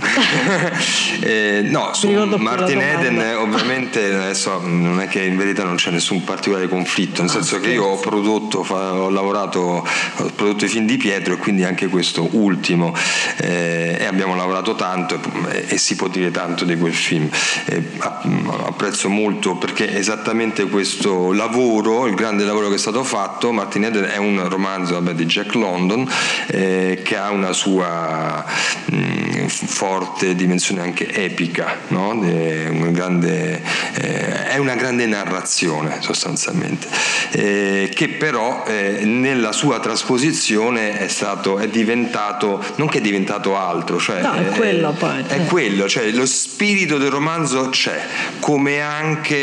eh, 1.22 1.62
no, 1.64 1.94
su 1.94 2.10
Martin 2.10 2.82
Eden 2.82 3.20
ovviamente 3.38 4.14
adesso 4.14 4.60
non 4.64 5.00
è 5.00 5.08
che 5.08 5.22
in 5.24 5.38
verità 5.38 5.64
non 5.64 5.76
c'è 5.76 5.92
nessun 5.92 6.24
particolare 6.24 6.68
conflitto, 6.68 7.22
nel 7.22 7.30
ah, 7.30 7.34
senso 7.34 7.60
che 7.60 7.72
io 7.72 7.86
ho 7.86 7.98
prodotto, 7.98 8.66
ho 8.68 9.10
lavorato, 9.10 9.60
ho 9.60 10.32
prodotto 10.36 10.66
i 10.66 10.68
film 10.68 10.86
di 10.86 10.98
Pietro 10.98 11.34
e 11.34 11.38
quindi 11.38 11.64
anche 11.64 11.88
questo 11.88 12.28
ultimo. 12.32 12.94
Eh, 13.38 13.98
e 14.00 14.06
abbiamo 14.06 14.36
lavorato 14.36 14.76
tanto 14.76 15.20
e, 15.50 15.66
e, 15.68 15.78
si 15.78 15.96
può 15.96 16.08
dire 16.08 16.32
tanto 16.32 16.66
di 16.66 16.78
quel 16.78 16.94
film. 16.94 17.30
Eh, 17.66 17.84
apprezzo 18.00 19.10
molto 19.10 19.56
perché 19.56 19.98
esattamente 19.98 20.66
questo 20.68 21.32
lavoro, 21.34 22.08
il 22.08 22.16
grande 22.16 22.44
lavoro 22.44 22.70
che 22.70 22.76
è 22.76 22.80
stato 22.80 23.04
fatto, 23.04 23.52
Martin 23.52 23.86
Eden 23.86 24.06
è 24.06 24.18
un 24.18 24.48
romanzo 24.50 24.94
vabbè, 24.94 25.14
di 25.14 25.26
Jack 25.26 25.54
London 25.56 26.10
eh, 26.48 27.02
che 27.04 27.18
ha 27.18 27.32
una 27.32 27.54
sua 27.54 28.46
mh, 28.86 29.46
forte 29.88 30.36
dimensione 30.36 30.82
anche 30.82 31.10
epica, 31.14 31.78
no? 31.88 32.22
è, 32.22 32.68
una 32.68 32.90
grande, 32.90 33.62
eh, 33.94 34.44
è, 34.48 34.58
una 34.58 34.76
grande, 34.76 35.06
narrazione 35.06 36.00
sostanzialmente, 36.02 36.88
eh, 37.32 37.90
che 37.96 38.10
però 38.10 38.66
eh, 38.68 39.06
nella 39.06 39.54
sua 39.54 39.80
trasposizione 39.80 41.00
è, 41.00 41.08
stato, 41.08 41.58
è 41.58 41.70
diventato, 41.70 42.62
non 42.76 42.90
che 42.90 42.98
è 42.98 43.02
diventato 43.02 43.56
altro, 43.56 43.98
cioè 43.98 44.22
no, 44.22 44.34
è, 44.34 44.46
quello 44.58 44.92
poi. 44.92 45.24
È 45.26 45.46
quello, 45.46 45.88
cioè 45.88 46.12
lo 46.12 46.26
spirito 46.26 46.98
del 46.98 47.10
romanzo 47.10 47.70
c'è, 47.70 47.98
come 48.40 48.82
anche 48.82 49.36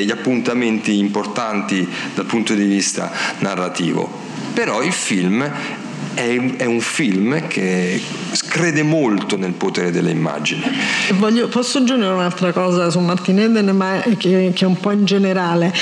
eh, 0.00 0.04
gli 0.04 0.10
appuntamenti 0.10 0.98
importanti 0.98 1.88
dal 2.12 2.26
punto 2.26 2.52
di 2.52 2.64
vista 2.64 3.10
narrativo. 3.38 4.20
Però 4.52 4.82
il 4.82 4.92
film 4.92 5.50
è, 6.14 6.64
un 6.64 6.80
film 6.80 7.46
che 7.46 8.00
crede 8.48 8.82
molto 8.82 9.36
nel 9.36 9.52
potere 9.52 9.90
delle 9.90 10.10
immagini. 10.10 10.62
Voglio, 11.14 11.48
posso 11.48 11.78
aggiungere 11.78 12.12
un'altra 12.12 12.52
cosa 12.52 12.90
su 12.90 13.00
Martin 13.00 13.40
Eden, 13.40 13.74
ma 13.74 14.02
che, 14.18 14.52
che 14.54 14.64
è 14.64 14.66
un 14.66 14.78
po' 14.78 14.90
in 14.90 15.04
generale. 15.04 15.72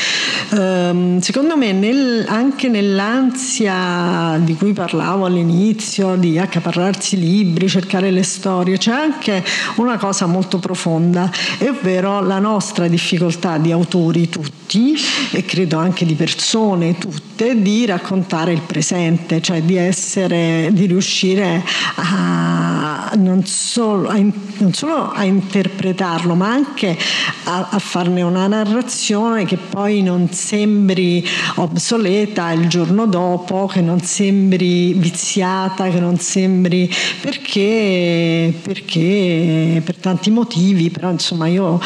Um, 0.50 1.20
secondo 1.20 1.56
me 1.56 1.72
nel, 1.72 2.24
anche 2.28 2.68
nell'ansia 2.68 4.38
di 4.42 4.54
cui 4.54 4.72
parlavo 4.72 5.24
all'inizio, 5.24 6.16
di 6.16 6.38
accaparrarsi 6.38 7.18
libri, 7.18 7.68
cercare 7.68 8.10
le 8.10 8.22
storie, 8.22 8.78
c'è 8.78 8.92
anche 8.92 9.44
una 9.76 9.96
cosa 9.98 10.26
molto 10.26 10.58
profonda, 10.58 11.30
ovvero 11.60 12.22
la 12.22 12.38
nostra 12.38 12.88
difficoltà 12.88 13.58
di 13.58 13.72
autori 13.72 14.28
tutti, 14.28 14.94
e 15.32 15.44
credo 15.44 15.78
anche 15.78 16.04
di 16.04 16.14
persone 16.14 16.98
tutte, 16.98 17.60
di 17.60 17.86
raccontare 17.86 18.52
il 18.52 18.60
presente, 18.60 19.40
cioè 19.40 19.62
di 19.62 19.76
essere 19.76 20.19
essere, 20.20 20.70
di 20.72 20.86
riuscire 20.86 21.64
a 21.96 22.80
non 23.16 23.44
solo 23.44 24.08
a, 24.08 24.14
non 24.18 24.72
solo 24.72 25.10
a 25.10 25.24
interpretarlo, 25.24 26.34
ma 26.34 26.48
anche 26.48 26.96
a, 27.44 27.68
a, 27.70 27.78
farne 27.78 28.22
una 28.22 28.46
narrazione 28.46 29.44
che 29.44 29.56
poi 29.56 30.02
non 30.02 30.30
sembri 30.30 31.26
obsoleta 31.56 32.52
il 32.52 32.68
giorno 32.68 33.06
dopo, 33.06 33.66
che 33.66 33.80
non 33.80 34.00
sembri 34.00 34.92
viziata, 34.94 35.88
che 35.88 36.00
non 36.00 36.18
sembri 36.18 36.92
perché, 37.20 38.54
perché 38.62 39.82
per 39.84 39.96
tanti 39.96 40.30
motivi, 40.30 40.90
però 40.90 41.10
insomma 41.10 41.46
io 41.48 41.80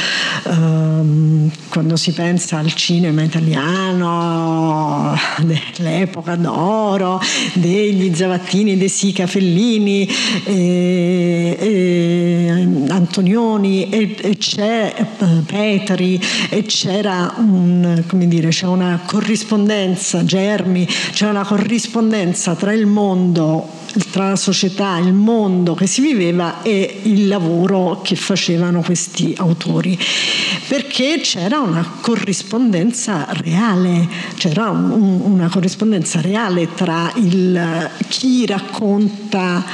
ehm, 0.47 1.51
quando 1.69 1.97
si 1.97 2.13
pensa 2.13 2.59
al 2.59 2.75
cinema 2.75 3.23
italiano 3.23 5.17
dell'epoca 5.39 6.35
d'oro, 6.37 7.21
degli 7.55 8.05
Zavattini, 8.25 8.79
De 8.79 8.89
Sica, 8.89 9.27
Fellini, 9.27 10.09
eh, 10.45 11.57
eh, 11.61 12.67
Antonioni 12.89 13.91
e, 13.91 14.17
e 14.19 14.37
c'è 14.39 14.95
eh, 14.97 15.27
Petri 15.45 16.19
e 16.49 16.63
c'era 16.65 17.35
un, 17.37 18.03
dire, 18.11 18.49
una 18.63 19.03
corrispondenza, 19.05 20.25
Germi, 20.25 20.89
c'è 21.13 21.29
una 21.29 21.45
corrispondenza 21.45 22.55
tra 22.55 22.73
il 22.73 22.87
mondo 22.87 23.83
tra 24.11 24.31
la 24.31 24.37
società, 24.37 24.99
il 24.99 25.13
mondo 25.13 25.75
che 25.75 25.87
si 25.87 26.01
viveva 26.01 26.63
e 26.63 27.01
il 27.03 27.29
lavoro 27.29 28.01
che 28.03 28.17
facevano 28.17 28.83
questi 28.83 29.35
autori, 29.37 29.97
perché 30.67 31.21
c'era 31.23 31.61
una 31.61 31.99
corrispondenza 32.01 33.27
reale, 33.31 34.09
c'era 34.37 34.71
un, 34.71 35.21
una 35.25 35.49
corrispondenza 35.49 36.21
reale 36.21 36.75
tra 36.75 37.13
il, 37.17 37.91
chi 38.17 38.47
racconta 38.47 39.65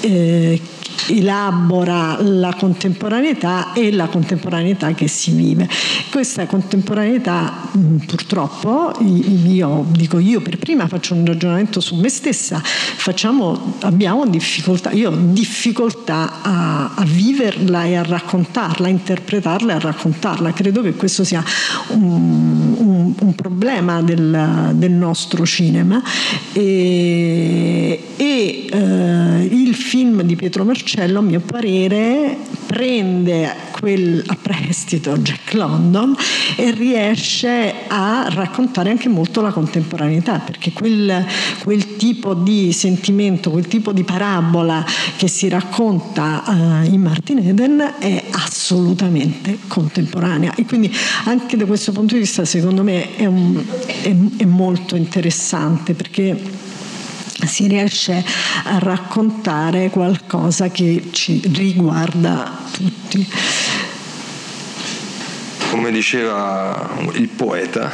eh, 0.00 0.60
elabora 1.08 2.18
la 2.20 2.54
contemporaneità 2.54 3.72
e 3.72 3.90
la 3.90 4.06
contemporaneità 4.06 4.92
che 4.92 5.08
si 5.08 5.32
vive. 5.32 5.68
Questa 6.10 6.46
contemporaneità 6.46 7.70
purtroppo 8.06 8.92
io 9.00 9.86
dico 9.88 10.18
io 10.18 10.40
per 10.40 10.58
prima 10.58 10.86
faccio 10.86 11.14
un 11.14 11.24
ragionamento 11.24 11.80
su 11.80 11.96
me 11.96 12.08
stessa, 12.08 12.60
facciamo, 12.62 13.76
abbiamo 13.80 14.26
difficoltà, 14.26 14.90
io 14.90 15.10
ho 15.10 15.16
difficoltà 15.16 16.42
a, 16.42 16.94
a 16.94 17.04
viverla 17.04 17.84
e 17.84 17.96
a 17.96 18.02
raccontarla, 18.02 18.86
a 18.86 18.90
interpretarla 18.90 19.72
e 19.72 19.76
a 19.76 19.80
raccontarla. 19.80 20.52
Credo 20.52 20.82
che 20.82 20.94
questo 20.94 21.24
sia 21.24 21.42
un, 21.88 22.74
un, 22.76 22.91
un 23.20 23.34
problema 23.34 24.02
del, 24.02 24.72
del, 24.74 24.90
nostro 24.90 25.44
cinema. 25.44 26.02
E, 26.52 28.02
e 28.16 28.66
eh, 28.70 29.48
il 29.50 29.74
film 29.74 30.22
di 30.22 30.36
Pietro 30.36 30.64
Marcello 30.64 31.18
a 31.18 31.22
mio 31.22 31.40
parere 31.40 32.36
prende 32.66 33.70
quel, 33.82 34.22
a 34.24 34.36
prestito 34.40 35.18
Jack 35.18 35.54
London 35.54 36.14
e 36.56 36.70
riesce 36.70 37.74
a 37.88 38.28
raccontare 38.30 38.90
anche 38.90 39.08
molto 39.08 39.40
la 39.40 39.50
contemporaneità 39.50 40.38
perché 40.38 40.72
quel, 40.72 41.26
quel 41.62 41.96
tipo 41.96 42.34
di 42.34 42.72
sentimento, 42.72 43.50
quel 43.50 43.66
tipo 43.66 43.92
di 43.92 44.04
parabola 44.04 44.84
che 45.16 45.26
si 45.26 45.48
racconta 45.48 46.44
uh, 46.46 46.92
in 46.92 47.02
Martin 47.02 47.38
Eden 47.38 47.94
è 47.98 48.24
assolutamente 48.30 49.58
contemporanea. 49.66 50.54
E 50.54 50.64
quindi 50.64 50.90
anche 51.24 51.56
da 51.56 51.66
questo 51.66 51.90
punto 51.90 52.14
di 52.14 52.20
vista 52.20 52.44
secondo 52.44 52.82
me 52.84 53.01
è, 53.16 53.26
un, 53.26 53.62
è, 53.86 54.14
è 54.42 54.44
molto 54.44 54.96
interessante 54.96 55.94
perché 55.94 56.38
si 57.46 57.66
riesce 57.66 58.24
a 58.64 58.78
raccontare 58.78 59.90
qualcosa 59.90 60.68
che 60.68 61.08
ci 61.12 61.42
riguarda 61.52 62.56
tutti. 62.70 63.28
Come 65.72 65.90
diceva 65.90 66.90
il 67.14 67.28
poeta 67.28 67.90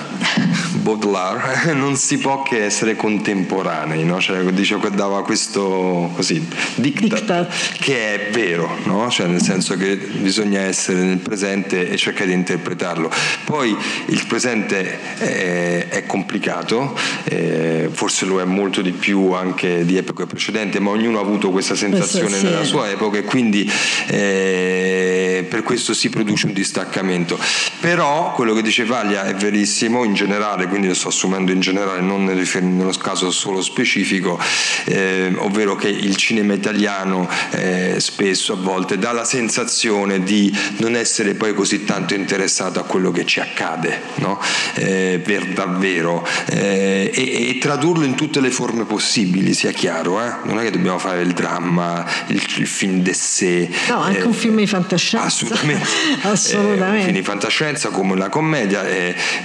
Baudelaire, 0.89 1.72
non 1.79 1.97
si 1.97 2.18
può 2.18 2.43
che 2.43 2.64
essere 2.64 2.97
contemporanei, 2.97 4.05
no? 4.05 4.20
cioè, 4.20 4.43
dice, 4.47 4.79
dava 4.95 5.22
questo 5.22 6.11
così, 6.14 6.45
diktat, 6.74 7.20
diktat. 7.20 7.79
che 7.79 8.14
è 8.14 8.31
vero, 8.33 8.76
no? 8.85 9.09
cioè, 9.11 9.26
nel 9.26 9.43
senso 9.43 9.76
che 9.76 9.97
bisogna 9.97 10.61
essere 10.61 11.03
nel 11.03 11.18
presente 11.18 11.89
e 11.89 11.97
cercare 11.97 12.26
di 12.29 12.33
interpretarlo. 12.33 13.11
Poi 13.45 13.76
il 14.07 14.26
presente 14.26 15.16
è, 15.18 15.89
è 15.89 16.07
complicato, 16.07 16.99
eh, 17.24 17.89
forse 17.93 18.24
lo 18.24 18.41
è 18.41 18.45
molto 18.45 18.83
di 18.83 18.93
più 18.93 19.33
anche 19.33 19.85
di 19.85 19.97
epoche 19.97 20.26
precedenti, 20.26 20.81
ma 20.81 20.91
ognuno 20.91 21.18
ha 21.18 21.22
avuto 21.22 21.51
questa 21.51 21.76
sensazione 21.76 22.39
sì. 22.39 22.45
nella 22.45 22.64
sua 22.64 22.91
epoca 22.91 23.18
e 23.18 23.22
quindi 23.22 23.70
eh, 24.09 25.47
per 25.49 25.62
questo 25.62 25.95
si 25.95 26.09
produce 26.09 26.47
un 26.47 26.53
distaccamento. 26.53 27.39
Però 27.81 28.33
quello 28.33 28.55
che 28.55 28.62
dice 28.62 28.85
Vaglia 28.85 29.25
è 29.25 29.35
verissimo 29.35 30.03
in 30.03 30.14
generale, 30.14 30.66
quindi 30.66 30.89
lo 30.89 30.95
sto 30.95 31.09
assumendo 31.09 31.53
in 31.53 31.61
generale, 31.61 32.01
non 32.01 32.25
nello 32.25 32.93
caso 33.01 33.31
solo 33.31 33.62
specifico, 33.62 34.39
eh, 34.85 35.33
ovvero 35.37 35.77
che 35.77 35.89
il 35.89 36.16
cinema 36.16 36.55
italiano 36.55 37.29
eh, 37.51 37.97
spesso 37.99 38.55
a 38.55 38.57
volte 38.57 38.99
dà 38.99 39.12
la 39.12 39.25
sensazione 39.25 40.23
di 40.25 40.53
non 40.79 40.97
essere 40.97 41.35
poi 41.35 41.55
così 41.55 41.85
tanto 41.85 42.14
interessato 42.14 42.81
a 42.81 42.83
quello 42.83 43.12
che 43.12 43.25
ci 43.25 43.39
accade, 43.39 44.01
no? 44.16 44.41
eh, 44.75 45.21
per 45.23 45.47
davvero, 45.53 46.27
eh, 46.47 47.11
e, 47.14 47.49
e, 47.51 47.59
tradurlo 47.59 48.05
in 48.05 48.16
tutte 48.16 48.41
le 48.41 48.51
forme 48.51 48.85
possibili, 48.87 49.55
sia 49.55 49.71
chiaro, 49.71 50.21
eh? 50.21 50.33
non 50.45 50.59
è 50.59 50.64
che 50.64 50.71
dobbiamo 50.73 50.99
fare 50.99 51.23
il 51.23 51.33
dramma, 51.33 52.05
il, 52.27 52.43
il 52.57 52.66
film 52.66 53.03
d'essè. 53.03 53.69
No, 53.89 54.01
anche 54.01 54.23
un 54.23 54.33
film 54.33 54.57
di 54.57 54.66
fantascienza. 54.66 55.27
Assolutamente. 55.27 55.87
assolutamente. 56.23 56.97
un 56.97 57.03
film 57.03 57.12
di 57.12 57.23
fantascienza 57.23 57.57
come 57.90 58.14
la 58.14 58.28
commedia, 58.28 58.84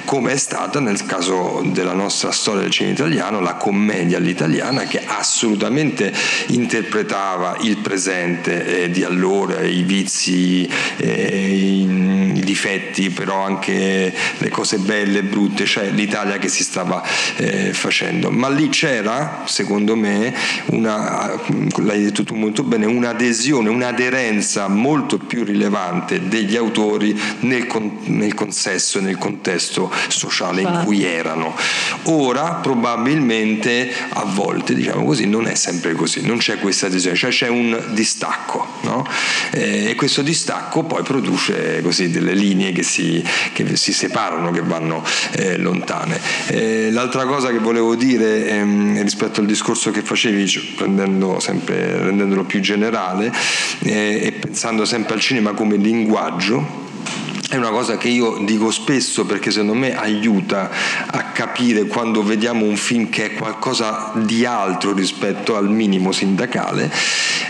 come 0.06 0.34
è 0.34 0.38
stata 0.38 0.80
nel 0.80 1.04
caso 1.04 1.64
della 1.66 1.94
nostra 1.94 2.32
storia 2.32 2.62
del 2.62 2.70
cinema 2.70 2.94
italiano 2.94 3.40
la 3.40 3.56
commedia 3.56 4.18
all'italiana 4.18 4.84
che 4.84 5.02
assolutamente 5.04 6.14
interpretava 6.48 7.58
il 7.62 7.78
presente 7.78 8.84
eh, 8.84 8.90
di 8.92 9.04
allora, 9.04 9.62
i 9.62 9.82
vizi, 9.82 10.70
eh, 10.98 11.48
i, 11.56 12.36
i, 12.36 12.42
difetti, 12.42 13.10
però 13.10 13.44
anche 13.44 14.14
le 14.38 14.50
cose 14.50 14.78
belle 14.78 15.20
e 15.20 15.24
brutte, 15.24 15.66
cioè 15.66 15.90
l'Italia 15.90 16.38
che 16.38 16.50
si 16.50 16.64
stava 16.64 17.02
eh, 17.38 17.74
facendo. 17.74 18.30
Ma 18.30 18.50
lì 18.50 18.70
c'era, 18.70 19.42
secondo 19.46 19.96
me, 19.96 20.36
una, 20.68 21.40
l'hai 21.78 22.04
detto 22.04 22.24
tu 22.24 22.36
molto 22.36 22.62
bene, 22.62 22.86
un'adesione, 22.86 23.70
un'aderenza 23.70 24.68
molto 24.68 25.18
più 25.18 25.44
rilevante 25.44 26.28
degli 26.28 26.56
autori 26.56 27.20
nel, 27.40 27.66
nel 28.06 28.34
consesso 28.34 29.00
e 29.00 29.02
nel 29.02 29.18
contesto 29.18 29.92
sociale 30.08 30.62
in 30.62 30.82
cui 30.84 31.04
erano. 31.04 31.56
Ora 32.04 32.56
probabilmente 32.56 33.92
a 34.10 34.24
volte, 34.26 34.74
diciamo 34.74 35.06
così, 35.06 35.26
non 35.26 35.48
è 35.48 35.56
sempre 35.56 35.94
così, 35.94 36.26
non 36.26 36.38
c'è 36.38 36.60
questa 36.60 36.88
adesione, 36.88 37.16
cioè 37.16 37.32
c'è 37.32 37.48
un 37.48 37.82
distacco 37.92 38.74
no? 38.84 39.06
Eh, 39.52 39.90
e 39.90 39.96
questo 39.96 40.22
distacco 40.22 40.84
poi 40.84 41.04
produce 41.04 41.82
così 41.82 42.10
delle 42.10 42.34
linee 42.34 42.72
che 42.72 42.84
si, 42.84 43.24
che 43.54 43.76
si 43.76 43.94
separano, 43.94 44.52
che 44.52 44.62
vanno 44.62 45.04
eh, 45.32 45.58
lontane. 45.58 46.20
Eh, 46.48 46.92
l'altra 46.92 47.26
cosa 47.26 47.50
che 47.50 47.60
volevo 47.60 47.96
dire 47.96 48.48
ehm, 48.48 49.02
rispetto 49.02 49.40
al 49.40 49.46
discorso 49.46 49.92
che 49.92 50.02
facevi, 50.02 50.74
prendendo 50.76 51.40
sempre, 51.40 51.98
rendendolo 52.00 52.44
più 52.44 52.60
generale 52.60 53.32
eh, 53.80 54.20
e 54.24 54.32
pensando 54.32 54.86
sempre 54.86 55.16
al 55.16 55.20
cinema 55.20 55.54
come 55.54 55.78
linguaggio, 55.78 56.83
è 57.54 57.58
una 57.58 57.70
cosa 57.70 57.98
che 57.98 58.08
io 58.08 58.40
dico 58.46 58.72
spesso 58.72 59.26
perché 59.26 59.52
secondo 59.52 59.76
me 59.76 59.96
aiuta 59.96 60.72
a 61.06 61.26
capire 61.26 61.86
quando 61.86 62.24
vediamo 62.24 62.66
un 62.66 62.76
film 62.76 63.12
che 63.12 63.26
è 63.26 63.34
qualcosa 63.36 64.12
di 64.16 64.44
altro 64.44 64.92
rispetto 64.92 65.56
al 65.56 65.70
minimo 65.70 66.12
sindacale, 66.12 66.92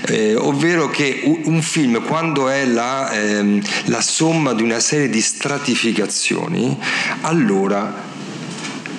eh, 0.08 0.36
ovvero 0.36 0.90
che 0.90 1.22
un 1.46 1.62
film 1.62 2.04
quando 2.04 2.50
è 2.50 2.66
la, 2.66 3.14
ehm, 3.14 3.62
la 3.86 4.02
somma 4.02 4.54
di 4.54 4.62
una 4.62 4.82
serie 4.82 5.08
di 5.08 5.22
stratificazioni, 5.22 6.78
allora 7.22 8.12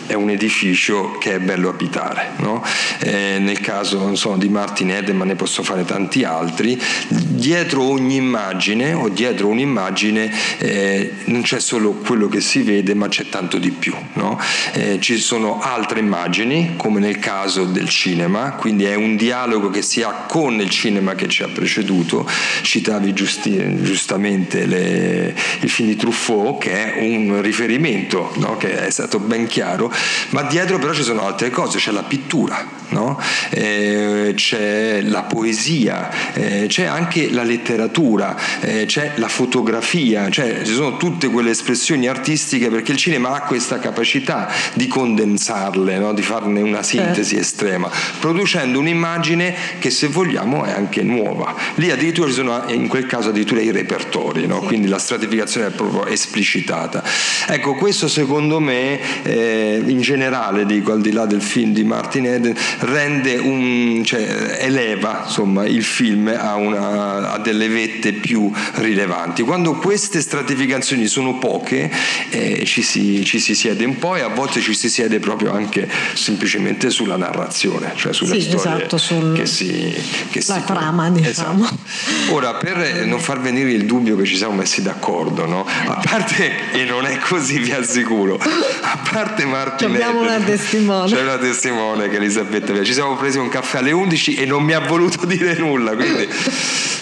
è 0.07 0.14
un 0.14 0.30
edificio 0.30 1.16
che 1.18 1.34
è 1.34 1.38
bello 1.38 1.68
abitare. 1.68 2.32
No? 2.38 2.62
Eh, 3.00 3.38
nel 3.38 3.61
caso 3.61 4.14
so, 4.14 4.36
di 4.36 4.48
Martin 4.48 4.90
Eden, 4.90 5.16
ma 5.16 5.24
ne 5.24 5.34
posso 5.34 5.62
fare 5.62 5.84
tanti 5.84 6.24
altri, 6.24 6.80
dietro 7.09 7.82
ogni 7.82 8.16
immagine 8.16 8.92
o 8.92 9.09
dietro 9.09 9.48
un'immagine 9.48 10.32
eh, 10.59 11.12
non 11.26 11.42
c'è 11.42 11.61
solo 11.61 11.92
quello 11.92 12.28
che 12.28 12.40
si 12.40 12.62
vede, 12.62 12.94
ma 12.94 13.09
c'è 13.09 13.28
tanto 13.28 13.59
di 13.59 13.70
più. 13.70 13.94
No? 14.14 14.38
Eh, 14.72 14.98
ci 15.00 15.18
sono 15.18 15.61
altre 15.61 16.00
immagini, 16.00 16.74
come 16.76 17.00
nel 17.00 17.18
caso 17.18 17.64
del 17.64 17.88
cinema, 17.88 18.52
quindi 18.52 18.84
è 18.84 18.94
un 18.94 19.16
dialogo 19.16 19.70
che 19.70 19.82
si 19.82 20.02
ha 20.02 20.24
con 20.28 20.61
il 20.61 20.70
cinema 20.70 21.14
che 21.14 21.28
ci 21.28 21.42
ha 21.42 21.48
preceduto. 21.48 22.28
Citavi 22.62 23.12
giusti, 23.12 23.82
giustamente 23.82 24.66
le, 24.66 25.34
il 25.61 25.68
film 25.68 25.88
di 25.88 25.96
Truffaut, 25.96 26.61
che 26.61 26.94
è 26.94 27.02
un 27.02 27.40
riferimento, 27.40 28.32
no? 28.36 28.57
che 28.57 28.86
è 28.86 28.90
stato 28.90 29.18
ben 29.18 29.46
chiaro 29.46 29.92
ma 30.30 30.42
dietro 30.42 30.78
però 30.78 30.92
ci 30.92 31.03
sono 31.03 31.26
altre 31.26 31.51
cose, 31.51 31.78
c'è 31.78 31.90
la 31.90 32.03
pittura, 32.03 32.64
no? 32.95 33.20
eh, 33.51 34.32
c'è 34.34 35.03
la 35.03 35.22
poesia, 35.22 36.32
eh, 36.32 36.66
c'è 36.68 36.84
anche 36.84 37.30
la 37.30 37.42
letteratura, 37.42 38.36
eh, 38.61 38.84
c'è 38.86 39.12
la 39.16 39.28
fotografia, 39.28 40.30
cioè 40.30 40.62
ci 40.64 40.72
sono 40.72 40.97
tutte 40.97 41.28
quelle 41.28 41.51
espressioni 41.51 42.07
artistiche 42.07 42.70
perché 42.70 42.92
il 42.92 42.99
cinema 42.99 43.30
ha 43.32 43.40
questa 43.42 43.78
capacità 43.78 44.51
di 44.74 44.86
condensarle, 44.86 45.99
no? 45.99 46.14
di 46.14 46.22
farne 46.22 46.62
una 46.62 46.82
sintesi 46.82 47.36
estrema, 47.36 47.90
producendo 48.20 48.78
un'immagine 48.78 49.55
che 49.78 49.90
se 49.90 50.07
vogliamo 50.07 50.64
è 50.64 50.70
anche 50.70 51.03
nuova. 51.03 51.55
Lì 51.74 51.90
addirittura 51.90 52.28
ci 52.28 52.34
sono 52.34 52.64
in 52.68 52.88
quel 52.88 53.07
caso 53.07 53.30
addirittura 53.30 53.61
i 53.61 53.70
repertori, 53.70 54.47
no? 54.47 54.61
quindi 54.61 54.88
la 54.88 54.99
stratificazione 54.99 55.66
è 55.66 55.70
proprio 55.70 56.07
esplicitata. 56.07 57.03
Ecco, 57.49 57.74
questo 57.74 58.09
secondo 58.09 58.61
me 58.61 59.01
eh, 59.22 59.82
in 59.84 60.01
generale, 60.01 60.64
dico 60.64 60.92
al 60.92 61.01
di 61.01 61.12
là 61.12 61.26
del 61.26 61.42
film 61.42 61.72
di 61.72 61.84
Martin 61.84 62.26
Eden, 62.26 62.55
rende 62.85 63.37
un, 63.37 64.03
cioè, 64.05 64.59
eleva 64.61 65.22
insomma, 65.24 65.66
il 65.66 65.82
film 65.82 66.28
a, 66.28 66.55
una, 66.55 67.32
a, 67.32 67.39
delle 67.39 67.68
vette 67.68 68.12
più 68.12 68.51
rilevanti. 68.74 69.43
Quando 69.43 69.74
queste 69.74 70.20
stratificazioni 70.20 71.07
sono 71.07 71.39
poche 71.39 71.91
eh, 72.30 72.64
ci, 72.64 72.82
si, 72.82 73.24
ci, 73.24 73.39
si, 73.39 73.55
siede 73.55 73.85
un 73.85 73.99
po' 73.99 74.16
e 74.16 74.20
a 74.20 74.28
volte 74.28 74.61
ci 74.61 74.74
si 74.74 74.89
siede 74.89 75.18
proprio 75.18 75.53
anche 75.53 75.89
semplicemente 76.14 76.91
sulla 76.91 77.16
narrazione, 77.16 77.93
cioè 77.97 78.12
sulle 78.12 78.41
sì, 78.41 78.43
storie 78.43 78.76
esatto, 78.76 78.99
sul, 78.99 79.35
che 79.35 79.47
si... 79.47 79.93
Che 80.30 80.43
la 80.47 80.55
si 80.55 80.64
trama 80.64 81.11
diciamo. 81.11 81.64
Esatto. 81.64 82.32
Ora, 82.35 82.55
per 82.55 83.05
non 83.07 83.20
far 83.20 83.41
venire 83.41 83.70
il 83.70 83.87
dubbio 83.87 84.16
che 84.16 84.24
ci 84.24 84.37
siamo 84.37 84.55
messi 84.55 84.82
d'accordo, 84.82 85.47
no? 85.47 85.66
a 85.66 86.01
parte, 86.03 86.72
e 86.72 86.85
non 86.85 87.07
è 87.07 87.18
così 87.18 87.59
vi 87.59 87.72
assicuro, 87.72 88.39
a 88.39 88.99
parte 89.11 89.45
Martin 89.45 89.91
Abbiamo 89.91 90.20
una 90.20 90.39
testimone. 90.39 91.11
C'è 91.11 91.22
una 91.22 91.39
testimone 91.39 92.09
che 92.09 92.16
Elisabetta 92.16 92.63
via. 92.72 92.84
Ci 92.84 92.92
siamo 92.92 93.16
presi 93.16 93.38
un 93.38 93.48
caffè 93.48 93.78
alle 93.78 93.92
11 93.92 94.36
e 94.36 94.46
non 94.46 94.62
mi 94.62 94.72
ha 94.72 94.80
voluto 94.80 95.26
dire 95.26 95.56
nulla, 95.56 95.94
quindi 95.94 96.28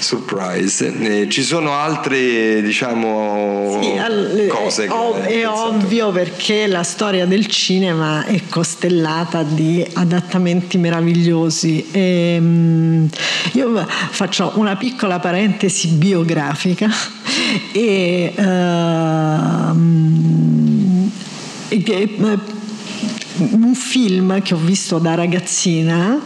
surprise. 0.03 0.93
Eh, 1.23 1.29
ci 1.29 1.43
sono 1.43 1.73
altre, 1.73 2.61
diciamo, 2.63 3.79
sì, 3.81 3.99
all- 3.99 4.47
cose. 4.49 4.85
È, 4.85 4.91
ov- 4.91 5.21
è 5.21 5.49
ovvio 5.49 6.11
perché 6.11 6.67
la 6.67 6.83
storia 6.83 7.25
del 7.27 7.47
cinema 7.47 8.25
è 8.25 8.41
costellata 8.49 9.43
di 9.43 9.87
adattamenti 9.95 10.77
meravigliosi. 10.79 11.89
E, 11.91 12.37
um, 12.39 13.09
io 13.53 13.87
faccio 14.11 14.53
una 14.57 14.77
piccola 14.77 15.19
parentesi 15.19 15.89
biografica 15.89 16.89
e, 17.73 18.33
uh, 18.37 18.43
e, 21.69 21.83
e 21.87 22.61
un 23.37 23.75
film 23.75 24.43
che 24.43 24.55
ho 24.55 24.59
visto 24.59 24.99
da 24.99 25.15
ragazzina 25.15 26.21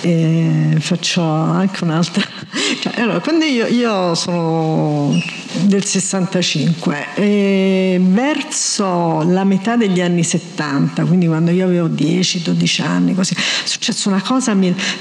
e 0.00 0.76
faccio 0.78 1.22
anche 1.22 1.84
un'altra. 1.84 2.24
Cioè, 2.80 3.00
allora, 3.00 3.20
quando 3.20 3.44
io, 3.44 3.66
io, 3.66 4.14
sono 4.14 5.12
del 5.62 5.84
65 5.84 7.14
e 7.14 7.98
verso 8.00 9.22
la 9.22 9.44
metà 9.44 9.76
degli 9.76 10.00
anni 10.00 10.22
70 10.22 11.04
quindi 11.04 11.26
quando 11.26 11.50
io 11.50 11.64
avevo 11.64 11.88
10-12 11.88 12.82
anni 12.82 13.14
così 13.14 13.34
è 13.34 13.66
successa 13.66 14.08
una 14.08 14.20
cosa 14.20 14.54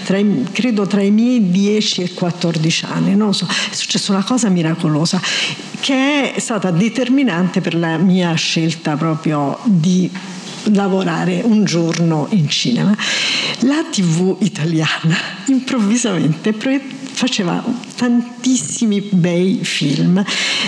tra, 0.05 0.17
credo 0.51 0.87
tra 0.87 1.01
i 1.01 1.11
miei 1.11 1.51
10 1.51 2.03
e 2.03 2.13
14 2.13 2.85
anni 2.85 3.15
non 3.15 3.33
so 3.33 3.45
è 3.47 3.73
successa 3.75 4.11
una 4.11 4.23
cosa 4.23 4.49
miracolosa 4.49 5.19
che 5.81 6.33
è 6.33 6.39
stata 6.39 6.71
determinante 6.71 7.61
per 7.61 7.75
la 7.75 7.97
mia 7.97 8.33
scelta 8.35 8.95
proprio 8.95 9.57
di 9.65 10.09
lavorare 10.73 11.41
un 11.43 11.63
giorno 11.63 12.27
in 12.31 12.49
cinema. 12.49 12.95
La 13.61 13.83
TV 13.89 14.37
italiana 14.39 15.15
improvvisamente 15.47 16.53
faceva 17.15 17.63
tantissimi 17.95 18.99
bei 18.99 19.59
film 19.63 20.23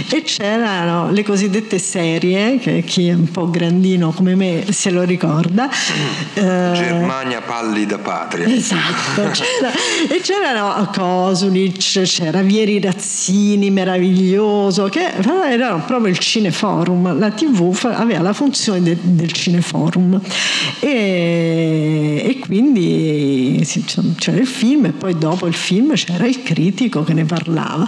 e 0.09 0.21
c'erano 0.23 1.11
le 1.11 1.23
cosiddette 1.23 1.77
serie, 1.77 2.57
che 2.57 2.83
chi 2.85 3.09
è 3.09 3.13
un 3.13 3.29
po' 3.29 3.49
grandino 3.49 4.11
come 4.11 4.35
me 4.35 4.65
se 4.69 4.89
lo 4.89 5.03
ricorda. 5.03 5.67
Mm. 5.67 6.43
Eh, 6.43 6.71
Germania 6.73 7.41
pallida 7.41 7.97
patria. 7.97 8.47
Esatto, 8.47 9.23
c'era, 9.31 9.71
e 10.09 10.21
c'erano 10.21 10.89
Kosulic, 10.93 12.01
c'era 12.03 12.41
Vieri 12.41 12.79
Razzini, 12.79 13.69
meraviglioso, 13.69 14.85
che 14.85 15.11
erano 15.49 15.83
proprio 15.85 16.11
il 16.11 16.17
cineforum, 16.17 17.19
la 17.19 17.31
tv 17.31 17.77
aveva 17.91 18.21
la 18.21 18.33
funzione 18.33 18.81
de, 18.81 18.97
del 19.01 19.31
cineforum 19.31 20.19
e, 20.79 22.23
e 22.25 22.39
quindi 22.39 23.65
c'era 24.17 24.37
il 24.37 24.47
film 24.47 24.85
e 24.85 24.91
poi 24.91 25.17
dopo 25.17 25.47
il 25.47 25.53
film 25.53 25.93
c'era 25.93 26.25
il 26.25 26.36
critico 26.43 27.03
che 27.03 27.13
ne 27.13 27.25
parlava. 27.25 27.87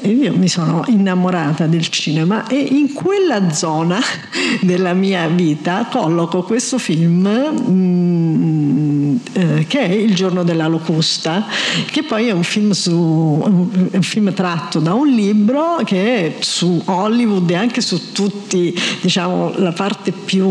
E 0.00 0.08
io 0.08 0.34
mi 0.34 0.48
sono 0.48 0.84
innamorata 0.88 1.66
del 1.66 1.88
cinema 1.88 2.46
e 2.46 2.56
in 2.56 2.92
quella 2.92 3.50
zona 3.52 4.00
della 4.62 4.94
mia 4.94 5.26
vita 5.28 5.86
colloco 5.90 6.42
questo 6.42 6.78
film 6.78 7.28
mm, 7.68 9.16
eh, 9.32 9.64
che 9.66 9.80
è 9.80 9.92
Il 9.92 10.14
giorno 10.14 10.42
della 10.42 10.66
locusta, 10.66 11.46
che 11.90 12.02
poi 12.02 12.28
è 12.28 12.32
un 12.32 12.44
film, 12.44 12.70
su, 12.72 12.94
un 12.94 14.02
film 14.02 14.32
tratto 14.32 14.78
da 14.78 14.94
un 14.94 15.08
libro 15.08 15.78
che 15.84 16.16
è 16.16 16.34
su 16.40 16.80
Hollywood 16.84 17.50
e 17.50 17.54
anche 17.54 17.80
su 17.80 18.12
tutti, 18.12 18.74
diciamo, 19.00 19.52
la 19.56 19.72
parte 19.72 20.12
più... 20.12 20.48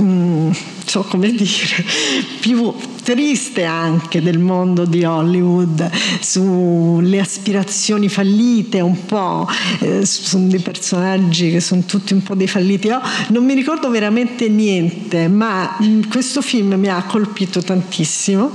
Mm, 0.00 0.50
so 0.86 1.02
come 1.02 1.32
dire, 1.32 1.84
più 2.40 2.72
triste 3.02 3.64
anche 3.64 4.22
del 4.22 4.38
mondo 4.38 4.84
di 4.84 5.04
Hollywood, 5.04 5.90
sulle 6.20 7.20
aspirazioni 7.20 8.08
fallite 8.08 8.80
un 8.80 9.04
po', 9.04 9.48
eh, 9.80 10.06
sono 10.06 10.48
dei 10.48 10.60
personaggi 10.60 11.50
che 11.50 11.60
sono 11.60 11.82
tutti 11.82 12.12
un 12.12 12.22
po' 12.22 12.34
dei 12.34 12.48
falliti. 12.48 12.86
Io 12.86 13.00
non 13.28 13.44
mi 13.44 13.54
ricordo 13.54 13.90
veramente 13.90 14.48
niente, 14.48 15.28
ma 15.28 15.76
mm, 15.82 16.02
questo 16.08 16.40
film 16.40 16.74
mi 16.74 16.88
ha 16.88 17.02
colpito 17.04 17.62
tantissimo 17.62 18.52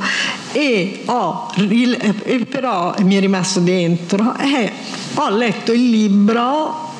e 0.53 1.03
ho, 1.05 1.49
e 1.55 2.45
però 2.49 2.93
mi 3.03 3.15
è 3.15 3.19
rimasto 3.19 3.59
dentro 3.59 4.35
e 4.37 4.71
ho 5.15 5.29
letto 5.29 5.71
il 5.71 5.89
libro 5.89 6.90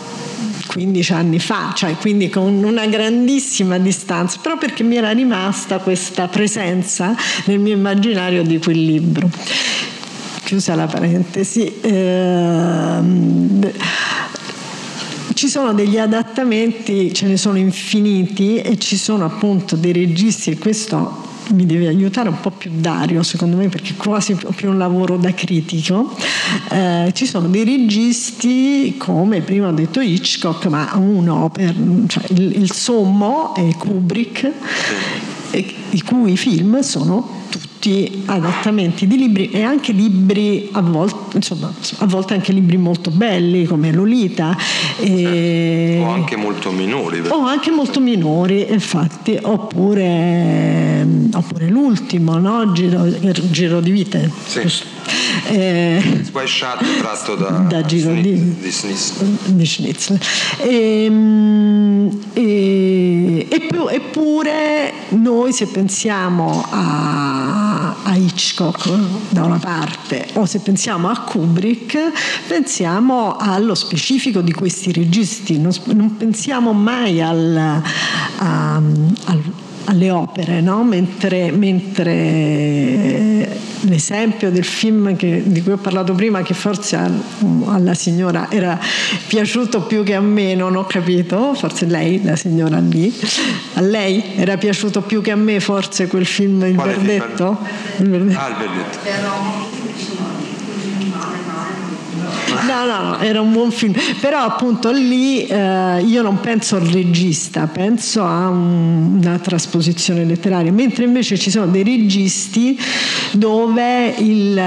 15 0.72 1.14
anni 1.14 1.40
fa, 1.40 1.74
cioè 1.76 1.96
quindi 1.98 2.30
con 2.30 2.64
una 2.64 2.86
grandissima 2.86 3.78
distanza, 3.78 4.40
però 4.42 4.58
perché 4.58 4.84
mi 4.84 4.96
era 4.96 5.12
rimasta 5.12 5.80
questa 5.80 6.30
presenza 6.30 7.14
nel 7.46 7.60
mio 7.60 7.74
immaginario 7.74 8.42
di 8.44 8.58
quel 8.58 8.82
libro. 8.82 9.30
Chiusa 10.46 10.76
la 10.76 10.86
parentesi. 10.86 11.74
Ehm, 11.82 13.70
ci 15.34 15.50
sono 15.50 15.74
degli 15.74 15.98
adattamenti, 15.98 17.14
ce 17.14 17.28
ne 17.28 17.36
sono 17.36 17.58
infiniti 17.58 18.58
e 18.58 18.78
ci 18.78 18.96
sono 18.96 19.26
appunto 19.26 19.76
dei 19.76 19.92
registi 19.92 20.52
e 20.52 20.58
questo 20.58 21.31
mi 21.54 21.66
deve 21.66 21.88
aiutare 21.88 22.30
un 22.30 22.40
po' 22.40 22.52
più 22.52 22.72
Dario 22.74 23.24
secondo 23.24 23.58
me 23.58 23.70
perché 23.70 23.92
è 23.92 23.96
quasi 23.96 24.38
più 24.56 24.70
un 24.70 24.78
lavoro 24.78 25.18
da 25.18 25.34
critico 25.34 26.16
eh, 26.70 27.12
ci 27.14 27.26
sono 27.26 27.48
dei 27.48 27.64
registi 27.64 28.96
come 28.98 29.42
prima 29.42 29.68
ho 29.68 29.72
detto 29.72 30.00
Hitchcock 30.00 30.66
ma 30.68 30.92
uno 30.96 31.50
per 31.50 31.76
cioè 32.08 32.24
il, 32.30 32.62
il 32.62 32.72
sommo 32.72 33.54
è 33.56 33.76
Kubrick. 33.78 34.52
I 35.58 36.02
cui 36.02 36.38
film 36.38 36.80
sono 36.82 37.40
tutti 37.82 38.24
adattamenti 38.28 39.08
di 39.08 39.18
libri 39.18 39.50
e 39.50 39.64
anche 39.64 39.92
libri 39.92 40.70
a 40.72 40.82
volte, 40.82 41.38
insomma, 41.38 41.74
a 41.98 42.06
volte 42.06 42.36
anche 42.36 42.52
libri 42.52 42.78
molto 42.78 43.10
belli 43.10 43.66
come 43.66 43.92
Lolita. 43.92 44.56
E... 45.00 46.00
O 46.00 46.10
anche 46.10 46.36
molto 46.36 46.72
minori. 46.72 47.22
O 47.28 47.40
anche 47.46 47.72
molto 47.72 48.00
minori, 48.00 48.68
infatti, 48.70 49.38
oppure, 49.42 51.06
oppure 51.34 51.68
l'ultimo, 51.70 52.38
no? 52.38 52.72
Giro, 52.72 53.08
Giro 53.50 53.82
di 53.82 53.92
vite. 53.92 54.32
Sì. 54.46 54.62
Eh, 55.50 56.22
tratto 57.00 57.36
da, 57.36 57.50
da 57.68 57.82
Giro 57.84 58.12
Snit, 58.12 58.24
di, 58.24 58.56
di 58.60 58.72
Schnitzel. 58.72 59.38
Di 59.46 59.66
Schnitzel. 59.66 60.20
E, 60.60 61.06
ehm, 61.06 61.91
e, 62.34 63.48
eppure 63.50 64.94
noi 65.10 65.54
se 65.54 65.68
pensiamo 65.68 66.66
a, 66.70 67.96
a, 68.04 68.16
Hitchcock 68.16 68.90
da 69.30 69.44
una 69.44 69.58
parte 69.58 70.28
o 70.34 70.46
se 70.46 70.60
pensiamo 70.60 71.10
a 71.10 71.20
Kubrick 71.20 71.98
pensiamo 72.48 73.38
allo 73.38 73.76
specifico 73.76 74.42
di 74.42 74.52
questi 74.52 74.92
registi, 74.92 75.58
non, 75.60 75.72
non 75.86 76.18
pensiamo 76.18 76.74
mai 76.74 77.22
al, 77.22 77.82
a, 78.38 78.76
al 78.76 79.44
alle 79.86 80.10
opere, 80.12 80.62
no? 80.62 80.84
mentre, 80.84 81.52
mentre, 81.52 82.10
l'esempio 83.82 84.52
del 84.52 84.64
film 84.64 85.16
che, 85.16 85.42
di 85.46 85.62
cui 85.62 85.72
ho 85.74 85.78
parlato 85.78 86.14
prima, 86.14 86.42
che 86.42 86.54
forse 86.54 87.00
alla 87.66 87.94
signora 87.94 88.48
era 88.50 88.80
piaciuto 89.28 89.82
più 89.84 90.04
che 90.04 90.16
a 90.16 90.22
me, 90.22 90.56
non 90.56 90.76
ho 90.76 90.86
capito, 90.86 91.54
forse 91.54 91.86
lei, 91.86 92.24
la 92.24 92.36
signora 92.36 92.80
lì, 92.80 93.14
a 93.74 93.82
lei 93.82 94.36
era 94.36 94.58
piaciuto 94.58 95.02
più 95.02 95.22
che 95.22 95.32
a 95.32 95.36
me 95.36 95.60
forse 95.60 96.08
quel 96.08 96.26
film 96.26 96.64
Il 96.66 96.76
Quale 96.76 96.94
verdetto? 96.94 97.58
Il 97.98 98.10
verdetto. 98.10 98.40
Ah, 98.40 98.48
il 98.48 98.56
verdetto. 98.56 99.80
No, 102.72 102.86
no, 102.86 103.20
era 103.20 103.42
un 103.42 103.52
buon 103.52 103.72
film. 103.72 103.94
Però 104.20 104.40
appunto 104.40 104.92
lì 104.92 105.46
eh, 105.46 106.02
io 106.06 106.22
non 106.22 106.40
penso 106.40 106.76
al 106.76 106.84
regista, 106.84 107.68
penso 107.68 108.24
a 108.24 108.48
un, 108.48 109.20
una 109.22 109.40
trasposizione 109.40 110.24
letteraria, 110.26 110.72
mentre 110.72 111.06
invece 111.06 111.38
ci 111.38 111.50
sono 111.50 111.68
dei 111.68 111.84
registi 111.84 112.80
dove 113.32 114.14
il, 114.18 114.62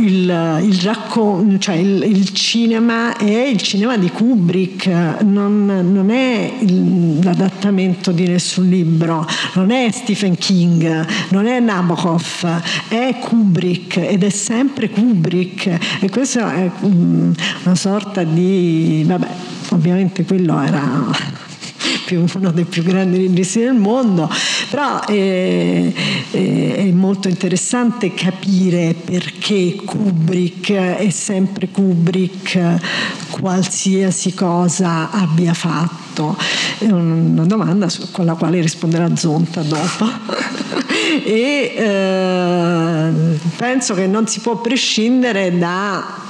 il, 0.00 0.60
il, 0.62 0.80
raccon- 0.82 1.58
cioè 1.58 1.76
il, 1.76 2.02
il 2.04 2.30
cinema 2.30 3.16
è 3.16 3.46
il 3.46 3.60
cinema 3.60 3.96
di 3.96 4.10
Kubrick, 4.10 5.22
non, 5.22 5.64
non 5.66 6.10
è 6.10 6.52
l'adattamento 7.22 8.12
di 8.12 8.26
nessun 8.26 8.68
libro, 8.68 9.26
non 9.54 9.70
è 9.70 9.90
Stephen 9.90 10.36
King, 10.36 11.06
non 11.30 11.46
è 11.46 11.60
Nabokov, 11.60 12.62
è 12.88 13.16
Kubrick 13.20 13.96
ed 13.96 14.22
è 14.22 14.30
sempre 14.30 14.90
Kubrick 14.90 16.00
e 16.00 16.10
questo 16.10 16.40
è 16.40 16.70
um, 16.80 17.21
una 17.64 17.74
sorta 17.74 18.22
di... 18.24 19.04
vabbè, 19.06 19.28
ovviamente 19.70 20.24
quello 20.24 20.60
era 20.60 21.40
uno 22.34 22.50
dei 22.50 22.64
più 22.64 22.82
grandi 22.82 23.18
registi 23.18 23.60
del 23.60 23.74
mondo, 23.74 24.28
però 24.70 25.04
è, 25.04 25.92
è, 26.30 26.74
è, 26.76 26.90
molto 26.92 27.28
interessante 27.28 28.12
capire 28.12 28.94
perché 28.94 29.76
Kubrick 29.84 30.72
è 30.72 31.10
sempre 31.10 31.68
Kubrick 31.68 32.80
qualsiasi 33.30 34.34
cosa 34.34 35.10
abbia 35.10 35.54
fatto. 35.54 36.36
È 36.78 36.90
una 36.90 37.44
domanda 37.44 37.88
con 38.10 38.26
la 38.26 38.34
quale 38.34 38.60
risponderà 38.60 39.14
Zonta 39.16 39.62
dopo. 39.62 40.06
e 41.24 41.74
eh, 41.76 43.10
penso 43.56 43.94
che 43.94 44.06
non 44.06 44.26
si 44.26 44.40
può 44.40 44.60
prescindere 44.60 45.56
da 45.56 46.20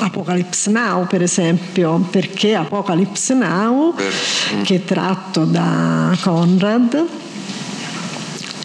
Apocalypse 0.00 0.70
Now 0.70 1.06
per 1.06 1.22
esempio. 1.22 1.98
Perché 2.10 2.54
Apocalypse 2.54 3.34
Now 3.34 3.94
che 4.62 4.74
è 4.74 4.84
tratto 4.84 5.44
da 5.44 6.16
Conrad 6.20 7.06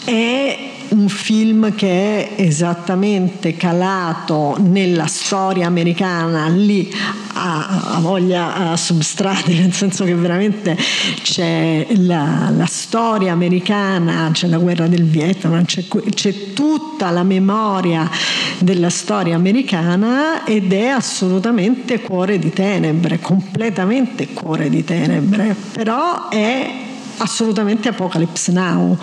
è 0.05 0.74
un 0.95 1.09
film 1.09 1.75
che 1.75 2.35
è 2.37 2.41
esattamente 2.41 3.57
calato 3.57 4.55
nella 4.59 5.07
storia 5.07 5.67
americana, 5.67 6.47
lì 6.47 6.89
ha, 7.33 7.97
voglia 7.99 8.71
a 8.71 8.77
substrati, 8.77 9.55
nel 9.59 9.73
senso 9.73 10.05
che 10.05 10.15
veramente 10.15 10.77
c'è 11.21 11.85
la, 11.97 12.49
la, 12.55 12.65
storia 12.65 13.33
americana, 13.33 14.29
c'è 14.31 14.47
la 14.47 14.57
guerra 14.57 14.87
del 14.87 15.03
Vietnam, 15.03 15.65
c'è, 15.65 15.85
c'è 15.85 16.53
tutta 16.53 17.09
la 17.09 17.23
memoria 17.23 18.09
della 18.59 18.89
storia 18.89 19.35
americana 19.35 20.45
ed 20.45 20.71
è 20.71 20.87
assolutamente 20.87 21.99
cuore 21.99 22.39
di 22.39 22.51
tenebre, 22.51 23.19
completamente 23.19 24.29
cuore 24.29 24.69
di 24.69 24.83
tenebre, 24.85 25.55
però 25.73 26.29
è 26.29 26.84
assolutamente 27.17 27.89
Apocalypse 27.89 28.51
Now, 28.51 28.97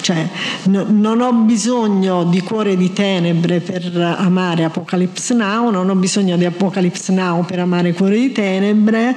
cioè 0.00 0.28
no, 0.64 0.84
non 0.88 1.20
ho 1.20 1.32
bisogno 1.32 2.24
di 2.24 2.40
cuore 2.42 2.76
di 2.76 2.92
tenebre 2.92 3.60
per 3.60 3.90
amare 4.18 4.64
Apocalypse 4.64 5.34
Now, 5.34 5.70
non 5.70 5.88
ho 5.88 5.94
bisogno 5.94 6.36
di 6.36 6.44
Apocalypse 6.44 7.12
Now 7.12 7.44
per 7.44 7.60
amare 7.60 7.92
cuore 7.92 8.16
di 8.16 8.32
tenebre, 8.32 9.16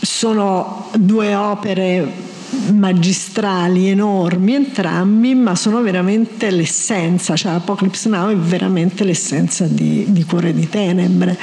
sono 0.00 0.90
due 0.96 1.34
opere 1.34 2.28
magistrali 2.72 3.88
enormi 3.88 4.54
entrambi, 4.54 5.34
ma 5.34 5.54
sono 5.54 5.80
veramente 5.82 6.50
l'essenza, 6.50 7.36
cioè 7.36 7.52
Apocalypse 7.52 8.08
Now 8.08 8.30
è 8.30 8.36
veramente 8.36 9.04
l'essenza 9.04 9.66
di, 9.66 10.06
di 10.08 10.24
Cuore 10.24 10.52
di 10.52 10.68
Tenebre. 10.68 11.38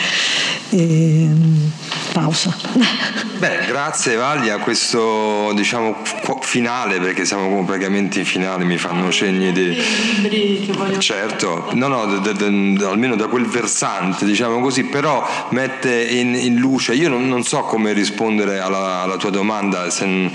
E, 0.70 1.30
pausa. 2.12 2.56
Beh, 3.38 3.66
grazie 3.68 4.16
Vaglia, 4.16 4.58
questo 4.58 5.52
diciamo 5.54 5.98
finale, 6.42 7.00
perché 7.00 7.24
siamo 7.24 7.64
praticamente 7.66 8.18
in 8.18 8.26
finale, 8.26 8.64
mi 8.64 8.80
fanno 8.80 9.12
segni 9.12 9.52
di... 9.52 9.80
Certo, 10.98 11.70
no, 11.74 11.88
no, 11.88 12.06
d- 12.18 12.32
d- 12.32 12.78
d- 12.78 12.82
almeno 12.82 13.16
da 13.16 13.28
quel 13.28 13.46
versante, 13.46 14.26
diciamo 14.26 14.60
così, 14.60 14.86
però 14.86 15.24
mette 15.52 16.04
in, 16.04 16.34
in 16.34 16.56
luce, 16.56 16.94
io 16.94 17.10
non, 17.10 17.28
non, 17.28 17.44
so 17.44 17.62
come 17.62 17.94
rispondere 17.94 18.58
alla, 18.58 19.02
alla 19.04 19.18
tua 19.18 19.30
domanda, 19.30 19.88
se, 19.92 20.06
ne, 20.06 20.32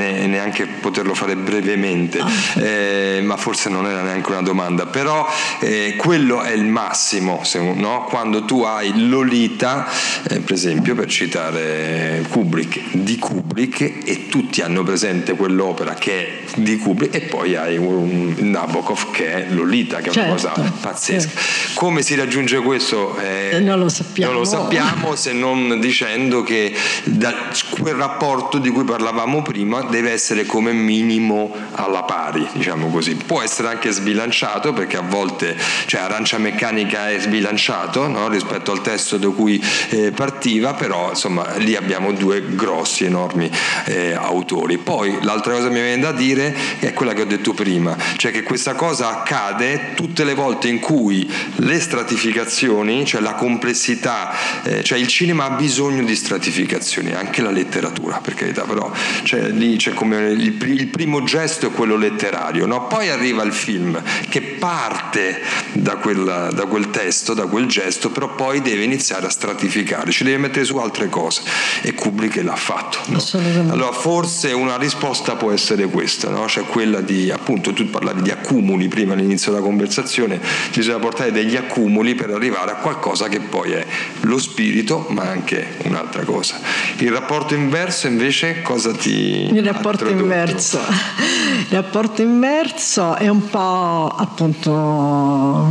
neanche 0.00 0.66
poterlo 0.66 1.14
fare 1.14 1.36
brevemente, 1.36 2.18
ah. 2.18 2.60
eh, 2.60 3.20
ma 3.22 3.36
forse 3.36 3.68
non 3.68 3.86
era 3.86 4.02
neanche 4.02 4.30
una 4.30 4.42
domanda, 4.42 4.86
però 4.86 5.26
eh, 5.60 5.94
quello 5.96 6.42
è 6.42 6.52
il 6.52 6.64
massimo, 6.64 7.40
se, 7.44 7.60
no? 7.60 8.06
quando 8.08 8.44
tu 8.44 8.62
hai 8.62 9.08
Lolita, 9.08 9.88
eh, 10.28 10.40
per 10.40 10.54
esempio, 10.54 10.94
per 10.94 11.08
citare 11.08 12.24
Kubrick, 12.28 12.92
di 12.92 13.18
Kubrick 13.18 13.80
e 14.04 14.26
tutti 14.28 14.62
hanno 14.62 14.82
presente 14.82 15.34
quell'opera 15.34 15.94
che 15.94 16.26
è 16.26 16.40
di 16.56 16.76
Kubrick 16.76 17.14
e 17.14 17.20
poi 17.20 17.56
hai 17.56 17.76
un 17.76 18.34
Nabokov 18.36 19.10
che 19.10 19.32
è 19.32 19.46
Lolita, 19.50 19.98
che 19.98 20.10
è 20.10 20.12
certo, 20.12 20.48
una 20.48 20.52
cosa 20.52 20.72
pazzesca. 20.80 21.30
Certo. 21.30 21.70
Come 21.74 22.02
si 22.02 22.14
raggiunge 22.14 22.58
questo? 22.58 23.16
Eh, 23.18 23.58
non 23.60 23.78
lo 23.78 23.88
sappiamo. 23.88 24.32
Non 24.32 24.42
lo 24.42 24.46
sappiamo 24.46 25.14
se 25.14 25.32
non 25.32 25.78
dicendo 25.80 26.42
che 26.42 26.74
da 27.04 27.34
quel 27.78 27.94
rapporto 27.94 28.58
di 28.58 28.70
cui 28.70 28.84
parlavamo 28.84 29.42
prima 29.42 29.82
deve 29.90 30.12
essere 30.12 30.46
come 30.46 30.72
minimo 30.72 31.54
alla 31.72 32.04
pari, 32.04 32.46
diciamo 32.52 32.88
così. 32.88 33.14
Può 33.14 33.42
essere 33.42 33.68
anche 33.68 33.90
sbilanciato 33.90 34.72
perché 34.72 34.96
a 34.96 35.02
volte, 35.02 35.56
cioè 35.86 36.00
Arancia 36.00 36.38
Meccanica 36.38 37.10
è 37.10 37.18
sbilanciato 37.20 38.06
no? 38.06 38.28
rispetto 38.28 38.72
al 38.72 38.80
testo 38.80 39.18
da 39.18 39.28
cui 39.28 39.62
eh, 39.90 40.12
partiva, 40.12 40.74
però 40.74 41.10
insomma 41.10 41.54
lì 41.56 41.76
abbiamo 41.76 42.12
due 42.12 42.42
grossi, 42.54 43.04
enormi 43.04 43.50
eh, 43.86 44.14
autori. 44.14 44.78
Poi 44.78 45.18
l'altra 45.22 45.52
cosa 45.52 45.68
che 45.68 45.74
mi 45.74 45.82
viene 45.82 46.00
da 46.00 46.12
dire 46.12 46.54
è 46.78 46.92
quella 46.92 47.12
che 47.12 47.22
ho 47.22 47.26
detto 47.26 47.52
prima, 47.52 47.96
cioè 48.16 48.30
che 48.30 48.42
questa 48.42 48.74
cosa 48.74 49.08
accade 49.08 49.92
tutte 49.94 50.24
le 50.24 50.34
volte 50.34 50.68
in 50.68 50.78
cui 50.78 51.30
le 51.56 51.80
stratificazioni, 51.80 53.04
cioè 53.04 53.20
la 53.20 53.34
complessità, 53.34 54.32
eh, 54.62 54.82
cioè 54.82 54.98
il 54.98 55.08
cinema 55.08 55.46
ha 55.46 55.50
bisogno 55.50 56.04
di 56.04 56.14
stratificazioni, 56.14 57.12
anche 57.12 57.42
la 57.42 57.50
letteratura 57.50 58.20
per 58.22 58.34
carità, 58.34 58.62
però 58.62 58.90
cioè, 59.24 59.48
lì 59.48 59.78
c'è 59.80 59.94
come 59.94 60.28
il, 60.28 60.62
il, 60.62 60.86
primo 60.88 61.24
gesto 61.24 61.68
è 61.68 61.70
quello 61.70 61.96
letterario, 61.96 62.66
no? 62.66 62.86
poi 62.86 63.08
arriva 63.08 63.42
il 63.42 63.52
film 63.52 64.00
che 64.28 64.42
parte 64.42 65.40
da, 65.72 65.96
quella, 65.96 66.50
da 66.52 66.66
quel 66.66 66.90
testo, 66.90 67.32
da 67.32 67.46
quel 67.46 67.64
gesto, 67.64 68.10
però 68.10 68.34
poi 68.34 68.60
deve 68.60 68.84
iniziare 68.84 69.24
a 69.24 69.30
stratificare, 69.30 70.10
ci 70.10 70.22
deve 70.22 70.36
mettere 70.36 70.66
su 70.66 70.76
altre 70.76 71.08
cose 71.08 71.40
e 71.80 71.94
Kubrick 71.94 72.42
l'ha 72.42 72.56
fatto. 72.56 72.98
No? 73.06 73.24
Allora 73.70 73.92
forse 73.92 74.52
una 74.52 74.76
risposta 74.76 75.36
può 75.36 75.50
essere 75.50 75.86
questa, 75.86 76.28
no? 76.28 76.46
cioè 76.46 76.64
quella 76.64 77.00
di 77.00 77.30
appunto 77.30 77.72
tu 77.72 77.88
parlavi 77.88 78.20
di 78.20 78.30
accumuli 78.30 78.86
prima 78.88 79.14
all'inizio 79.14 79.50
della 79.50 79.64
conversazione, 79.64 80.38
bisogna 80.74 80.98
portare 80.98 81.32
degli 81.32 81.56
accumuli 81.56 82.14
per 82.14 82.28
arrivare 82.28 82.72
a 82.72 82.74
qualcosa 82.74 83.28
che 83.28 83.40
poi 83.40 83.72
è 83.72 83.86
lo 84.20 84.38
spirito 84.38 85.06
ma 85.08 85.22
anche 85.22 85.76
un'altra 85.84 86.24
cosa. 86.24 86.60
Il 86.98 87.10
rapporto 87.10 87.54
inverso 87.54 88.08
invece 88.08 88.60
cosa 88.60 88.92
ti... 88.92 89.48
Il 89.50 89.69
rapporto 89.72 90.08
inverso. 90.08 90.78
Il 90.78 91.66
rapporto 91.76 92.22
inverso 92.22 93.14
è 93.14 93.28
un 93.28 93.48
po' 93.48 94.08
appunto 94.08 95.68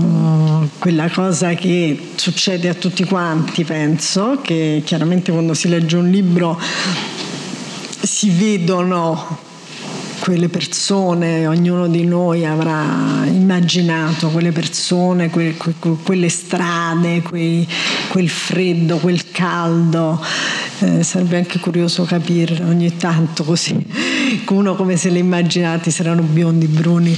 quella 0.79 1.09
cosa 1.09 1.53
che 1.53 2.11
succede 2.15 2.69
a 2.69 2.73
tutti 2.73 3.03
quanti, 3.03 3.63
penso, 3.63 4.39
che 4.41 4.81
chiaramente 4.85 5.31
quando 5.31 5.53
si 5.53 5.67
legge 5.67 5.97
un 5.97 6.09
libro 6.09 6.59
si 8.01 8.29
vedono 8.29 9.47
quelle 10.19 10.49
persone, 10.49 11.47
ognuno 11.47 11.87
di 11.87 12.05
noi 12.05 12.45
avrà 12.45 13.23
immaginato 13.25 14.29
quelle 14.29 14.51
persone, 14.51 15.29
que, 15.29 15.55
que, 15.57 15.73
quelle 16.03 16.29
strade, 16.29 17.21
quei, 17.21 17.67
quel 18.09 18.29
freddo, 18.29 18.97
quel 18.97 19.31
caldo. 19.31 20.21
Eh, 20.79 21.03
sarebbe 21.03 21.37
anche 21.37 21.59
curioso 21.59 22.03
capire 22.03 22.63
ogni 22.63 22.95
tanto 22.95 23.43
così, 23.43 23.75
uno 24.49 24.75
come 24.75 24.95
se 24.95 25.09
le 25.09 25.19
immaginati 25.19 25.91
saranno 25.91 26.21
biondi, 26.21 26.67
bruni. 26.67 27.17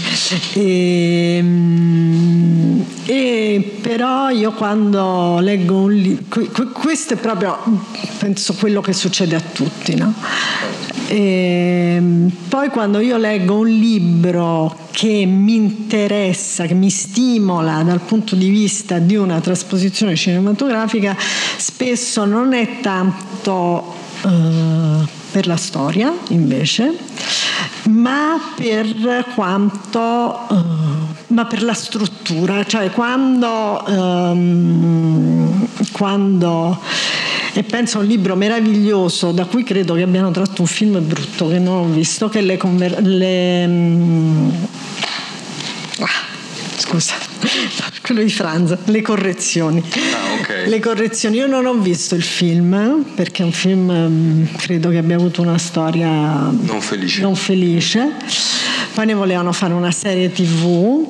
E, 0.53 1.35
ehm, 1.37 2.85
e 3.05 3.77
però 3.81 4.29
io 4.29 4.51
quando 4.53 5.39
leggo 5.39 5.81
un 5.81 5.93
libro, 5.93 6.69
questo 6.71 7.13
è 7.13 7.17
proprio, 7.17 7.57
penso, 8.17 8.53
quello 8.53 8.81
che 8.81 8.93
succede 8.93 9.35
a 9.35 9.41
tutti, 9.41 9.95
no? 9.95 10.13
E 11.11 11.95
ehm, 11.97 12.31
poi 12.47 12.69
quando 12.69 12.99
io 12.99 13.17
leggo 13.17 13.57
un 13.57 13.67
libro 13.67 14.73
che 14.91 15.25
mi 15.25 15.55
interessa, 15.55 16.65
che 16.65 16.73
mi 16.73 16.89
stimola 16.89 17.83
dal 17.83 17.99
punto 17.99 18.33
di 18.37 18.47
vista 18.47 18.97
di 18.97 19.17
una 19.17 19.41
trasposizione 19.41 20.15
cinematografica, 20.15 21.13
spesso 21.57 22.23
non 22.23 22.53
è 22.53 22.79
tanto 22.79 23.93
uh, 24.23 24.29
per 25.31 25.47
la 25.47 25.55
storia 25.55 26.13
invece, 26.29 26.93
ma 27.89 28.53
per 28.55 29.25
quanto 29.33 29.99
uh, 30.49 30.55
ma 31.27 31.45
per 31.45 31.63
la 31.63 31.73
struttura, 31.73 32.63
cioè 32.65 32.91
quando, 32.91 33.83
um, 33.87 35.67
quando 35.91 36.79
e 37.53 37.63
penso 37.63 37.97
a 37.97 38.01
un 38.01 38.07
libro 38.07 38.35
meraviglioso 38.35 39.31
da 39.31 39.45
cui 39.45 39.63
credo 39.63 39.93
che 39.93 40.01
abbiano 40.03 40.31
tratto 40.31 40.61
un 40.61 40.67
film 40.67 41.05
brutto 41.05 41.47
che 41.47 41.59
non 41.59 41.77
ho 41.77 41.85
visto, 41.85 42.29
che 42.29 42.41
le... 42.41 42.55
Conver- 42.57 42.99
le 43.01 43.63
ah, 45.99 46.30
scusa, 46.91 47.13
quello 48.03 48.21
di 48.21 48.29
Franz, 48.29 48.77
le 48.85 49.01
correzioni. 49.01 49.81
Ah, 49.81 50.41
okay. 50.41 50.67
Le 50.67 50.79
correzioni, 50.79 51.37
io 51.37 51.47
non 51.47 51.65
ho 51.65 51.73
visto 51.75 52.15
il 52.15 52.23
film 52.23 53.05
perché 53.15 53.43
è 53.43 53.45
un 53.45 53.53
film 53.53 53.91
mm, 53.91 54.55
credo 54.57 54.89
che 54.89 54.97
abbia 54.97 55.15
avuto 55.15 55.41
una 55.41 55.57
storia 55.57 56.09
non 56.09 56.81
felice. 56.81 57.21
Non 57.21 57.35
felice. 57.35 58.11
Poi 58.93 59.05
ne 59.05 59.13
volevano 59.13 59.53
fare 59.53 59.73
una 59.73 59.91
serie 59.91 60.33
tv 60.33 61.07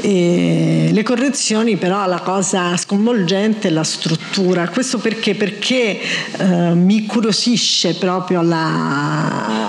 e 0.00 0.90
le 0.92 1.02
correzioni 1.02 1.76
però 1.76 2.06
la 2.06 2.20
cosa 2.20 2.76
sconvolgente 2.76 3.66
è 3.66 3.70
la 3.72 3.82
struttura. 3.82 4.68
Questo 4.68 4.98
perché? 4.98 5.34
Perché 5.34 6.00
eh, 6.38 6.74
mi 6.74 6.98
incuriosisce 6.98 7.94
proprio 7.94 8.42
la... 8.42 9.68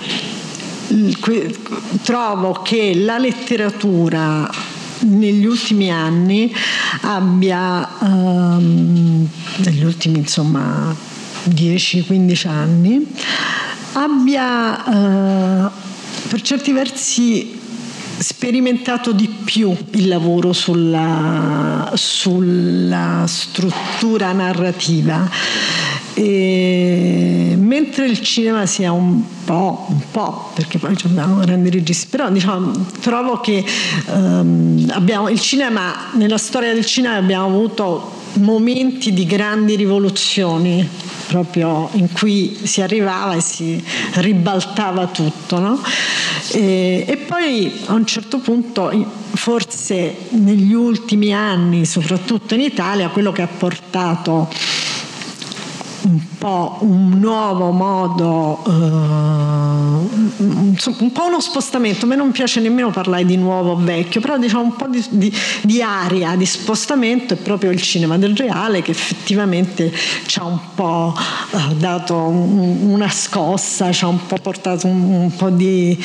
Trovo 2.04 2.62
che 2.62 2.94
la 2.96 3.18
letteratura 3.18 4.50
negli 5.02 5.46
ultimi 5.46 5.92
anni 5.92 6.54
abbia, 7.02 7.88
um, 8.00 9.28
negli 9.58 9.84
ultimi 9.84 10.20
insomma 10.20 10.96
10-15 11.50 12.48
anni, 12.48 13.06
abbia 13.94 14.84
uh, 14.86 15.72
per 16.30 16.42
certi 16.42 16.72
versi 16.72 17.60
sperimentato 18.20 19.12
di 19.12 19.28
più 19.28 19.76
il 19.92 20.08
lavoro 20.08 20.54
sulla, 20.54 21.92
sulla 21.96 23.26
struttura 23.28 24.32
narrativa. 24.32 25.30
E 26.20 27.54
mentre 27.60 28.08
il 28.08 28.20
cinema 28.22 28.66
sia 28.66 28.92
un 28.92 29.22
po', 29.46 29.86
un 29.90 30.02
po', 30.10 30.50
perché 30.56 30.80
poi 30.80 30.96
abbiamo 31.04 31.42
grandi 31.42 31.70
registi, 31.70 32.08
però 32.08 32.32
diciamo, 32.32 32.72
trovo 33.02 33.40
che 33.40 33.64
um, 34.08 34.84
abbiamo, 34.94 35.30
il 35.30 35.40
cinema, 35.40 36.10
nella 36.14 36.40
storia 36.40 36.74
del 36.74 36.88
cinema 36.88 37.18
abbiamo 37.18 37.46
avuto 37.46 38.16
momenti 38.34 39.14
di 39.14 39.28
grandi 39.28 39.76
rivoluzioni 39.76 40.88
proprio 41.28 41.90
in 41.94 42.12
cui 42.12 42.58
si 42.64 42.82
arrivava 42.82 43.36
e 43.36 43.42
si 43.42 43.84
ribaltava 44.16 45.08
tutto. 45.08 45.60
No? 45.60 45.80
E, 46.54 47.06
e, 47.08 47.18
poi 47.18 47.72
a 47.86 47.94
un 47.94 48.06
certo 48.06 48.40
punto, 48.40 48.92
forse 49.34 50.16
negli 50.30 50.74
ultimi 50.74 51.34
anni, 51.34 51.86
soprattutto 51.86 52.56
in 52.56 52.62
Italia, 52.62 53.10
quello 53.10 53.32
che 53.32 53.42
ha 53.42 53.48
portato 53.48 54.50
un 56.08 56.20
po' 56.38 56.78
un 56.82 57.20
nuovo 57.20 57.72
modo, 57.72 58.62
uh, 58.64 58.72
un 60.40 61.12
po' 61.12 61.26
uno 61.26 61.42
spostamento. 61.42 62.06
A 62.06 62.08
me 62.08 62.16
non 62.16 62.32
piace 62.32 62.62
nemmeno 62.62 62.92
parlare 62.92 63.26
di 63.26 63.36
nuovo 63.36 63.72
o 63.72 63.76
vecchio, 63.76 64.22
però 64.22 64.38
diciamo 64.38 64.64
un 64.64 64.76
po' 64.76 64.88
di, 64.88 65.04
di, 65.10 65.34
di, 65.64 65.82
aria, 65.82 66.36
di 66.36 66.46
spostamento 66.46 67.34
è 67.34 67.38
proprio 67.38 67.72
il 67.72 67.82
cinema 67.82 68.18
del 68.18 68.36
reale 68.36 68.82
che 68.82 68.92
effettivamente 68.92 69.94
ci 70.26 70.40
ha 70.40 70.46
un 70.46 70.60
po' 70.74 71.14
uh, 71.52 71.74
dato 71.76 72.16
un, 72.16 72.92
una 72.92 73.10
scossa, 73.10 73.92
ci 73.92 74.06
ha 74.06 74.08
un 74.08 74.26
po' 74.26 74.38
portato 74.38 74.88
un, 74.88 75.04
un 75.04 75.36
po' 75.36 75.50
di 75.50 75.98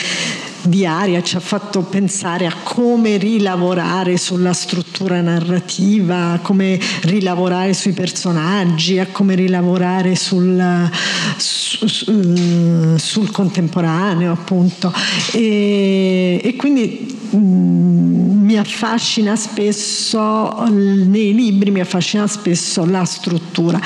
di 0.63 0.87
aria 0.87 1.23
ci 1.23 1.37
ha 1.37 1.41
fatto 1.41 1.83
pensare 1.83 2.47
a 2.47 2.55
come 2.63 3.17
rilavorare 3.17 4.17
sulla 4.17 4.53
struttura 4.53 5.21
narrativa, 5.21 6.33
a 6.33 6.39
come 6.41 6.79
rilavorare 7.03 7.75
sui 7.75 7.93
personaggi, 7.93 8.99
a 8.99 9.07
come 9.07 9.35
rilavorare 9.35 10.15
sul, 10.15 10.91
su, 11.37 11.87
su, 11.87 12.97
sul 12.97 13.31
contemporaneo 13.31 14.33
appunto. 14.33 14.93
E, 15.33 16.41
e 16.43 16.57
quindi 16.57 17.19
mh, 17.31 17.37
mm, 17.37 18.22
mi 18.53 18.59
affascina 18.59 19.35
spesso, 19.35 20.67
nei 20.69 21.33
libri 21.33 21.71
mi 21.71 21.81
affascina 21.81 22.27
spesso 22.27 22.85
la 22.85 23.05
struttura, 23.07 23.81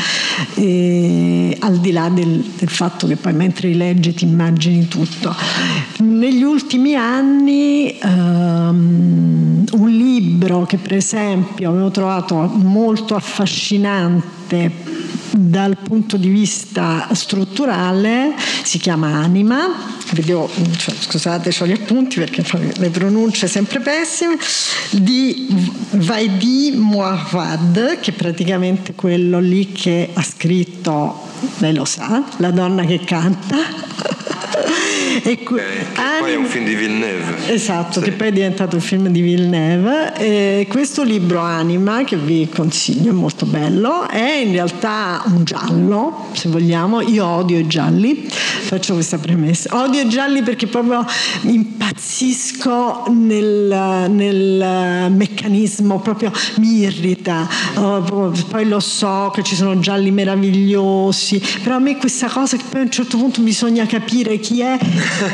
e, 0.54 1.56
al 1.60 1.78
di 1.78 1.92
là 1.92 2.08
del, 2.08 2.42
del 2.58 2.68
fatto 2.68 3.06
che 3.06 3.14
poi 3.14 3.32
mentre 3.32 3.68
li 3.68 3.76
leggi 3.76 4.12
ti 4.12 4.24
immagini 4.24 4.88
tutto. 4.88 5.32
Negli 5.98 6.42
ultimi 6.42 6.96
anni 6.96 7.96
um, 8.02 9.64
un 9.72 9.88
libro 9.88 10.66
che 10.66 10.78
per 10.78 10.94
esempio 10.94 11.70
avevo 11.70 11.92
trovato 11.92 12.34
molto 12.34 13.14
affascinante 13.14 14.72
dal 15.30 15.76
punto 15.76 16.16
di 16.16 16.28
vista 16.28 17.08
strutturale 17.12 18.34
si 18.62 18.78
chiama 18.78 19.08
Anima 19.08 19.94
Vedevo, 20.12 20.48
cioè, 20.76 20.94
scusate, 20.96 21.52
ho 21.58 21.66
gli 21.66 21.72
appunti 21.72 22.20
perché 22.20 22.44
le 22.76 22.90
pronunce 22.90 23.48
sempre 23.48 23.80
pessime, 23.80 24.38
di 24.90 25.48
Vaidi 25.90 26.72
Muawad, 26.76 27.98
che 27.98 28.12
è 28.12 28.14
praticamente 28.14 28.94
quello 28.94 29.40
lì 29.40 29.72
che 29.72 30.10
ha 30.12 30.22
scritto, 30.22 31.22
lei 31.58 31.74
lo 31.74 31.84
sa, 31.84 32.22
la 32.36 32.52
donna 32.52 32.84
che 32.84 33.00
canta 33.00 33.56
e 35.22 35.42
que- 35.42 35.62
eh, 35.62 36.18
poi 36.20 36.32
è 36.32 36.36
un 36.36 36.46
film 36.46 36.64
di 36.64 36.74
Villeneuve. 36.74 37.52
Esatto, 37.52 38.00
sì. 38.00 38.04
che 38.04 38.12
poi 38.12 38.28
è 38.28 38.32
diventato 38.32 38.76
un 38.76 38.82
film 38.82 39.08
di 39.08 39.20
Villeneuve. 39.20 40.14
E 40.16 40.66
questo 40.68 41.02
libro 41.02 41.40
Anima, 41.40 42.04
che 42.04 42.16
vi 42.16 42.48
consiglio, 42.48 43.10
è 43.10 43.14
molto 43.14 43.46
bello, 43.46 44.08
è 44.08 44.42
in 44.44 44.52
realtà 44.52 45.15
un 45.26 45.44
giallo, 45.44 46.28
se 46.32 46.48
vogliamo. 46.48 47.00
Io 47.00 47.26
odio 47.26 47.58
i 47.58 47.66
gialli, 47.66 48.26
faccio 48.28 48.94
questa 48.94 49.18
premessa. 49.18 49.82
Odio 49.82 50.02
i 50.02 50.08
gialli 50.08 50.42
perché 50.42 50.66
proprio 50.66 51.04
impazzisco 51.42 53.06
nel, 53.08 54.08
nel 54.10 55.10
meccanismo, 55.10 56.00
proprio 56.00 56.32
mi 56.58 56.80
irrita. 56.80 57.48
Oh, 57.74 58.32
poi 58.48 58.68
lo 58.68 58.80
so 58.80 59.30
che 59.34 59.42
ci 59.42 59.54
sono 59.54 59.78
gialli 59.78 60.10
meravigliosi, 60.10 61.42
però 61.62 61.76
a 61.76 61.78
me 61.78 61.96
questa 61.96 62.28
cosa 62.28 62.56
che 62.56 62.64
poi 62.68 62.80
a 62.80 62.84
un 62.84 62.90
certo 62.90 63.16
punto 63.16 63.40
bisogna 63.42 63.86
capire 63.86 64.38
chi 64.38 64.60
è 64.60 64.78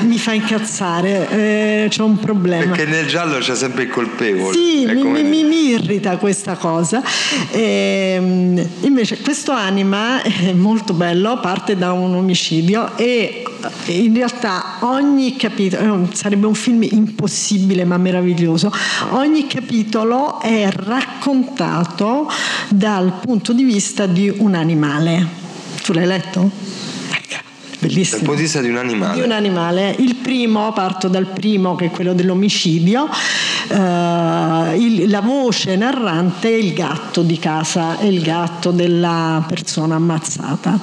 mi 0.03 0.19
fa 0.19 0.33
incazzare, 0.33 1.29
eh, 1.31 1.87
c'è 1.89 2.03
un 2.03 2.19
problema. 2.19 2.75
Perché 2.75 2.91
nel 2.91 3.07
giallo 3.07 3.39
c'è 3.39 3.55
sempre 3.55 3.85
il 3.85 3.91
colpevole. 3.91 4.55
Sì, 4.55 4.87
mi, 4.87 5.23
mi, 5.23 5.45
mi, 5.45 5.69
irrita 5.71 6.17
questa 6.17 6.57
cosa. 6.57 7.03
E, 7.51 8.15
ehm, 8.17 8.69
invece 8.81 9.21
questo 9.21 9.53
anima 9.73 10.21
è 10.21 10.53
molto 10.53 10.93
bello, 10.93 11.41
parte 11.41 11.77
da 11.79 11.93
un 11.93 12.15
omicidio 12.15 12.95
e 12.99 13.43
in 13.87 14.15
realtà 14.15 14.77
ogni 14.81 15.37
capitolo, 15.37 16.05
eh, 16.11 16.15
sarebbe 16.15 16.47
un 16.47 16.55
film 16.55 16.83
impossibile 16.83 17.85
ma 17.87 17.97
meraviglioso, 17.97 18.71
ogni 19.13 19.47
capitolo 19.47 20.41
è 20.41 20.69
raccontato 20.71 22.29
dal 22.69 23.15
punto 23.21 23.55
di 23.55 23.65
vista 23.65 24.05
di 24.05 24.31
un 24.37 24.55
animale. 24.55 25.41
Tu 25.83 25.95
l'hai 25.95 26.07
letto? 26.07 26.72
Bellissimo. 27.83 28.19
Dal 28.19 28.27
punto 28.27 28.35
di 28.37 28.43
vista 28.43 28.61
di 28.61 28.69
un 28.69 28.77
animale. 28.77 29.15
Di 29.15 29.21
un 29.23 29.33
animale. 29.33 29.97
Il 29.99 30.15
primo, 30.15 30.73
parto 30.73 31.09
dal 31.09 31.27
primo 31.27 31.75
che 31.75 31.87
è 31.87 31.91
quello 31.91 32.15
dell'omicidio, 32.15 33.09
Uh, 33.69 34.77
il, 34.77 35.09
la 35.09 35.21
voce 35.21 35.77
narrante 35.77 36.49
è 36.49 36.57
il 36.57 36.75
gatto 36.75 37.23
di 37.23 37.39
casa, 37.39 37.97
è 37.97 38.05
il 38.05 38.21
gatto 38.21 38.71
della 38.71 39.43
persona 39.47 39.95
ammazzata. 39.95 40.79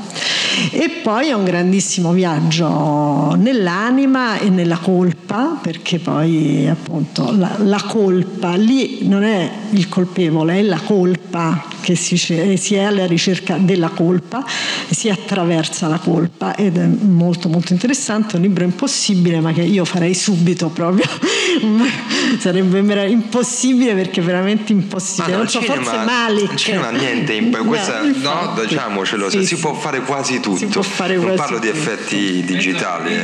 E 0.72 0.90
poi 1.04 1.28
è 1.28 1.34
un 1.34 1.44
grandissimo 1.44 2.14
viaggio 2.14 3.36
nell'anima 3.38 4.40
e 4.40 4.50
nella 4.50 4.78
colpa, 4.78 5.60
perché 5.62 6.00
poi 6.00 6.68
appunto 6.68 7.32
la, 7.38 7.58
la 7.60 7.84
colpa 7.86 8.56
lì 8.56 9.08
non 9.08 9.24
è 9.24 9.52
il 9.72 9.88
colpevole, 9.88 10.60
è 10.60 10.64
la 10.64 10.80
colpa 10.80 11.64
che 11.82 11.96
si, 11.96 12.18
si 12.18 12.76
è 12.76 12.84
alla 12.84 13.06
ricerca 13.06 13.58
della 13.58 13.90
colpa, 13.90 14.46
si 14.90 15.10
attraversa 15.10 15.88
la 15.88 15.98
colpa 15.98 16.56
ed 16.56 16.78
è 16.78 16.86
molto 16.86 17.50
molto 17.50 17.74
interessante, 17.74 18.36
un 18.36 18.42
libro 18.42 18.64
impossibile 18.64 19.40
ma 19.40 19.54
che 19.54 19.62
io 19.62 19.86
farei 19.86 20.14
subito 20.14 20.70
proprio, 20.70 21.06
sarebbe 22.40 23.08
impossibile 23.08 23.94
perché 23.94 24.22
è 24.22 24.24
veramente 24.24 24.72
impossibile, 24.72 25.32
no, 25.32 25.38
non 25.38 25.48
so, 25.50 25.62
cinema, 25.62 25.84
forse 25.84 26.06
Malik. 26.06 26.52
Il 26.52 26.58
cinema 26.58 26.90
niente, 26.92 27.34
imp- 27.34 27.58
questa, 27.66 28.02
no, 28.02 28.54
no 28.56 28.62
diciamocelo, 28.62 29.30
sì, 29.30 29.40
si 29.40 29.56
sì. 29.56 29.58
può 29.58 29.74
fare 29.74 30.02
quasi 30.02 30.40
tutto, 30.40 30.58
si 30.58 30.66
può 30.66 30.82
fare 30.82 31.16
non 31.16 31.26
quasi 31.26 31.38
parlo 31.38 31.60
tutto. 31.60 31.72
di 31.72 31.78
effetti 31.78 32.44
digitali. 32.44 33.16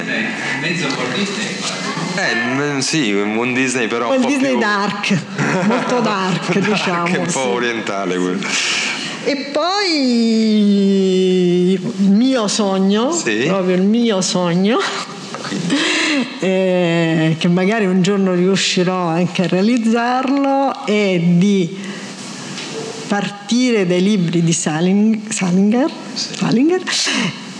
Mezzo, 0.62 0.88
eh, 2.16 2.82
sì, 2.82 3.12
un 3.12 3.54
Disney 3.54 3.88
però 3.88 4.14
un, 4.14 4.26
Disney 4.26 4.52
più... 4.52 4.60
dark, 4.60 5.18
molto 5.68 6.00
dark, 6.00 6.54
dark 6.54 6.60
diciamo. 6.60 7.04
Che 7.06 7.18
un 7.18 7.26
po' 7.26 7.32
sì. 7.32 7.48
orientale 7.48 8.18
quello. 8.18 8.48
E 9.24 9.36
poi 9.52 10.76
il 11.72 12.12
mio 12.12 12.48
sogno, 12.48 13.12
sì. 13.12 13.46
proprio 13.48 13.76
il 13.76 13.82
mio 13.82 14.22
sogno, 14.22 14.78
eh, 16.40 17.36
che 17.38 17.48
magari 17.48 17.86
un 17.86 18.02
giorno 18.02 18.34
riuscirò 18.34 19.08
anche 19.08 19.44
a 19.44 19.48
realizzarlo, 19.48 20.86
è 20.86 21.20
di 21.20 21.78
partire 23.08 23.86
dai 23.88 24.02
libri 24.02 24.44
di 24.44 24.54
Salinger, 24.54 25.32
Salinger, 25.32 25.90
Salinger 26.14 26.82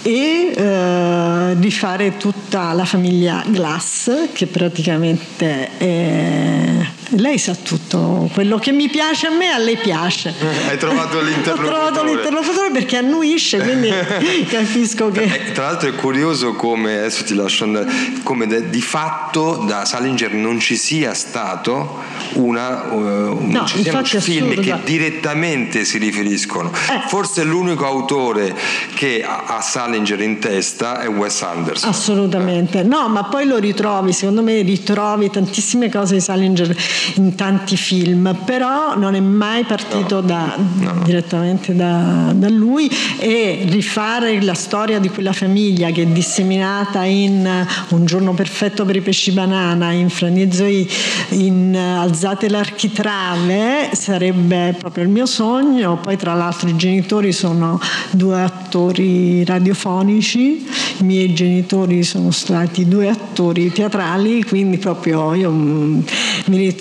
e 0.06 0.54
eh, 0.56 1.56
di 1.58 1.72
fare 1.72 2.18
tutta 2.18 2.74
la 2.74 2.86
famiglia 2.86 3.44
Glass 3.48 4.30
che 4.34 4.46
praticamente 4.46 5.78
è 5.78 6.86
lei 7.10 7.38
sa 7.38 7.56
tutto. 7.56 8.30
Quello 8.34 8.58
che 8.58 8.72
mi 8.72 8.90
piace 8.90 9.28
a 9.28 9.32
me 9.32 9.50
a 9.52 9.58
lei 9.58 9.78
piace. 9.78 10.34
Hai 10.68 10.78
trovato 10.78 11.22
l'interlocutore. 11.22 11.68
Ho 11.68 11.92
trovato 11.92 12.04
l'interlocutore 12.04 12.72
perché 12.72 12.98
annuisce 12.98 13.60
quindi 13.60 13.90
capisco 14.50 15.10
che 15.12 15.24
eh, 15.24 15.52
tra 15.52 15.66
l'altro 15.66 15.90
è 15.90 15.96
curioso 15.96 16.54
come 16.54 16.98
adesso 16.98 17.24
ti 17.24 17.36
lascio 17.36 17.64
andare 17.64 17.88
come 18.24 18.70
di 18.70 18.82
fatto 18.82 19.64
da 19.68 19.86
Salinger 19.86 20.34
non 20.34 20.60
ci 20.60 20.76
sia 20.76 21.14
stato 21.14 22.02
una, 22.34 22.92
uh, 22.92 23.38
no, 23.40 23.66
ci 23.66 23.82
siano 23.82 24.04
film 24.04 24.52
assurdo, 24.52 24.62
che 24.62 24.76
direttamente 24.84 25.86
si 25.86 25.98
riferiscono. 25.98 26.72
Eh. 26.72 27.08
forse 27.08 27.44
l'unico 27.44 27.86
autore 27.86 28.56
che 28.96 29.24
ha, 29.26 29.62
Salinger 29.62 30.20
in 30.22 30.40
testa 30.40 31.02
è 31.02 31.08
Wes 31.08 31.42
Anderson. 31.42 31.90
Assolutamente. 31.90 32.84
No 32.84 33.08
ma 33.08 33.26
poi 33.26 33.46
lo 33.46 33.58
ritrovi 33.58 34.12
secondo 34.12 34.42
me 34.42 34.62
ritrovi 34.62 35.30
tantissime 35.30 35.90
cose 35.90 36.16
di 36.16 36.22
Salinger 36.22 36.76
in 37.16 37.36
tanti 37.36 37.78
film, 37.78 38.36
però 38.46 38.98
non 38.98 39.16
è 39.16 39.20
mai 39.20 39.64
partito 39.64 40.16
no. 40.16 40.22
Da, 40.22 40.56
no. 40.58 41.02
direttamente 41.04 41.76
da, 41.76 42.32
da, 42.34 42.50
lui 42.50 42.90
e 43.18 43.66
rifare 43.70 44.42
la 44.42 44.54
storia 44.54 45.00
di 45.00 45.10
quella 45.10 45.34
famiglia 45.34 45.92
che 45.92 46.04
è 46.04 46.06
disseminata 46.06 47.04
in 47.04 47.44
Un 47.90 48.06
giorno 48.06 48.34
perfetto 48.34 48.86
per 48.86 48.96
i 48.96 49.02
pesci 49.02 49.32
banana, 49.32 49.92
in 49.92 50.10
Franizzoi, 50.10 50.90
in 51.30 51.76
Alzate 51.76 52.50
l'architrave 52.50 53.90
sarebbe 53.94 54.76
proprio 54.78 55.04
il 55.04 55.10
mio 55.10 55.26
sogno, 55.26 55.98
poi 55.98 56.18
tra 56.18 56.34
l'altro 56.34 56.70
i 56.70 56.76
genitori 56.76 57.32
sono 57.32 57.80
due 58.12 58.42
attori 58.42 59.44
radiofonici, 59.44 60.66
i 61.00 61.04
miei 61.04 61.34
genitori 61.34 62.04
sono 62.04 62.32
stati 62.32 62.88
due 62.88 63.10
attori 63.10 63.72
teatrali, 63.72 64.44
quindi 64.44 64.78
proprio 64.78 65.34
io 65.34 65.52
mm, 65.52 66.00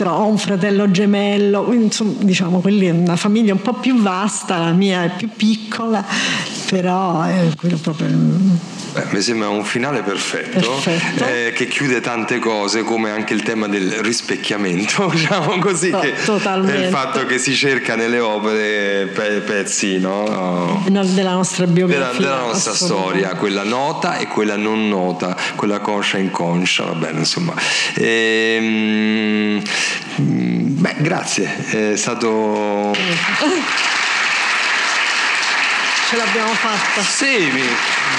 ritrovo, 0.04 0.22
ho 0.22 0.26
un 0.26 0.38
fratello 0.38 0.90
gemello, 0.90 1.72
insomma, 1.72 2.12
diciamo, 2.20 2.60
quelli 2.60 2.86
è 2.86 2.90
una 2.90 3.16
famiglia 3.16 3.52
un 3.52 3.62
po' 3.62 3.74
più 3.74 4.00
vasta, 4.00 4.58
la 4.58 4.72
mia 4.72 5.04
è 5.04 5.10
più 5.16 5.30
piccola, 5.34 6.04
però 6.68 7.22
è 7.22 7.48
quello 7.56 7.76
proprio 7.78 8.08
Beh, 8.94 9.06
mi 9.10 9.20
sembra 9.20 9.48
un 9.48 9.64
finale 9.64 10.02
perfetto, 10.02 10.80
perfetto. 10.80 11.24
Eh, 11.26 11.52
che 11.52 11.66
chiude 11.66 12.00
tante 12.00 12.38
cose 12.38 12.84
come 12.84 13.10
anche 13.10 13.34
il 13.34 13.42
tema 13.42 13.66
del 13.66 13.90
rispecchiamento, 13.90 15.08
diciamo 15.12 15.58
così, 15.58 15.90
no, 15.90 15.98
che 15.98 16.10
il 16.10 16.88
fatto 16.90 17.26
che 17.26 17.38
si 17.38 17.56
cerca 17.56 17.96
nelle 17.96 18.20
opere 18.20 19.06
pe- 19.06 19.40
pezzi 19.40 19.98
no? 19.98 20.80
della 20.86 21.32
nostra 21.32 21.66
biografia, 21.66 22.12
della, 22.12 22.36
della 22.36 22.46
nostra 22.46 22.72
storia, 22.72 23.34
quella 23.34 23.64
nota 23.64 24.18
e 24.18 24.28
quella 24.28 24.56
non 24.56 24.86
nota, 24.86 25.36
quella 25.56 25.80
conscia 25.80 26.18
e 26.18 26.20
inconscia, 26.20 26.84
va 26.84 26.94
bene, 26.94 27.18
insomma. 27.18 27.52
Ehm, 27.94 29.60
beh, 30.18 30.94
grazie, 30.98 31.92
è 31.92 31.96
stato... 31.96 32.94
Ce 36.06 36.16
l'abbiamo 36.16 36.52
fatta. 36.52 37.00
Sì, 37.00 37.50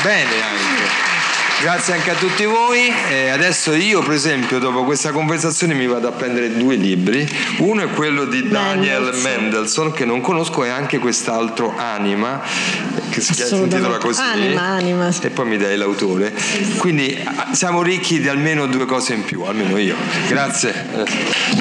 bene 0.02 0.42
anche. 0.42 1.14
Grazie 1.62 1.94
anche 1.94 2.12
a 2.12 2.16
tutti 2.16 2.44
voi. 2.44 2.94
Eh, 3.10 3.30
adesso 3.30 3.74
io, 3.74 4.02
per 4.02 4.14
esempio, 4.14 4.60
dopo 4.60 4.84
questa 4.84 5.12
conversazione 5.12 5.74
mi 5.74 5.88
vado 5.88 6.10
a 6.10 6.12
prendere 6.12 6.56
due 6.58 6.76
libri. 6.76 7.28
Uno 7.60 7.84
è 7.84 7.90
quello 7.92 8.26
di 8.26 8.50
Daniel 8.50 9.18
Mendelssohn, 9.24 9.94
che 9.94 10.04
non 10.04 10.20
conosco, 10.20 10.66
e 10.66 10.70
anche 10.70 11.00
quest'altro 11.00 11.74
Anima, 11.78 12.42
che 13.10 13.22
si 13.22 13.56
intitola 13.56 13.98
così. 13.98 14.20
Anima, 14.22 14.62
anima. 14.62 15.10
E 15.22 15.30
poi 15.30 15.46
mi 15.46 15.58
dai 15.58 15.78
l'autore. 15.78 16.34
Quindi 16.78 17.18
siamo 17.54 17.82
ricchi 17.82 18.20
di 18.20 18.28
almeno 18.28 18.66
due 18.68 18.86
cose 18.86 19.14
in 19.14 19.24
più, 19.24 19.44
almeno 19.44 19.78
io. 19.78 19.96
Grazie. 20.28 21.54